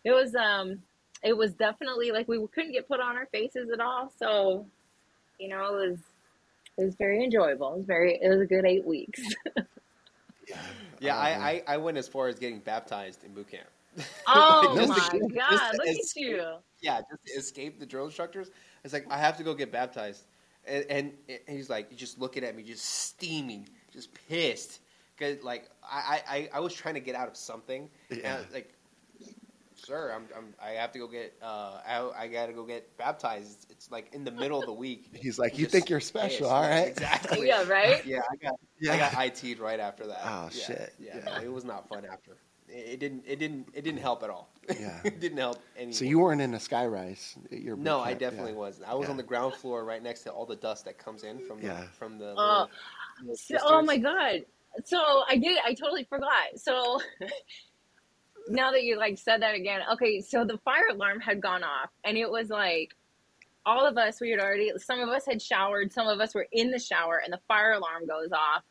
it 0.04 0.12
was, 0.12 0.34
um, 0.34 0.80
it 1.22 1.36
was 1.36 1.54
definitely 1.54 2.10
like 2.10 2.28
we 2.28 2.44
couldn't 2.54 2.72
get 2.72 2.88
put 2.88 3.00
on 3.00 3.16
our 3.16 3.26
faces 3.26 3.70
at 3.72 3.80
all. 3.80 4.12
So, 4.18 4.66
you 5.38 5.48
know, 5.48 5.78
it 5.78 5.88
was, 5.88 5.98
it 6.78 6.84
was 6.84 6.94
very 6.96 7.22
enjoyable. 7.24 7.72
It 7.74 7.76
was 7.78 7.86
very, 7.86 8.18
it 8.20 8.28
was 8.28 8.40
a 8.40 8.46
good 8.46 8.64
eight 8.66 8.86
weeks. 8.86 9.20
Yeah, 11.00 11.16
Uh, 11.16 11.16
I, 11.16 11.50
I, 11.50 11.62
I 11.74 11.76
went 11.78 11.98
as 11.98 12.06
far 12.06 12.28
as 12.28 12.38
getting 12.38 12.60
baptized 12.60 13.24
in 13.24 13.32
boot 13.34 13.48
camp. 13.50 13.68
Oh 14.26 14.74
Just 14.76 14.88
my 14.88 14.94
to- 14.96 15.00
just 15.00 15.12
to 15.28 15.28
God, 15.34 15.72
look 15.76 15.86
at 15.86 16.16
you. 16.16 16.42
Yeah, 16.80 17.00
just 17.10 17.24
to 17.26 17.32
escape 17.38 17.78
the 17.78 17.86
drill 17.86 18.06
instructors. 18.06 18.50
It's 18.84 18.92
like 18.92 19.06
I 19.10 19.18
have 19.18 19.36
to 19.36 19.42
go 19.44 19.54
get 19.54 19.70
baptized, 19.70 20.24
and, 20.66 20.84
and, 20.88 21.12
and 21.28 21.40
he's 21.56 21.68
like 21.70 21.94
just 21.96 22.18
looking 22.18 22.42
at 22.44 22.56
me, 22.56 22.62
just 22.62 22.84
steaming, 22.84 23.68
just 23.92 24.08
pissed, 24.28 24.80
because 25.16 25.42
like 25.44 25.68
I, 25.84 26.22
I, 26.28 26.48
I 26.54 26.60
was 26.60 26.74
trying 26.74 26.94
to 26.94 27.00
get 27.00 27.14
out 27.14 27.28
of 27.28 27.36
something, 27.36 27.88
and 28.10 28.20
I 28.20 28.22
Yeah. 28.22 28.36
was 28.38 28.52
like, 28.52 28.72
sir, 29.74 30.12
I'm, 30.14 30.24
I'm 30.36 30.54
I 30.62 30.70
have 30.80 30.92
to 30.92 30.98
go 30.98 31.06
get 31.06 31.34
uh 31.42 31.80
I, 31.86 32.24
I 32.24 32.28
got 32.28 32.46
to 32.46 32.52
go 32.52 32.64
get 32.64 32.96
baptized. 32.96 33.64
It's, 33.64 33.66
it's 33.70 33.90
like 33.90 34.12
in 34.14 34.24
the 34.24 34.30
middle 34.32 34.58
of 34.58 34.66
the 34.66 34.72
week. 34.72 35.10
he's 35.14 35.38
like, 35.38 35.58
you 35.58 35.64
just 35.66 35.72
think 35.72 35.90
you're 35.90 36.00
special, 36.00 36.46
pissed. 36.46 36.50
all 36.50 36.62
Yeah, 36.62 36.74
right? 36.80 36.88
Exactly. 36.92 37.46
Yeah, 37.48 37.64
right? 37.68 38.04
Yeah, 38.06 38.20
I 38.30 38.36
got 38.36 38.54
Yeah. 38.80 38.92
I 38.94 38.98
got 38.98 39.26
IT'd 39.26 39.58
right 39.58 39.80
after 39.80 40.06
that. 40.06 40.20
Oh, 40.24 40.44
Yeah, 40.52 40.64
shit. 40.66 40.94
Yeah, 40.98 41.16
Yeah. 41.18 41.36
no, 41.38 41.44
it 41.44 41.52
was 41.52 41.64
not 41.64 41.88
fun 41.88 42.04
after. 42.10 42.36
It, 42.72 42.94
it 42.94 43.00
didn't. 43.00 43.24
It 43.26 43.38
didn't. 43.38 43.68
It 43.74 43.82
didn't 43.82 44.00
help 44.00 44.22
at 44.22 44.30
all. 44.30 44.48
Yeah. 44.80 45.00
it 45.04 45.20
didn't 45.20 45.38
help 45.38 45.58
any. 45.76 45.92
So 45.92 46.04
you 46.04 46.18
weren't 46.18 46.40
in 46.40 46.54
a 46.54 46.58
skyrise. 46.58 47.36
at 47.52 47.60
your 47.60 47.76
boot 47.76 47.82
No, 47.84 48.00
I 48.00 48.14
definitely 48.14 48.52
yeah. 48.52 48.58
wasn't. 48.58 48.88
I 48.88 48.94
was 48.94 49.06
Yeah. 49.06 49.10
on 49.12 49.16
the 49.16 49.22
ground 49.22 49.54
floor, 49.54 49.84
right 49.84 50.02
next 50.02 50.22
to 50.22 50.30
all 50.30 50.46
the 50.46 50.56
dust 50.56 50.84
that 50.86 50.98
comes 50.98 51.24
in 51.24 51.38
from 51.46 51.60
the 51.60 51.66
Yeah. 51.66 51.84
from 51.98 52.18
the. 52.18 52.34
Oh. 52.36 52.68
little 53.20 53.36
So, 53.36 53.56
oh 53.62 53.82
my 53.82 53.98
god. 53.98 54.44
So 54.84 54.98
I 55.28 55.36
did 55.36 55.58
I 55.64 55.74
totally 55.74 56.04
forgot. 56.04 56.56
So 56.56 57.00
now 58.48 58.70
that 58.72 58.82
you 58.82 58.96
like 58.98 59.18
said 59.18 59.42
that 59.42 59.54
again. 59.54 59.80
Okay, 59.92 60.20
so 60.20 60.44
the 60.44 60.58
fire 60.58 60.88
alarm 60.90 61.20
had 61.20 61.40
gone 61.40 61.62
off 61.62 61.90
and 62.04 62.16
it 62.16 62.30
was 62.30 62.48
like 62.48 62.94
all 63.64 63.86
of 63.86 63.96
us 63.96 64.20
we 64.20 64.30
had 64.30 64.40
already 64.40 64.72
some 64.78 64.98
of 65.00 65.08
us 65.08 65.24
had 65.26 65.40
showered, 65.40 65.92
some 65.92 66.08
of 66.08 66.20
us 66.20 66.34
were 66.34 66.46
in 66.52 66.70
the 66.70 66.78
shower 66.78 67.20
and 67.22 67.32
the 67.32 67.40
fire 67.46 67.72
alarm 67.72 68.06
goes 68.06 68.32
off 68.32 68.62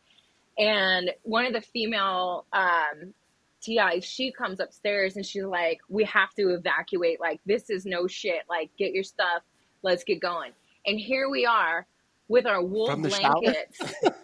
and 0.57 1.11
one 1.23 1.45
of 1.45 1.53
the 1.53 1.61
female 1.61 2.45
um 2.51 3.13
TI, 3.61 4.01
she 4.01 4.31
comes 4.31 4.59
upstairs 4.59 5.15
and 5.15 5.25
she's 5.25 5.43
like, 5.43 5.79
We 5.89 6.03
have 6.05 6.33
to 6.35 6.49
evacuate. 6.49 7.19
Like, 7.19 7.39
this 7.45 7.69
is 7.69 7.85
no 7.85 8.07
shit. 8.07 8.43
Like, 8.49 8.69
get 8.77 8.93
your 8.93 9.03
stuff. 9.03 9.43
Let's 9.83 10.03
get 10.03 10.19
going. 10.19 10.51
And 10.85 10.99
here 10.99 11.29
we 11.29 11.45
are 11.45 11.85
with 12.27 12.45
our 12.45 12.63
wool 12.63 12.87
From 12.87 13.01
the 13.01 13.09
shower? 13.09 13.33
blankets. 13.41 13.79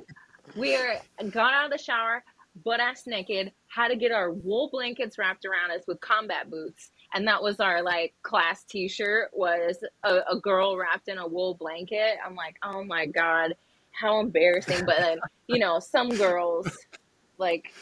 we 0.56 0.76
are 0.76 1.00
got 1.30 1.54
out 1.54 1.66
of 1.66 1.72
the 1.72 1.84
shower, 1.84 2.24
butt 2.64 2.80
ass 2.80 3.04
naked, 3.06 3.52
had 3.68 3.90
to 3.90 3.96
get 3.96 4.12
our 4.12 4.32
wool 4.32 4.70
blankets 4.72 5.18
wrapped 5.18 5.46
around 5.46 5.72
us 5.72 5.86
with 5.88 6.00
combat 6.02 6.50
boots. 6.50 6.92
And 7.14 7.28
that 7.28 7.42
was 7.42 7.60
our 7.60 7.82
like 7.82 8.14
class 8.24 8.64
t 8.64 8.88
shirt 8.88 9.30
was 9.34 9.78
a, 10.04 10.20
a 10.32 10.40
girl 10.40 10.78
wrapped 10.78 11.08
in 11.08 11.18
a 11.18 11.28
wool 11.28 11.56
blanket. 11.56 12.18
I'm 12.26 12.36
like, 12.36 12.56
oh 12.64 12.84
my 12.84 13.06
God, 13.06 13.56
how 13.92 14.20
embarrassing. 14.20 14.86
But 14.86 14.98
then, 15.00 15.20
you 15.48 15.60
know, 15.60 15.80
some 15.80 16.10
girls 16.10 16.68
like 17.38 17.74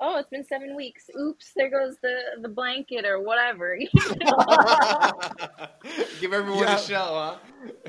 oh, 0.00 0.18
it's 0.18 0.28
been 0.30 0.44
seven 0.44 0.74
weeks. 0.76 1.10
Oops, 1.18 1.52
there 1.56 1.70
goes 1.70 1.96
the 2.02 2.16
the 2.40 2.48
blanket 2.48 3.04
or 3.04 3.20
whatever. 3.20 3.76
Give 6.20 6.32
everyone 6.32 6.62
Yeah. 6.64 6.76
a 6.76 6.78
show, 6.78 6.96
huh? 6.96 7.36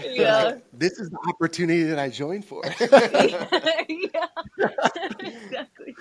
yeah. 0.04 0.58
This 0.74 1.00
is 1.00 1.10
the 1.10 1.18
opportunity 1.28 1.84
that 1.84 2.00
I 2.00 2.10
joined 2.10 2.46
for. 2.46 2.62
yeah. 2.80 4.28
exactly. 5.20 5.96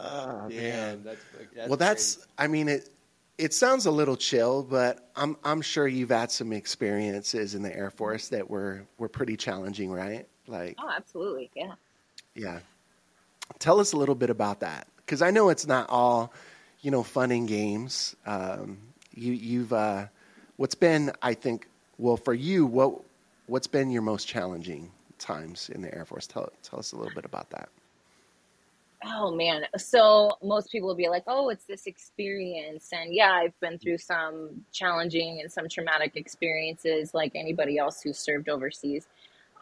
oh, 0.00 0.48
man. 0.48 0.50
Damn, 0.50 1.02
that's, 1.04 1.24
that's 1.54 1.68
well, 1.68 1.76
that's. 1.76 2.26
I 2.38 2.46
mean, 2.46 2.68
it. 2.68 2.88
It 3.38 3.54
sounds 3.54 3.86
a 3.86 3.90
little 3.90 4.14
chill, 4.16 4.62
but 4.62 5.08
I'm 5.16 5.36
I'm 5.42 5.62
sure 5.62 5.88
you've 5.88 6.10
had 6.10 6.30
some 6.30 6.52
experiences 6.52 7.54
in 7.56 7.62
the 7.62 7.74
Air 7.74 7.90
Force 7.90 8.28
that 8.28 8.48
were 8.48 8.86
were 8.98 9.08
pretty 9.08 9.36
challenging, 9.36 9.90
right? 9.90 10.28
Like, 10.46 10.76
Oh, 10.80 10.90
absolutely. 10.94 11.50
Yeah. 11.56 11.72
yeah. 12.36 12.60
Tell 13.58 13.80
us 13.80 13.94
a 13.94 13.96
little 13.96 14.14
bit 14.14 14.28
about 14.30 14.60
that, 14.60 14.86
because 15.12 15.20
I 15.20 15.30
know 15.30 15.50
it's 15.50 15.66
not 15.66 15.90
all, 15.90 16.32
you 16.80 16.90
know, 16.90 17.02
fun 17.02 17.32
and 17.32 17.46
games. 17.46 18.16
Um, 18.24 18.78
you 19.14 19.34
you've 19.34 19.70
uh, 19.70 20.06
what's 20.56 20.74
been, 20.74 21.12
I 21.20 21.34
think, 21.34 21.68
well, 21.98 22.16
for 22.16 22.32
you, 22.32 22.64
what 22.64 22.98
what's 23.44 23.66
been 23.66 23.90
your 23.90 24.00
most 24.00 24.26
challenging 24.26 24.90
times 25.18 25.68
in 25.68 25.82
the 25.82 25.94
Air 25.94 26.06
Force? 26.06 26.26
Tell 26.26 26.50
tell 26.62 26.78
us 26.78 26.92
a 26.92 26.96
little 26.96 27.12
bit 27.14 27.26
about 27.26 27.50
that. 27.50 27.68
Oh 29.04 29.34
man. 29.34 29.66
So 29.76 30.38
most 30.42 30.72
people 30.72 30.88
will 30.88 30.94
be 30.94 31.10
like, 31.10 31.24
"Oh, 31.26 31.50
it's 31.50 31.66
this 31.66 31.86
experience." 31.86 32.88
And 32.90 33.12
yeah, 33.12 33.32
I've 33.32 33.60
been 33.60 33.76
through 33.76 33.98
some 33.98 34.64
challenging 34.72 35.42
and 35.42 35.52
some 35.52 35.68
traumatic 35.68 36.16
experiences 36.16 37.12
like 37.12 37.32
anybody 37.34 37.76
else 37.76 38.00
who 38.00 38.14
served 38.14 38.48
overseas 38.48 39.06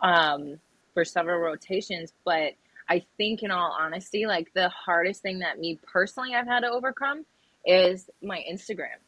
um 0.01 0.61
for 0.95 1.05
several 1.05 1.41
rotations, 1.41 2.13
but 2.25 2.55
I 2.91 3.05
think 3.17 3.45
in 3.45 3.53
all 3.53 3.77
honesty, 3.79 4.27
like 4.27 4.53
the 4.53 4.69
hardest 4.69 5.23
thing 5.23 5.39
that 5.39 5.61
me 5.61 5.79
personally 5.91 6.35
I've 6.35 6.49
had 6.49 6.61
to 6.61 6.71
overcome 6.71 7.25
is 7.65 8.11
my 8.21 8.45
Instagram. 8.51 8.99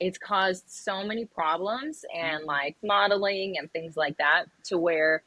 It's 0.00 0.16
caused 0.16 0.64
so 0.70 1.04
many 1.04 1.26
problems 1.26 2.04
and 2.14 2.44
like 2.44 2.76
modeling 2.82 3.58
and 3.58 3.70
things 3.70 3.96
like 3.96 4.16
that 4.16 4.46
to 4.64 4.78
where 4.78 5.22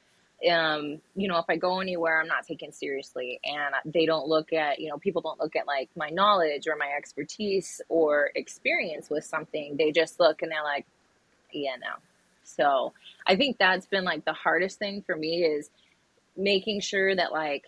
um, 0.50 1.00
you 1.16 1.28
know, 1.28 1.38
if 1.38 1.46
I 1.50 1.56
go 1.56 1.82
anywhere, 1.82 2.20
I'm 2.20 2.28
not 2.28 2.48
taken 2.48 2.72
seriously, 2.72 3.40
and 3.44 3.94
they 3.94 4.08
don't 4.08 4.28
look 4.28 4.54
at, 4.54 4.80
you 4.80 4.90
know, 4.90 4.98
people 4.98 5.22
don't 5.22 5.40
look 5.40 5.56
at 5.56 5.68
like 5.68 5.90
my 5.96 6.10
knowledge 6.10 6.68
or 6.68 6.76
my 6.76 6.90
expertise 6.98 7.80
or 7.90 8.32
experience 8.34 9.10
with 9.10 9.24
something. 9.24 9.78
They 9.78 9.92
just 9.92 10.20
look 10.20 10.42
and 10.42 10.52
they're 10.52 10.64
like, 10.64 10.88
yeah, 11.54 11.76
no. 11.80 11.98
So 12.44 12.94
I 13.28 13.36
think 13.36 13.60
that's 13.60 13.86
been 13.86 14.04
like 14.04 14.26
the 14.26 14.34
hardest 14.34 14.80
thing 14.80 15.04
for 15.04 15.16
me 15.16 15.44
is 15.44 15.70
making 16.36 16.82
sure 16.82 17.16
that 17.16 17.32
like 17.32 17.66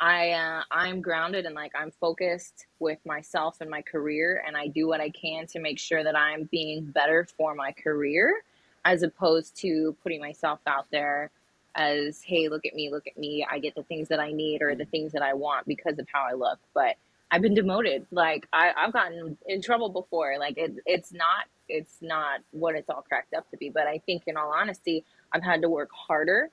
I 0.00 0.32
uh, 0.32 0.62
I'm 0.70 1.00
grounded 1.00 1.46
and 1.46 1.54
like 1.54 1.72
I'm 1.74 1.92
focused 1.92 2.66
with 2.80 2.98
myself 3.06 3.58
and 3.60 3.70
my 3.70 3.82
career, 3.82 4.42
and 4.46 4.56
I 4.56 4.68
do 4.68 4.88
what 4.88 5.00
I 5.00 5.10
can 5.10 5.46
to 5.48 5.60
make 5.60 5.78
sure 5.78 6.04
that 6.04 6.16
I'm 6.16 6.44
being 6.44 6.86
better 6.86 7.26
for 7.36 7.54
my 7.54 7.72
career, 7.72 8.42
as 8.84 9.02
opposed 9.02 9.56
to 9.62 9.96
putting 10.02 10.20
myself 10.20 10.60
out 10.66 10.86
there 10.90 11.30
as 11.76 12.22
hey 12.22 12.48
look 12.48 12.66
at 12.66 12.74
me 12.74 12.90
look 12.90 13.06
at 13.06 13.18
me. 13.18 13.46
I 13.50 13.58
get 13.60 13.74
the 13.76 13.82
things 13.84 14.08
that 14.08 14.20
i 14.20 14.32
need 14.32 14.62
or 14.62 14.76
the 14.76 14.84
things 14.86 15.12
that 15.12 15.22
i 15.22 15.34
want 15.34 15.66
because 15.66 15.98
of 15.98 16.06
how 16.12 16.24
i 16.30 16.34
look. 16.34 16.60
But 16.74 16.96
i've 17.30 17.42
been 17.42 17.54
demoted. 17.54 18.06
Like 18.12 18.48
I, 18.52 18.72
i've 18.76 18.92
gotten 18.92 19.38
in 19.46 19.62
trouble 19.62 19.90
before. 19.90 20.36
Like 20.38 20.58
it, 20.58 20.74
it's 20.86 21.12
not 21.12 21.46
it's 21.68 21.96
not 22.02 22.40
what 22.52 22.76
it's 22.76 22.90
all 22.90 23.02
cracked 23.02 23.34
up 23.34 23.50
to 23.52 23.56
be. 23.56 23.70
But 23.70 23.86
i 23.88 23.98
think 23.98 24.24
in 24.26 24.36
all 24.36 24.52
honesty 24.52 25.04
i've 25.32 25.44
had 25.44 25.62
to 25.62 25.70
work 25.70 25.90
harder 25.92 26.50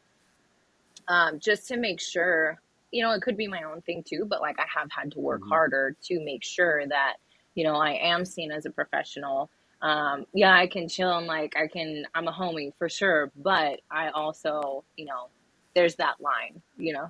um, 1.10 1.40
just 1.40 1.68
to 1.70 1.78
make 1.78 2.02
sure 2.02 2.61
you 2.92 3.04
know 3.04 3.12
it 3.12 3.22
could 3.22 3.38
be 3.38 3.48
my 3.48 3.64
own 3.64 3.82
thing 3.82 4.04
too 4.04 4.26
but 4.28 4.42
like 4.42 4.60
i 4.60 4.66
have 4.74 4.90
had 4.92 5.12
to 5.12 5.20
work 5.20 5.42
Mhm. 5.42 5.50
harder 5.50 5.96
to 6.02 6.20
make 6.24 6.44
sure 6.44 6.86
that 6.88 7.16
you 7.56 7.64
know 7.64 7.76
i 7.76 7.92
am 7.92 8.26
seen 8.26 8.52
as 8.52 8.66
a 8.66 8.72
professional 8.72 9.50
um, 9.82 10.26
yeah, 10.34 10.54
I 10.56 10.68
can 10.68 10.88
chill 10.88 11.18
and 11.18 11.28
like 11.28 11.56
I 11.58 11.68
can, 11.68 12.06
I'm 12.14 12.28
a 12.28 12.32
homie 12.32 12.72
for 12.78 12.88
sure, 12.88 13.32
but 13.36 13.82
I 13.90 14.10
also, 14.10 14.84
you 14.96 15.06
know, 15.06 15.30
there's 15.74 15.96
that 15.96 16.22
line, 16.22 16.62
you 16.78 16.94
know. 16.94 17.10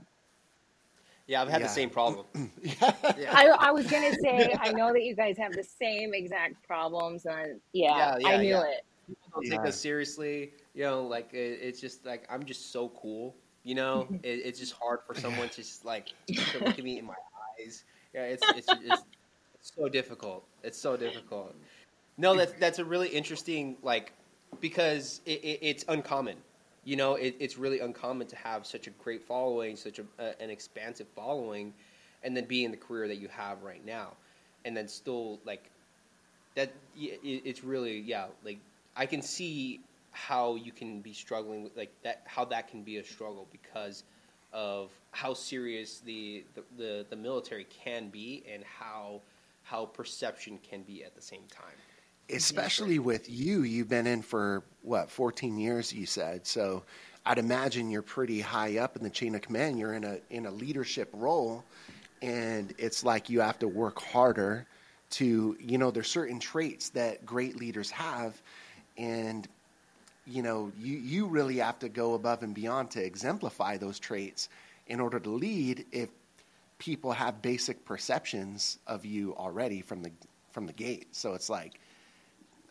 Yeah, 1.28 1.42
I've 1.42 1.50
had 1.50 1.62
Yeah. 1.62 1.68
the 1.68 1.70
same 1.70 1.90
problem. 1.90 2.26
yeah. 2.62 2.94
Yeah. 3.18 3.36
I, 3.36 3.48
I 3.48 3.72
was 3.72 3.88
gonna 3.88 4.14
say, 4.14 4.56
I 4.60 4.72
know 4.72 4.94
that 4.94 5.04
you 5.04 5.16
guys 5.16 5.38
have 5.38 5.54
the 5.54 5.64
same 5.64 6.14
exact 6.14 6.64
problems, 6.66 7.26
and 7.26 7.60
yeah, 7.74 7.98
Yeah, 7.98 8.18
yeah, 8.20 8.28
I 8.30 8.38
knew 8.38 8.54
yeah. 8.54 8.62
it. 8.62 8.86
People 9.08 9.30
don't 9.34 9.46
Yeah. 9.46 9.58
take 9.58 9.66
us 9.66 9.80
seriously. 9.80 10.54
You 10.74 10.84
know, 10.84 11.04
like 11.04 11.34
it, 11.34 11.60
it's 11.62 11.82
just 11.82 12.06
like 12.06 12.26
I'm 12.30 12.46
just 12.46 12.72
so 12.72 12.90
cool. 12.90 13.36
You 13.64 13.76
know, 13.76 14.08
it, 14.24 14.42
it's 14.46 14.60
just 14.60 14.74
hard 14.74 15.00
for 15.06 15.14
someone 15.14 15.50
to 15.50 15.56
just 15.58 15.86
like 15.86 16.08
to 16.28 16.60
look 16.64 16.80
at 16.80 16.84
me 16.84 16.98
in 16.98 17.06
my 17.06 17.14
eyes 17.60 17.84
yeah, 18.14 18.24
it's, 18.24 18.44
it's, 18.50 18.68
it's 18.84 19.04
it's 19.56 19.72
so 19.76 19.88
difficult. 19.88 20.44
It's 20.64 20.78
so 20.78 20.98
difficult. 20.98 21.56
No, 22.18 22.36
that's 22.36 22.54
that's 22.54 22.80
a 22.80 22.86
really 22.86 23.10
interesting 23.10 23.78
like 23.84 24.12
because 24.60 25.22
it, 25.26 25.44
it, 25.44 25.60
it's 25.62 25.86
uncommon. 25.88 26.38
You 26.84 26.96
know, 26.96 27.16
it, 27.16 27.36
it's 27.40 27.58
really 27.58 27.80
uncommon 27.80 28.28
to 28.28 28.36
have 28.36 28.66
such 28.66 28.88
a 28.88 28.90
great 28.90 29.22
following, 29.22 29.76
such 29.76 30.00
a, 30.00 30.04
uh, 30.20 30.32
an 30.40 30.50
expansive 30.50 31.08
following, 31.16 31.74
and 32.24 32.36
then 32.36 32.46
be 32.46 32.66
in 32.66 32.72
the 32.72 32.78
career 32.78 33.08
that 33.08 33.18
you 33.18 33.28
have 33.30 33.62
right 33.62 33.86
now, 33.86 34.14
and 34.66 34.76
then 34.76 34.88
still 34.88 35.40
like 35.46 35.70
that. 36.56 36.74
It, 36.98 37.20
it's 37.24 37.64
really 37.64 38.00
yeah. 38.00 38.26
Like 38.44 38.60
I 38.96 39.06
can 39.06 39.22
see 39.22 39.80
how 40.12 40.56
you 40.56 40.72
can 40.72 41.02
be 41.02 41.14
struggling 41.14 41.64
with 41.64 41.76
like 41.76 41.94
that. 42.04 42.24
How 42.26 42.46
that 42.46 42.68
can 42.70 42.84
be 42.84 42.98
a 42.98 43.04
struggle 43.04 43.48
because 43.52 44.04
of 44.54 44.92
how 45.12 45.34
serious 45.34 46.00
the, 46.00 46.44
the, 46.56 46.64
the, 46.78 47.06
the 47.10 47.16
military 47.16 47.66
can 47.66 48.10
be 48.10 48.44
and 48.52 48.64
how 48.64 49.22
how 49.64 49.86
perception 49.86 50.60
can 50.70 50.82
be 50.84 51.04
at 51.04 51.16
the 51.16 51.22
same 51.22 51.44
time. 51.50 51.76
Especially 52.30 53.00
with 53.00 53.30
you, 53.30 53.64
you've 53.64 53.90
been 53.90 54.08
in 54.08 54.22
for 54.22 54.64
what, 54.82 55.10
14 55.10 55.58
years, 55.58 55.94
you 55.94 56.06
said. 56.06 56.46
So 56.46 56.84
I'd 57.26 57.38
imagine 57.38 57.90
you're 57.90 58.02
pretty 58.02 58.42
high 58.42 58.80
up 58.80 58.96
in 58.96 59.04
the 59.04 59.10
chain 59.10 59.36
of 59.36 59.42
command. 59.42 59.80
You're 59.80 59.94
in 59.94 60.04
a, 60.04 60.18
in 60.30 60.46
a 60.46 60.52
leadership 60.52 61.10
role, 61.14 61.64
and 62.22 62.74
it's 62.78 63.04
like 63.04 63.30
you 63.30 63.42
have 63.42 63.60
to 63.60 63.68
work 63.68 64.02
harder 64.02 64.66
to, 65.12 65.58
you 65.60 65.78
know, 65.78 65.92
there's 65.92 66.10
certain 66.10 66.40
traits 66.40 66.90
that 66.90 67.26
great 67.26 67.58
leaders 67.58 67.92
have, 67.92 68.42
and 68.98 69.48
you 70.26 70.42
know, 70.42 70.72
you, 70.80 70.98
you 70.98 71.26
really 71.26 71.58
have 71.58 71.80
to 71.80 71.90
go 71.90 72.14
above 72.14 72.44
and 72.44 72.54
beyond 72.54 72.92
to 72.92 73.04
exemplify 73.04 73.78
those 73.78 74.00
traits 74.00 74.50
in 74.88 75.00
order 75.00 75.20
to 75.20 75.30
lead 75.30 75.86
if 75.92 76.10
people 76.78 77.12
have 77.12 77.42
basic 77.42 77.86
perceptions 77.86 78.80
of 78.88 79.06
you 79.06 79.36
already 79.36 79.82
from 79.82 80.02
the 80.02 80.12
from 80.52 80.66
the 80.66 80.74
gate. 80.74 81.08
So 81.12 81.34
it's 81.34 81.50
like 81.50 81.80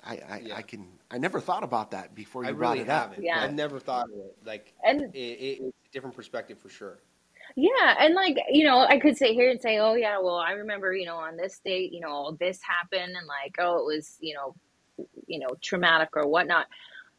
I 0.04 0.14
I, 0.28 0.42
yeah. 0.44 0.56
I 0.56 0.62
can 0.62 0.86
I 1.10 1.18
never 1.18 1.40
thought 1.40 1.64
about 1.64 1.92
that 1.92 2.14
before 2.14 2.44
you 2.44 2.50
I 2.50 2.52
brought 2.52 2.70
really 2.72 2.82
it 2.82 2.88
haven't. 2.88 3.18
up. 3.18 3.24
Yeah. 3.24 3.40
I 3.40 3.48
never 3.48 3.78
thought 3.78 4.06
of 4.10 4.16
it. 4.16 4.36
Like 4.44 4.72
and 4.84 5.02
it, 5.14 5.18
it, 5.18 5.58
it's 5.62 5.76
a 5.88 5.92
different 5.92 6.16
perspective 6.16 6.58
for 6.58 6.68
sure. 6.68 6.98
Yeah, 7.56 7.96
and 7.98 8.14
like 8.14 8.36
you 8.50 8.64
know, 8.64 8.80
I 8.80 8.98
could 8.98 9.16
sit 9.16 9.32
here 9.32 9.50
and 9.50 9.60
say, 9.60 9.78
"Oh 9.78 9.94
yeah, 9.94 10.18
well, 10.20 10.36
I 10.36 10.52
remember 10.52 10.92
you 10.92 11.06
know 11.06 11.16
on 11.16 11.36
this 11.36 11.60
date, 11.64 11.92
you 11.92 12.00
know, 12.00 12.36
this 12.38 12.60
happened, 12.62 13.16
and 13.16 13.26
like, 13.26 13.56
oh, 13.58 13.78
it 13.78 13.86
was 13.86 14.16
you 14.20 14.34
know, 14.34 14.54
you 15.26 15.40
know, 15.40 15.48
traumatic 15.60 16.10
or 16.14 16.28
whatnot." 16.28 16.66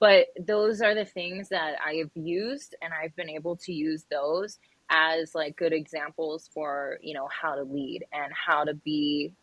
But 0.01 0.27
those 0.37 0.81
are 0.81 0.93
the 0.93 1.05
things 1.05 1.47
that 1.49 1.75
I 1.85 1.93
have 1.95 2.11
used, 2.15 2.75
and 2.81 2.91
I've 2.93 3.15
been 3.15 3.29
able 3.29 3.55
to 3.57 3.71
use 3.71 4.03
those 4.11 4.59
as 4.89 5.33
like 5.33 5.55
good 5.55 5.71
examples 5.71 6.49
for 6.53 6.99
you 7.01 7.13
know 7.13 7.29
how 7.31 7.55
to 7.55 7.63
lead 7.63 8.03
and 8.11 8.33
how 8.33 8.65
to 8.65 8.73
be 8.73 9.33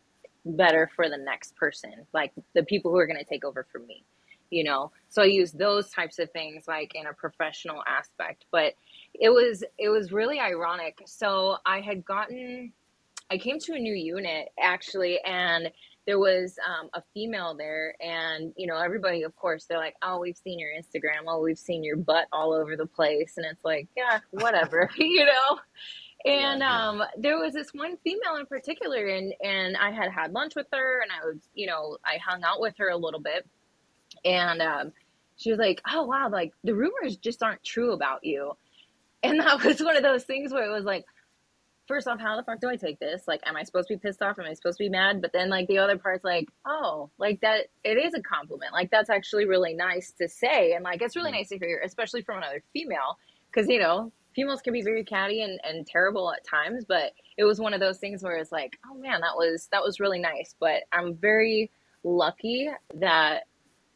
better 0.44 0.90
for 0.94 1.08
the 1.08 1.16
next 1.16 1.56
person 1.56 1.92
like 2.12 2.32
the 2.54 2.62
people 2.64 2.90
who 2.90 2.98
are 2.98 3.06
going 3.06 3.18
to 3.18 3.24
take 3.24 3.44
over 3.46 3.66
for 3.72 3.78
me 3.78 4.04
you 4.50 4.64
know? 4.64 4.92
So 5.08 5.22
i 5.22 5.26
use 5.26 5.52
those 5.52 5.90
types 5.90 6.18
of 6.18 6.30
things 6.32 6.66
like 6.68 6.94
in 6.94 7.06
a 7.06 7.12
professional 7.12 7.82
aspect. 7.86 8.44
But 8.50 8.74
it 9.14 9.30
was 9.30 9.64
it 9.78 9.88
was 9.88 10.12
really 10.12 10.38
ironic. 10.40 10.98
So 11.06 11.56
i 11.66 11.80
had 11.80 12.04
gotten 12.04 12.72
i 13.30 13.38
came 13.38 13.58
to 13.58 13.74
a 13.74 13.78
new 13.78 13.94
unit 13.94 14.48
actually 14.60 15.18
and 15.24 15.70
there 16.08 16.18
was 16.18 16.58
um, 16.66 16.88
a 16.94 17.02
female 17.12 17.54
there 17.54 17.94
and 18.00 18.54
you 18.56 18.66
know 18.66 18.78
everybody 18.78 19.24
of 19.24 19.36
course 19.36 19.66
they're 19.66 19.76
like 19.76 19.94
oh 20.00 20.18
we've 20.18 20.38
seen 20.38 20.58
your 20.58 20.70
instagram. 20.70 21.24
Oh 21.28 21.42
we've 21.42 21.58
seen 21.58 21.84
your 21.84 21.96
butt 21.98 22.28
all 22.32 22.54
over 22.54 22.76
the 22.76 22.86
place. 22.86 23.34
And 23.36 23.44
it's 23.44 23.62
like 23.62 23.88
yeah 23.94 24.20
whatever 24.30 24.88
you 24.96 25.26
know? 25.26 25.58
And 26.24 26.62
um, 26.62 27.02
there 27.18 27.36
was 27.38 27.52
this 27.52 27.68
one 27.74 27.98
female 27.98 28.36
in 28.40 28.46
particular 28.46 29.06
and 29.06 29.34
and 29.44 29.76
i 29.76 29.90
had 29.90 30.10
had 30.10 30.32
lunch 30.32 30.56
with 30.56 30.66
her 30.72 31.02
and 31.02 31.10
i 31.12 31.26
was 31.26 31.36
you 31.54 31.66
know 31.66 31.98
i 32.06 32.16
hung 32.26 32.42
out 32.42 32.58
with 32.62 32.74
her 32.78 32.88
a 32.88 32.96
little 32.96 33.20
bit. 33.20 33.46
And 34.24 34.62
um, 34.62 34.92
she 35.36 35.50
was 35.50 35.58
like 35.58 35.82
oh 35.92 36.04
wow 36.04 36.30
like 36.32 36.54
the 36.64 36.74
rumors 36.74 37.18
just 37.18 37.42
aren't 37.42 37.62
true 37.62 37.92
about 37.92 38.24
you. 38.24 38.52
And 39.22 39.40
that 39.40 39.62
was 39.64 39.80
one 39.80 39.98
of 39.98 40.02
those 40.02 40.24
things 40.24 40.54
where 40.54 40.64
it 40.64 40.72
was 40.72 40.84
like 40.84 41.04
first 41.88 42.06
off, 42.06 42.20
how 42.20 42.36
the 42.36 42.42
fuck 42.42 42.60
do 42.60 42.68
I 42.68 42.76
take 42.76 43.00
this? 43.00 43.26
Like, 43.26 43.40
am 43.46 43.56
I 43.56 43.64
supposed 43.64 43.88
to 43.88 43.94
be 43.94 43.98
pissed 43.98 44.22
off? 44.22 44.38
Am 44.38 44.44
I 44.44 44.52
supposed 44.52 44.78
to 44.78 44.84
be 44.84 44.90
mad? 44.90 45.20
But 45.22 45.32
then, 45.32 45.48
like, 45.48 45.66
the 45.66 45.78
other 45.78 45.98
part's 45.98 46.22
like, 46.22 46.48
oh, 46.66 47.10
like 47.18 47.40
that, 47.40 47.66
it 47.82 47.96
is 47.96 48.14
a 48.14 48.22
compliment. 48.22 48.72
Like, 48.72 48.90
that's 48.90 49.10
actually 49.10 49.46
really 49.46 49.74
nice 49.74 50.12
to 50.20 50.28
say. 50.28 50.74
And, 50.74 50.84
like, 50.84 51.02
it's 51.02 51.16
really 51.16 51.30
mm-hmm. 51.30 51.38
nice 51.38 51.48
to 51.48 51.58
hear, 51.58 51.80
especially 51.84 52.22
from 52.22 52.38
another 52.38 52.62
female, 52.72 53.18
because, 53.50 53.68
you 53.68 53.80
know, 53.80 54.12
females 54.36 54.60
can 54.60 54.74
be 54.74 54.82
very 54.82 55.02
catty 55.02 55.42
and, 55.42 55.58
and 55.64 55.86
terrible 55.86 56.30
at 56.30 56.44
times. 56.44 56.84
But 56.86 57.12
it 57.38 57.44
was 57.44 57.58
one 57.58 57.72
of 57.72 57.80
those 57.80 57.98
things 57.98 58.22
where 58.22 58.36
it's 58.36 58.52
like, 58.52 58.78
oh 58.88 58.94
man, 58.94 59.22
that 59.22 59.36
was, 59.36 59.68
that 59.72 59.82
was 59.82 59.98
really 59.98 60.20
nice. 60.20 60.54
But 60.60 60.82
I'm 60.92 61.14
very 61.14 61.70
lucky 62.04 62.68
that 62.94 63.44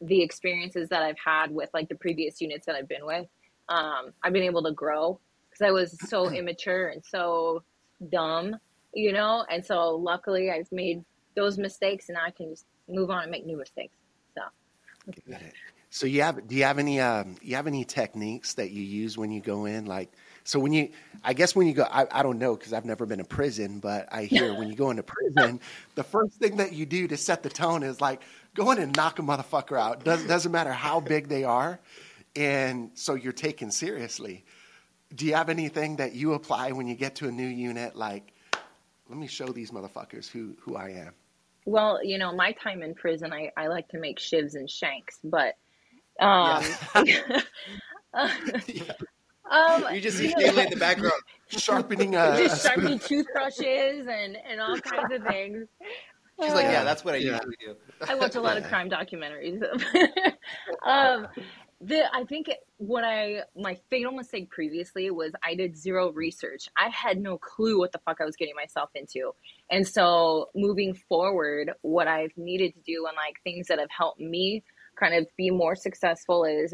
the 0.01 0.21
experiences 0.21 0.89
that 0.89 1.03
I've 1.03 1.19
had 1.23 1.51
with, 1.51 1.69
like, 1.73 1.89
the 1.89 1.95
previous 1.95 2.41
units 2.41 2.65
that 2.65 2.75
I've 2.75 2.89
been 2.89 3.05
with, 3.05 3.27
um, 3.69 4.13
I've 4.23 4.33
been 4.33 4.43
able 4.43 4.63
to 4.63 4.71
grow 4.71 5.19
because 5.49 5.65
I 5.65 5.71
was 5.71 5.95
so 6.09 6.29
immature 6.33 6.87
and 6.87 7.03
so 7.05 7.63
dumb, 8.09 8.57
you 8.93 9.11
know? 9.13 9.45
And 9.49 9.65
so 9.65 9.95
luckily 9.95 10.51
I've 10.51 10.71
made 10.71 11.03
those 11.35 11.57
mistakes 11.57 12.09
and 12.09 12.17
I 12.17 12.31
can 12.31 12.49
just 12.49 12.65
move 12.87 13.09
on 13.09 13.23
and 13.23 13.31
make 13.31 13.45
new 13.45 13.57
mistakes. 13.57 13.95
So. 14.35 15.35
So 15.89 16.07
you 16.07 16.23
have, 16.23 16.47
do 16.47 16.55
you 16.55 16.63
have 16.63 16.79
any, 16.79 16.99
um, 16.99 17.35
you 17.41 17.55
have 17.55 17.67
any 17.67 17.85
techniques 17.85 18.55
that 18.55 18.71
you 18.71 18.81
use 18.81 19.15
when 19.17 19.31
you 19.31 19.41
go 19.41 19.65
in? 19.65 19.85
Like, 19.85 20.11
so 20.43 20.59
when 20.59 20.73
you, 20.73 20.89
I 21.23 21.33
guess 21.33 21.55
when 21.55 21.67
you 21.67 21.73
go, 21.73 21.83
I, 21.83 22.07
I 22.11 22.23
don't 22.23 22.39
know 22.39 22.55
because 22.55 22.73
I've 22.73 22.83
never 22.83 23.05
been 23.05 23.19
in 23.19 23.25
prison, 23.25 23.79
but 23.79 24.07
I 24.11 24.23
hear 24.23 24.53
when 24.55 24.67
you 24.67 24.75
go 24.75 24.89
into 24.89 25.03
prison, 25.03 25.59
the 25.95 26.03
first 26.03 26.39
thing 26.39 26.57
that 26.57 26.73
you 26.73 26.85
do 26.85 27.07
to 27.07 27.15
set 27.15 27.43
the 27.43 27.49
tone 27.49 27.83
is 27.83 28.01
like 28.01 28.23
go 28.55 28.71
in 28.71 28.79
and 28.79 28.95
knock 28.95 29.19
a 29.19 29.21
motherfucker 29.21 29.79
out. 29.79 30.03
Doesn't 30.03 30.27
doesn't 30.27 30.51
matter 30.51 30.73
how 30.73 30.99
big 30.99 31.29
they 31.29 31.43
are, 31.43 31.79
and 32.35 32.91
so 32.93 33.13
you're 33.13 33.31
taken 33.31 33.71
seriously 33.71 34.43
do 35.13 35.25
you 35.25 35.35
have 35.35 35.49
anything 35.49 35.97
that 35.97 36.13
you 36.13 36.33
apply 36.33 36.71
when 36.71 36.87
you 36.87 36.95
get 36.95 37.15
to 37.15 37.27
a 37.27 37.31
new 37.31 37.47
unit? 37.47 37.95
Like, 37.95 38.33
let 39.09 39.17
me 39.17 39.27
show 39.27 39.47
these 39.47 39.71
motherfuckers 39.71 40.27
who, 40.29 40.55
who 40.61 40.75
I 40.75 40.89
am. 40.89 41.13
Well, 41.65 42.03
you 42.03 42.17
know, 42.17 42.35
my 42.35 42.51
time 42.53 42.81
in 42.81 42.93
prison, 42.93 43.31
I, 43.31 43.51
I 43.55 43.67
like 43.67 43.87
to 43.89 43.99
make 43.99 44.19
shivs 44.19 44.55
and 44.55 44.69
shanks, 44.69 45.19
but 45.23 45.55
um, 46.19 46.63
yeah. 47.05 47.41
yeah. 48.67 48.83
Um, 49.51 49.85
you 49.93 50.01
just 50.01 50.17
see 50.17 50.33
Kayla 50.33 50.65
in 50.65 50.69
the 50.71 50.77
background 50.77 51.21
sharpening, 51.47 52.15
uh, 52.15 52.37
just 52.37 52.65
sharpening 52.65 52.97
toothbrushes 52.97 54.07
and, 54.07 54.37
and 54.49 54.61
all 54.61 54.79
kinds 54.79 55.13
of 55.13 55.23
things. 55.27 55.67
She's 56.41 56.51
uh, 56.51 56.55
like, 56.55 56.65
yeah, 56.65 56.83
that's 56.83 57.05
what 57.05 57.13
I 57.13 57.17
yeah. 57.17 57.33
usually 57.33 57.57
do. 57.59 57.75
I 58.07 58.15
watch 58.15 58.35
a 58.35 58.41
lot 58.41 58.57
of 58.57 58.63
crime 58.69 58.89
documentaries. 58.89 59.61
um, 60.85 61.27
the 61.85 62.03
I 62.13 62.23
think 62.23 62.49
what 62.77 63.03
I 63.03 63.41
my 63.55 63.77
fatal 63.89 64.11
mistake 64.11 64.49
previously 64.49 65.09
was 65.11 65.31
I 65.43 65.55
did 65.55 65.77
zero 65.77 66.11
research. 66.11 66.69
I 66.77 66.89
had 66.89 67.17
no 67.17 67.37
clue 67.37 67.79
what 67.79 67.91
the 67.91 67.99
fuck 68.05 68.17
I 68.21 68.25
was 68.25 68.35
getting 68.35 68.55
myself 68.55 68.89
into. 68.95 69.33
And 69.69 69.87
so 69.87 70.49
moving 70.55 70.93
forward, 70.93 71.71
what 71.81 72.07
I've 72.07 72.31
needed 72.37 72.73
to 72.75 72.81
do 72.81 73.05
and 73.07 73.15
like 73.15 73.35
things 73.43 73.67
that 73.67 73.79
have 73.79 73.89
helped 73.95 74.19
me 74.19 74.63
kind 74.95 75.15
of 75.15 75.27
be 75.35 75.49
more 75.49 75.75
successful 75.75 76.45
is 76.45 76.73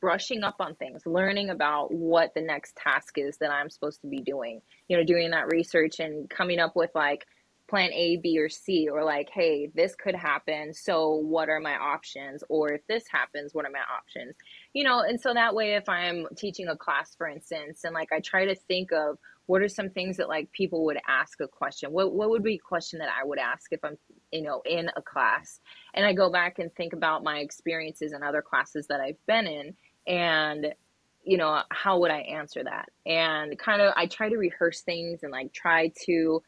brushing 0.00 0.42
up 0.42 0.56
on 0.60 0.74
things, 0.76 1.02
learning 1.04 1.50
about 1.50 1.92
what 1.92 2.32
the 2.34 2.40
next 2.40 2.74
task 2.74 3.18
is 3.18 3.36
that 3.36 3.50
I'm 3.50 3.68
supposed 3.68 4.00
to 4.00 4.08
be 4.08 4.20
doing. 4.20 4.62
You 4.88 4.96
know, 4.96 5.04
doing 5.04 5.30
that 5.30 5.46
research 5.52 6.00
and 6.00 6.28
coming 6.28 6.58
up 6.58 6.74
with 6.74 6.90
like 6.94 7.26
plan 7.70 7.92
A, 7.92 8.16
B, 8.16 8.38
or 8.38 8.48
C, 8.48 8.88
or 8.90 9.04
like, 9.04 9.30
hey, 9.30 9.70
this 9.74 9.94
could 9.94 10.16
happen. 10.16 10.74
So, 10.74 11.14
what 11.14 11.48
are 11.48 11.60
my 11.60 11.76
options? 11.76 12.42
Or 12.48 12.72
if 12.72 12.86
this 12.88 13.04
happens, 13.10 13.54
what 13.54 13.64
are 13.64 13.70
my 13.70 13.80
options? 13.96 14.34
You 14.74 14.84
know, 14.84 15.00
and 15.00 15.18
so 15.18 15.32
that 15.32 15.54
way, 15.54 15.74
if 15.74 15.88
I'm 15.88 16.26
teaching 16.36 16.68
a 16.68 16.76
class, 16.76 17.14
for 17.14 17.28
instance, 17.28 17.84
and 17.84 17.94
like 17.94 18.12
I 18.12 18.20
try 18.20 18.44
to 18.44 18.54
think 18.54 18.90
of 18.92 19.16
what 19.46 19.62
are 19.62 19.68
some 19.68 19.88
things 19.90 20.16
that 20.16 20.28
like 20.28 20.50
people 20.52 20.84
would 20.84 20.98
ask 21.08 21.40
a 21.40 21.48
question, 21.48 21.92
what, 21.92 22.12
what 22.12 22.30
would 22.30 22.42
be 22.42 22.54
a 22.54 22.58
question 22.58 22.98
that 22.98 23.08
I 23.08 23.24
would 23.24 23.38
ask 23.38 23.72
if 23.72 23.80
I'm, 23.84 23.96
you 24.32 24.42
know, 24.42 24.62
in 24.66 24.90
a 24.96 25.02
class? 25.02 25.60
And 25.94 26.04
I 26.04 26.12
go 26.12 26.30
back 26.30 26.58
and 26.58 26.74
think 26.74 26.92
about 26.92 27.24
my 27.24 27.38
experiences 27.38 28.12
in 28.12 28.22
other 28.22 28.42
classes 28.42 28.86
that 28.88 29.00
I've 29.00 29.24
been 29.26 29.46
in. 29.46 29.74
And 30.06 30.74
you 31.22 31.36
know 31.36 31.60
how 31.70 31.98
would 31.98 32.10
i 32.10 32.20
answer 32.20 32.64
that 32.64 32.88
and 33.04 33.58
kind 33.58 33.82
of 33.82 33.92
i 33.94 34.06
try 34.06 34.30
to 34.30 34.38
rehearse 34.38 34.80
things 34.80 35.22
and 35.22 35.30
like 35.30 35.52
try 35.52 35.92
to 36.06 36.42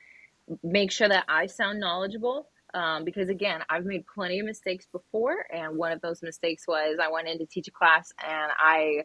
make 0.63 0.91
sure 0.91 1.09
that 1.09 1.25
I 1.29 1.47
sound 1.47 1.81
knowledgeable. 1.81 2.49
Um, 2.75 3.05
because 3.05 3.29
again, 3.29 3.61
I've 3.69 3.85
made 3.85 4.07
plenty 4.07 4.41
of 4.41 4.47
mistakes 4.47 4.87
before, 4.91 5.45
and 5.53 5.77
one 5.77 5.93
of 5.93 6.01
those 6.01 6.23
mistakes 6.23 6.67
was 6.67 6.99
I 7.03 7.11
went 7.11 7.29
in 7.29 7.39
to 7.39 7.45
teach 7.45 7.69
a 7.69 7.71
class 7.71 8.11
and 8.27 8.51
I 8.59 9.05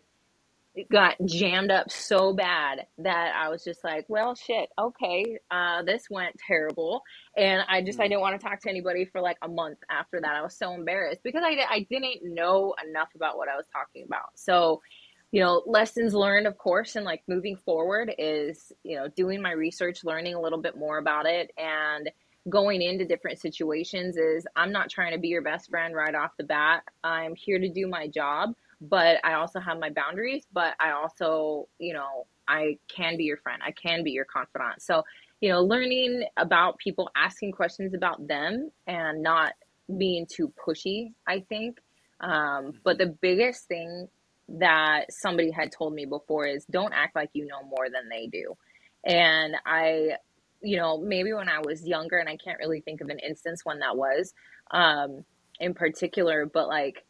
got 0.92 1.16
jammed 1.26 1.72
up 1.72 1.90
so 1.90 2.34
bad 2.34 2.86
that 3.00 3.34
I 3.36 3.50
was 3.50 3.64
just 3.64 3.84
like, 3.84 4.06
well, 4.08 4.36
shit, 4.36 4.70
okay, 4.80 5.38
uh, 5.50 5.84
this 5.84 6.10
went 6.10 6.36
terrible. 6.46 7.02
And 7.36 7.64
I 7.68 7.82
just, 7.82 8.00
I 8.00 8.06
mm. 8.06 8.10
didn't 8.10 8.22
want 8.22 8.40
to 8.40 8.48
talk 8.48 8.62
to 8.62 8.70
anybody 8.70 9.06
for 9.06 9.22
like 9.22 9.38
a 9.42 9.48
month 9.48 9.80
after 9.90 10.22
that. 10.22 10.36
I 10.36 10.42
was 10.42 10.56
so 10.56 10.74
embarrassed 10.74 11.22
because 11.24 11.44
I, 11.44 11.58
I 11.70 11.88
didn't 11.90 12.24
know 12.24 12.76
enough 12.88 13.10
about 13.16 13.38
what 13.38 13.50
I 13.50 13.56
was 13.56 13.66
talking 13.72 14.04
about. 14.06 14.30
So 14.36 14.82
you 15.32 15.42
know, 15.42 15.62
lessons 15.66 16.14
learned, 16.14 16.48
of 16.48 16.58
course, 16.58 16.96
and 16.96 17.06
like 17.06 17.22
moving 17.28 17.58
forward 17.58 18.14
is, 18.18 18.72
you 18.84 18.96
know, 18.96 19.08
doing 19.10 19.42
my 19.42 19.52
research, 19.52 20.04
learning 20.04 20.36
a 20.36 20.42
little 20.42 20.62
bit 20.62 20.78
more 20.78 20.98
about 20.98 21.26
it, 21.26 21.52
and 21.58 22.10
going 22.50 22.82
into 22.82 23.06
different 23.06 23.40
situations 23.40 24.16
is 24.16 24.48
I'm 24.56 24.72
not 24.72 24.90
trying 24.90 25.12
to 25.14 25.20
be 25.20 25.28
your 25.28 25.42
best 25.42 25.70
friend 25.70 25.94
right 25.94 26.16
off 26.16 26.32
the 26.38 26.46
bat. 26.46 26.84
I'm 27.04 27.36
here 27.36 27.60
to 27.60 27.70
do 27.70 27.88
my 27.88 28.08
job, 28.08 28.54
but 28.80 29.18
I 29.24 29.34
also 29.34 29.60
have 29.60 29.80
my 29.80 29.90
boundaries, 29.90 30.48
but 30.54 30.76
I 30.80 30.92
also, 30.92 31.68
you 31.78 31.94
know, 31.94 32.26
I 32.48 32.78
can 32.88 33.18
be 33.18 33.26
your 33.26 33.38
friend. 33.38 33.62
I 33.66 33.72
can 33.72 34.04
be 34.04 34.12
your 34.12 34.24
confidant. 34.24 34.82
So, 34.82 35.04
you 35.42 35.50
know, 35.50 35.62
learning 35.62 36.24
about 36.38 36.78
people, 36.78 37.10
asking 37.16 37.52
questions 37.52 37.94
about 37.94 38.26
them 38.28 38.72
and 38.88 39.22
not 39.22 39.52
being 39.98 40.26
too 40.26 40.54
pushy, 40.66 41.12
I 41.28 41.42
think. 41.50 41.80
Um, 42.22 42.74
but 42.84 42.98
the 42.98 43.08
biggest 43.22 43.68
thing 43.68 44.08
that 44.50 45.06
somebody 45.12 45.52
had 45.52 45.72
told 45.72 45.94
me 45.94 46.06
before 46.06 46.46
is 46.46 46.66
don't 46.66 46.94
act 46.94 47.16
like 47.16 47.30
you 47.34 47.46
know 47.46 47.64
more 47.64 47.90
than 47.90 48.10
they 48.10 48.28
do. 48.28 48.56
And 49.06 49.56
I, 49.66 50.14
you 50.62 50.78
know, 50.78 50.98
maybe 50.98 51.34
when 51.34 51.50
I 51.50 51.60
was 51.60 51.86
younger, 51.86 52.18
and 52.18 52.30
I 52.30 52.38
can't 52.38 52.60
really 52.60 52.82
think 52.82 53.02
of 53.02 53.10
an 53.10 53.20
instance 53.20 53.64
when 53.64 53.80
that 53.80 53.96
was 53.96 54.34
um, 54.72 55.24
in 55.60 55.74
particular, 55.74 56.46
but 56.46 56.68
like 56.68 57.04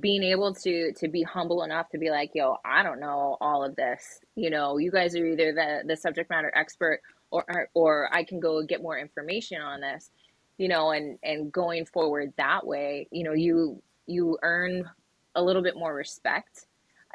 being 0.00 0.22
able 0.22 0.54
to 0.54 0.92
to 0.92 1.08
be 1.08 1.22
humble 1.22 1.62
enough 1.62 1.88
to 1.90 1.98
be 1.98 2.10
like, 2.10 2.30
yo, 2.34 2.56
I 2.64 2.82
don't 2.82 3.00
know 3.00 3.36
all 3.40 3.64
of 3.64 3.76
this. 3.76 4.20
You 4.34 4.50
know, 4.50 4.78
you 4.78 4.90
guys 4.90 5.16
are 5.16 5.26
either 5.26 5.52
the 5.52 5.82
the 5.86 5.96
subject 5.96 6.30
matter 6.30 6.52
expert 6.54 7.00
or 7.30 7.44
or, 7.48 7.68
or 7.74 8.08
I 8.12 8.24
can 8.24 8.40
go 8.40 8.62
get 8.62 8.82
more 8.82 8.98
information 8.98 9.60
on 9.60 9.80
this. 9.80 10.10
You 10.58 10.68
know, 10.68 10.90
and 10.92 11.18
and 11.24 11.52
going 11.52 11.86
forward 11.86 12.32
that 12.36 12.64
way, 12.64 13.08
you 13.10 13.24
know, 13.24 13.32
you 13.32 13.82
you 14.06 14.38
earn 14.42 14.88
a 15.34 15.42
little 15.42 15.62
bit 15.62 15.76
more 15.76 15.92
respect 15.92 16.66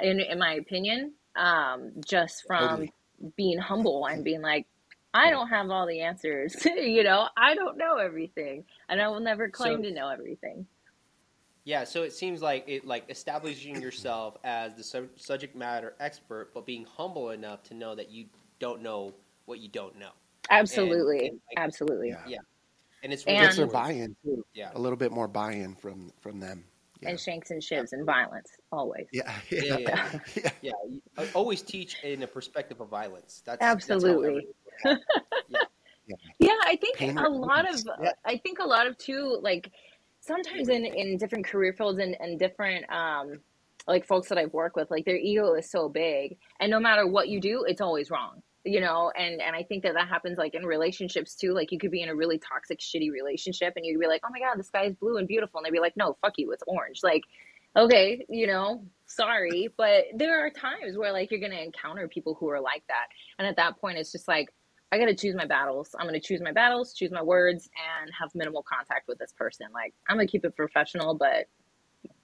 in 0.02 0.20
in 0.20 0.40
my 0.40 0.54
opinion, 0.54 1.14
um, 1.36 1.92
just 2.06 2.44
from 2.46 2.68
totally. 2.68 2.94
being 3.36 3.58
humble 3.58 4.06
and 4.06 4.24
being 4.24 4.42
like, 4.42 4.68
I 5.14 5.30
don't 5.30 5.48
have 5.48 5.70
all 5.70 5.88
the 5.88 6.02
answers. 6.02 6.56
you 6.66 7.04
know, 7.04 7.28
I 7.38 7.56
don't 7.56 7.78
know 7.78 7.98
everything, 7.98 8.66
and 8.90 9.02
I 9.02 9.08
will 9.08 9.20
never 9.20 9.50
claim 9.50 9.78
so, 9.78 9.84
to 9.84 9.92
know 9.92 10.10
everything. 10.10 10.66
Yeah, 11.64 11.84
so 11.84 12.04
it 12.04 12.14
seems 12.14 12.42
like 12.42 12.64
it 12.68 12.86
like 12.86 13.10
establishing 13.10 13.82
yourself 13.82 14.38
as 14.44 14.76
the 14.76 14.84
sub- 14.84 15.18
subject 15.18 15.56
matter 15.56 15.96
expert, 16.00 16.54
but 16.54 16.66
being 16.66 16.86
humble 16.86 17.32
enough 17.32 17.64
to 17.64 17.74
know 17.74 17.96
that 17.96 18.10
you 18.10 18.26
don't 18.60 18.82
know 18.82 19.14
what 19.46 19.60
you 19.60 19.70
don't 19.70 19.98
know. 19.98 20.12
Absolutely, 20.50 21.20
and, 21.20 21.28
and 21.28 21.42
like, 21.56 21.66
absolutely. 21.66 22.10
Yeah. 22.10 22.24
yeah. 22.28 22.38
and 23.04 23.14
it's 23.14 23.26
really 23.26 23.38
and, 23.38 23.56
their 23.56 23.68
buy-in 23.68 24.16
too. 24.24 24.46
Yeah, 24.54 24.72
a 24.74 24.80
little 24.80 24.98
bit 24.98 25.12
more 25.12 25.28
buy-in 25.28 25.76
from 25.76 26.12
from 26.22 26.40
them 26.40 26.64
yeah. 27.02 27.10
and 27.10 27.20
shanks 27.20 27.52
and 27.52 27.62
shivs 27.62 27.94
and 27.94 28.06
violence 28.06 28.50
always. 28.72 29.08
Yeah, 29.12 29.34
yeah, 29.50 29.78
yeah. 29.78 30.20
yeah. 30.36 30.50
yeah. 30.62 31.26
Always 31.34 31.62
teach 31.62 31.98
in 32.04 32.24
a 32.24 32.28
perspective 32.28 32.82
of 32.82 32.90
violence. 32.90 33.42
That's 33.46 33.62
absolutely. 33.62 34.48
That's 34.84 35.02
yeah. 35.50 35.60
yeah. 36.08 36.16
yeah, 36.40 36.58
I 36.64 36.76
think 36.76 36.98
Pain 36.98 37.18
a 37.18 37.30
lot 37.30 37.72
of 37.72 37.82
I 38.26 38.38
think 38.38 38.60
a 38.60 38.68
lot 38.68 38.88
of 38.88 38.98
too 38.98 39.40
like 39.42 39.72
sometimes 40.22 40.70
in 40.70 40.86
in 40.86 41.18
different 41.18 41.46
career 41.46 41.74
fields 41.74 42.00
and 42.00 42.16
and 42.20 42.38
different 42.38 42.90
um 42.92 43.40
like 43.88 44.06
folks 44.06 44.30
that 44.30 44.38
I've 44.38 44.54
worked 44.54 44.76
with 44.76 44.92
like 44.92 45.06
their 45.06 45.18
ego 45.18 45.54
is 45.54 45.70
so 45.70 45.90
big 45.90 46.38
and 46.60 46.70
no 46.70 46.80
matter 46.80 47.08
what 47.08 47.30
you 47.30 47.40
do 47.40 47.64
it's 47.68 47.82
always 47.82 48.12
wrong 48.12 48.42
you 48.66 48.82
know 48.82 49.12
and 49.18 49.42
and 49.42 49.56
i 49.56 49.64
think 49.64 49.84
that 49.84 49.94
that 49.94 50.08
happens 50.08 50.38
like 50.38 50.54
in 50.54 50.66
relationships 50.66 51.34
too 51.36 51.54
like 51.54 51.72
you 51.72 51.80
could 51.80 51.92
be 51.92 52.02
in 52.02 52.10
a 52.10 52.16
really 52.16 52.38
toxic 52.38 52.80
shitty 52.80 53.12
relationship 53.12 53.74
and 53.76 53.86
you'd 53.86 54.00
be 54.00 54.08
like 54.08 54.22
oh 54.26 54.30
my 54.32 54.40
god 54.40 54.58
the 54.58 54.64
sky 54.64 54.86
is 54.86 54.96
blue 54.96 55.18
and 55.18 55.28
beautiful. 55.28 55.60
And 55.60 55.66
they'd 55.66 55.72
be 55.72 55.80
like 55.80 55.96
no 55.96 56.18
fuck 56.22 56.34
you 56.38 56.52
it's 56.52 56.64
orange. 56.68 57.00
Like 57.04 57.24
okay 57.78 58.26
you 58.30 58.48
know 58.48 58.84
sorry 59.06 59.70
but 59.78 60.06
there 60.16 60.46
are 60.46 60.50
times 60.50 60.98
where 60.98 61.14
like 61.14 61.32
you're 61.32 61.40
gonna 61.40 61.62
encounter 61.62 62.08
people 62.08 62.36
who 62.40 62.50
are 62.50 62.60
like 62.60 62.84
that. 62.88 63.08
And 63.38 63.48
at 63.48 63.56
that 63.56 63.80
point 63.80 63.98
it's 63.98 64.12
just 64.12 64.28
like 64.28 64.50
i 64.92 64.98
gotta 64.98 65.16
choose 65.16 65.36
my 65.36 65.46
battles. 65.46 65.96
I'm 65.98 66.06
gonna 66.06 66.20
choose 66.20 66.42
my 66.42 66.52
battles 66.52 66.94
choose 66.94 67.12
my 67.12 67.24
words 67.24 67.70
and 68.02 68.12
have 68.20 68.34
minimal 68.36 68.64
contact 68.64 69.08
with 69.08 69.20
this 69.20 69.32
person. 69.32 69.68
Like 69.74 69.94
i'm 70.10 70.18
gonna 70.18 70.28
keep 70.28 70.44
it 70.44 70.56
professional 70.56 71.16
but 71.16 71.48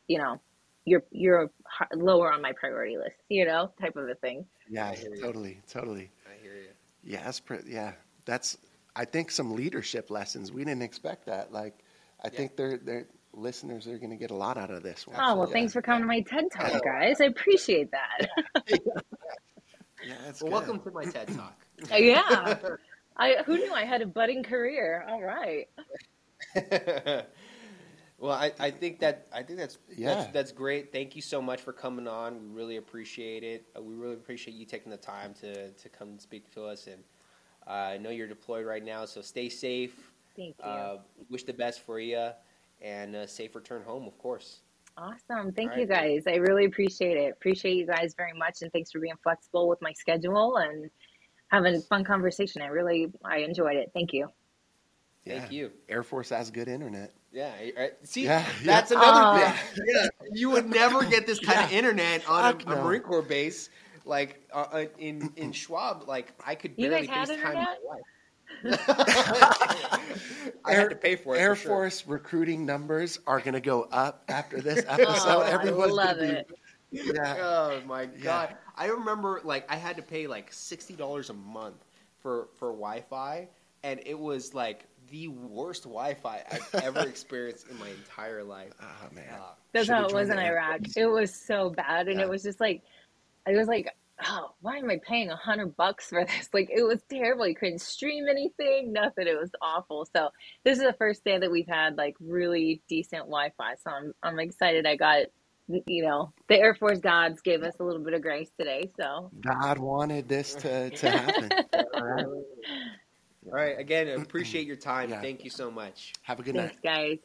you 0.07 0.17
know 0.17 0.41
you're 0.85 1.03
you're 1.11 1.49
lower 1.95 2.31
on 2.31 2.41
my 2.41 2.51
priority 2.51 2.97
list 2.97 3.17
you 3.29 3.45
know 3.45 3.71
type 3.79 3.95
of 3.95 4.09
a 4.09 4.15
thing. 4.15 4.45
Yeah 4.69 4.93
totally 5.21 5.61
totally 5.67 6.11
yeah, 7.05 7.23
that's 7.23 7.39
pretty, 7.39 7.71
yeah. 7.71 7.93
That's 8.25 8.57
I 8.95 9.05
think 9.05 9.31
some 9.31 9.55
leadership 9.55 10.09
lessons. 10.09 10.51
We 10.51 10.63
didn't 10.63 10.81
expect 10.81 11.25
that. 11.27 11.53
Like 11.53 11.83
I 12.23 12.27
yeah. 12.27 12.37
think 12.37 12.55
they're 12.55 12.77
they're 12.77 13.07
listeners 13.33 13.87
are 13.87 13.97
going 13.97 14.09
to 14.09 14.15
get 14.15 14.31
a 14.31 14.35
lot 14.35 14.57
out 14.57 14.71
of 14.71 14.83
this 14.83 15.05
one. 15.07 15.17
Oh 15.19 15.35
well, 15.35 15.47
yeah. 15.47 15.53
thanks 15.53 15.73
for 15.73 15.81
coming 15.81 16.01
to 16.01 16.07
my 16.07 16.21
TED 16.21 16.45
Talk, 16.51 16.83
guys. 16.83 17.21
I 17.21 17.25
appreciate 17.25 17.91
that. 17.91 18.29
yeah, 18.67 20.15
that's 20.25 20.41
well, 20.41 20.53
welcome 20.53 20.79
to 20.81 20.91
my 20.91 21.05
TED 21.05 21.27
Talk. 21.35 21.59
Uh, 21.91 21.95
yeah, 21.97 22.57
I 23.17 23.43
who 23.45 23.57
knew 23.57 23.73
I 23.73 23.85
had 23.85 24.01
a 24.01 24.07
budding 24.07 24.43
career. 24.43 25.05
All 25.07 25.21
right. 25.21 25.67
well, 28.25 28.33
I, 28.33 28.51
I 28.59 28.71
think 28.71 28.99
that 29.01 29.27
I 29.31 29.43
think 29.43 29.59
that's 29.59 29.77
yeah 29.95 30.15
that's, 30.15 30.33
that's, 30.33 30.51
great. 30.51 30.91
Thank 30.91 31.15
you 31.15 31.21
so 31.21 31.41
much 31.41 31.61
for 31.61 31.71
coming 31.71 32.07
on. 32.07 32.41
We 32.41 32.47
really 32.47 32.77
appreciate 32.77 33.43
it. 33.43 33.67
Uh, 33.77 33.83
we 33.83 33.93
really 33.93 34.15
appreciate 34.15 34.55
you 34.55 34.65
taking 34.65 34.89
the 34.89 34.97
time 34.97 35.35
to 35.41 35.69
to 35.69 35.89
come 35.89 36.09
and 36.09 36.19
speak 36.19 36.51
to 36.55 36.65
us. 36.65 36.87
And 36.87 37.03
uh, 37.67 37.93
I 37.93 37.97
know 37.97 38.09
you're 38.09 38.27
deployed 38.27 38.65
right 38.65 38.83
now, 38.83 39.05
so 39.05 39.21
stay 39.21 39.47
safe. 39.47 40.11
Thank 40.35 40.55
you. 40.57 40.65
Uh, 40.65 40.97
wish 41.29 41.43
the 41.43 41.53
best 41.53 41.81
for 41.81 41.99
you, 41.99 42.29
and 42.81 43.15
a 43.15 43.27
safe 43.27 43.53
return 43.53 43.83
home, 43.83 44.07
of 44.07 44.17
course. 44.17 44.61
Awesome. 44.97 45.51
Thank 45.51 45.73
All 45.73 45.77
you 45.77 45.87
right. 45.87 46.23
guys. 46.23 46.23
I 46.25 46.37
really 46.37 46.65
appreciate 46.65 47.17
it. 47.17 47.31
Appreciate 47.31 47.75
you 47.75 47.85
guys 47.85 48.15
very 48.15 48.33
much, 48.33 48.63
and 48.63 48.71
thanks 48.71 48.91
for 48.91 48.99
being 48.99 49.17
flexible 49.21 49.67
with 49.67 49.81
my 49.83 49.93
schedule 49.93 50.57
and 50.57 50.89
having 51.49 51.75
a 51.75 51.81
fun 51.81 52.03
conversation. 52.03 52.63
I 52.63 52.67
really 52.67 53.11
I 53.23 53.39
enjoyed 53.39 53.75
it. 53.75 53.91
Thank 53.93 54.13
you. 54.13 54.31
Thank 55.27 55.51
you. 55.51 55.71
Air 55.89 56.03
Force 56.03 56.29
has 56.29 56.51
good 56.51 56.67
internet. 56.67 57.13
Yeah. 57.35 57.51
See, 58.03 58.23
yeah, 58.23 58.45
that's 58.63 58.91
yeah. 58.91 58.97
another 58.97 59.43
uh, 59.43 59.51
thing. 59.51 59.85
Yeah. 59.93 60.07
You 60.31 60.51
would 60.51 60.69
never 60.69 61.03
get 61.03 61.27
this 61.27 61.39
kind 61.39 61.59
yeah. 61.59 61.65
of 61.65 61.71
internet 61.73 62.29
on 62.29 62.61
a, 62.65 62.71
a, 62.71 62.83
Marine 62.83 63.01
Corps 63.01 63.21
base. 63.21 63.69
Like 64.05 64.47
uh, 64.53 64.65
uh 64.71 64.85
in 64.97 65.31
in 65.35 65.51
Schwab, 65.51 66.07
like 66.07 66.31
I 66.45 66.55
could 66.55 66.77
barely 66.77 67.07
FaceTime 67.07 67.53
my 67.53 67.75
wife. 67.83 68.01
I 70.63 70.71
Air, 70.71 70.81
had 70.81 70.89
to 70.91 70.95
pay 70.95 71.15
for 71.15 71.35
it. 71.35 71.39
Air 71.39 71.55
for 71.55 71.67
Force 71.67 72.07
recruiting 72.07 72.65
numbers 72.65 73.19
are 73.27 73.39
going 73.39 73.55
to 73.55 73.59
go 73.59 73.83
up 73.91 74.23
after 74.29 74.61
this 74.61 74.85
episode. 74.87 75.23
oh, 75.25 75.41
Everyone's 75.41 75.91
I 75.91 76.03
love 76.03 76.17
it. 76.19 76.47
Be, 76.91 77.01
yeah. 77.13 77.35
Oh 77.39 77.81
my 77.85 78.05
god! 78.05 78.49
Yeah. 78.51 78.55
I 78.77 78.85
remember 78.87 79.41
like 79.43 79.69
I 79.69 79.75
had 79.75 79.97
to 79.97 80.03
pay 80.03 80.27
like 80.27 80.53
sixty 80.53 80.95
dollars 80.95 81.29
a 81.29 81.33
month 81.33 81.83
for 82.21 82.47
for 82.57 82.69
Wi-Fi, 82.69 83.49
and 83.83 83.99
it 84.05 84.17
was 84.17 84.53
like 84.53 84.85
the 85.09 85.27
worst 85.27 85.83
Wi-Fi 85.83 86.43
I've 86.51 86.75
ever 86.83 87.01
experienced 87.01 87.67
in 87.69 87.77
my 87.79 87.89
entire 87.89 88.43
life. 88.43 88.73
Oh 88.81 89.13
man, 89.13 89.25
uh, 89.33 89.53
that's 89.73 89.89
how 89.89 90.05
it 90.05 90.13
was 90.13 90.29
in 90.29 90.39
Iraq. 90.39 90.81
It 90.95 91.05
was 91.05 91.33
so 91.33 91.69
bad, 91.69 92.07
and 92.07 92.19
yeah. 92.19 92.25
it 92.25 92.29
was 92.29 92.43
just 92.43 92.59
like, 92.59 92.81
I 93.47 93.51
was 93.51 93.67
like, 93.67 93.89
oh, 94.25 94.51
why 94.61 94.77
am 94.77 94.89
I 94.89 94.99
paying 95.05 95.29
a 95.29 95.35
hundred 95.35 95.75
bucks 95.75 96.09
for 96.09 96.25
this? 96.25 96.49
Like, 96.53 96.69
it 96.69 96.83
was 96.83 97.01
terrible. 97.09 97.47
You 97.47 97.55
couldn't 97.55 97.81
stream 97.81 98.25
anything, 98.29 98.93
nothing. 98.93 99.27
It 99.27 99.37
was 99.39 99.51
awful. 99.61 100.07
So 100.15 100.29
this 100.63 100.77
is 100.77 100.83
the 100.83 100.93
first 100.93 101.23
day 101.23 101.37
that 101.37 101.51
we've 101.51 101.67
had 101.67 101.97
like 101.97 102.15
really 102.19 102.81
decent 102.87 103.23
Wi-Fi. 103.23 103.75
So 103.83 103.91
I'm 103.91 104.13
I'm 104.23 104.39
excited. 104.39 104.85
I 104.85 104.95
got 104.95 105.27
you 105.67 106.03
know, 106.03 106.31
the 106.47 106.59
Air 106.59 106.75
Force 106.75 106.99
gods 106.99 107.41
gave 107.41 107.63
us 107.63 107.73
a 107.79 107.83
little 107.83 108.03
bit 108.03 108.13
of 108.13 108.21
grace 108.21 108.51
today. 108.57 108.91
So 108.99 109.31
God 109.41 109.79
wanted 109.79 110.29
this 110.29 110.53
to, 110.55 110.89
to 110.91 111.09
happen. 111.09 111.49
All 113.45 113.53
right. 113.53 113.77
Again, 113.79 114.07
appreciate 114.21 114.67
your 114.67 114.75
time. 114.75 115.09
Yeah. 115.09 115.21
Thank 115.21 115.43
you 115.43 115.49
so 115.49 115.71
much. 115.71 116.13
Have 116.23 116.39
a 116.39 116.43
good 116.43 116.55
Thanks, 116.55 116.75
night. 116.83 116.83
guys. 116.83 117.17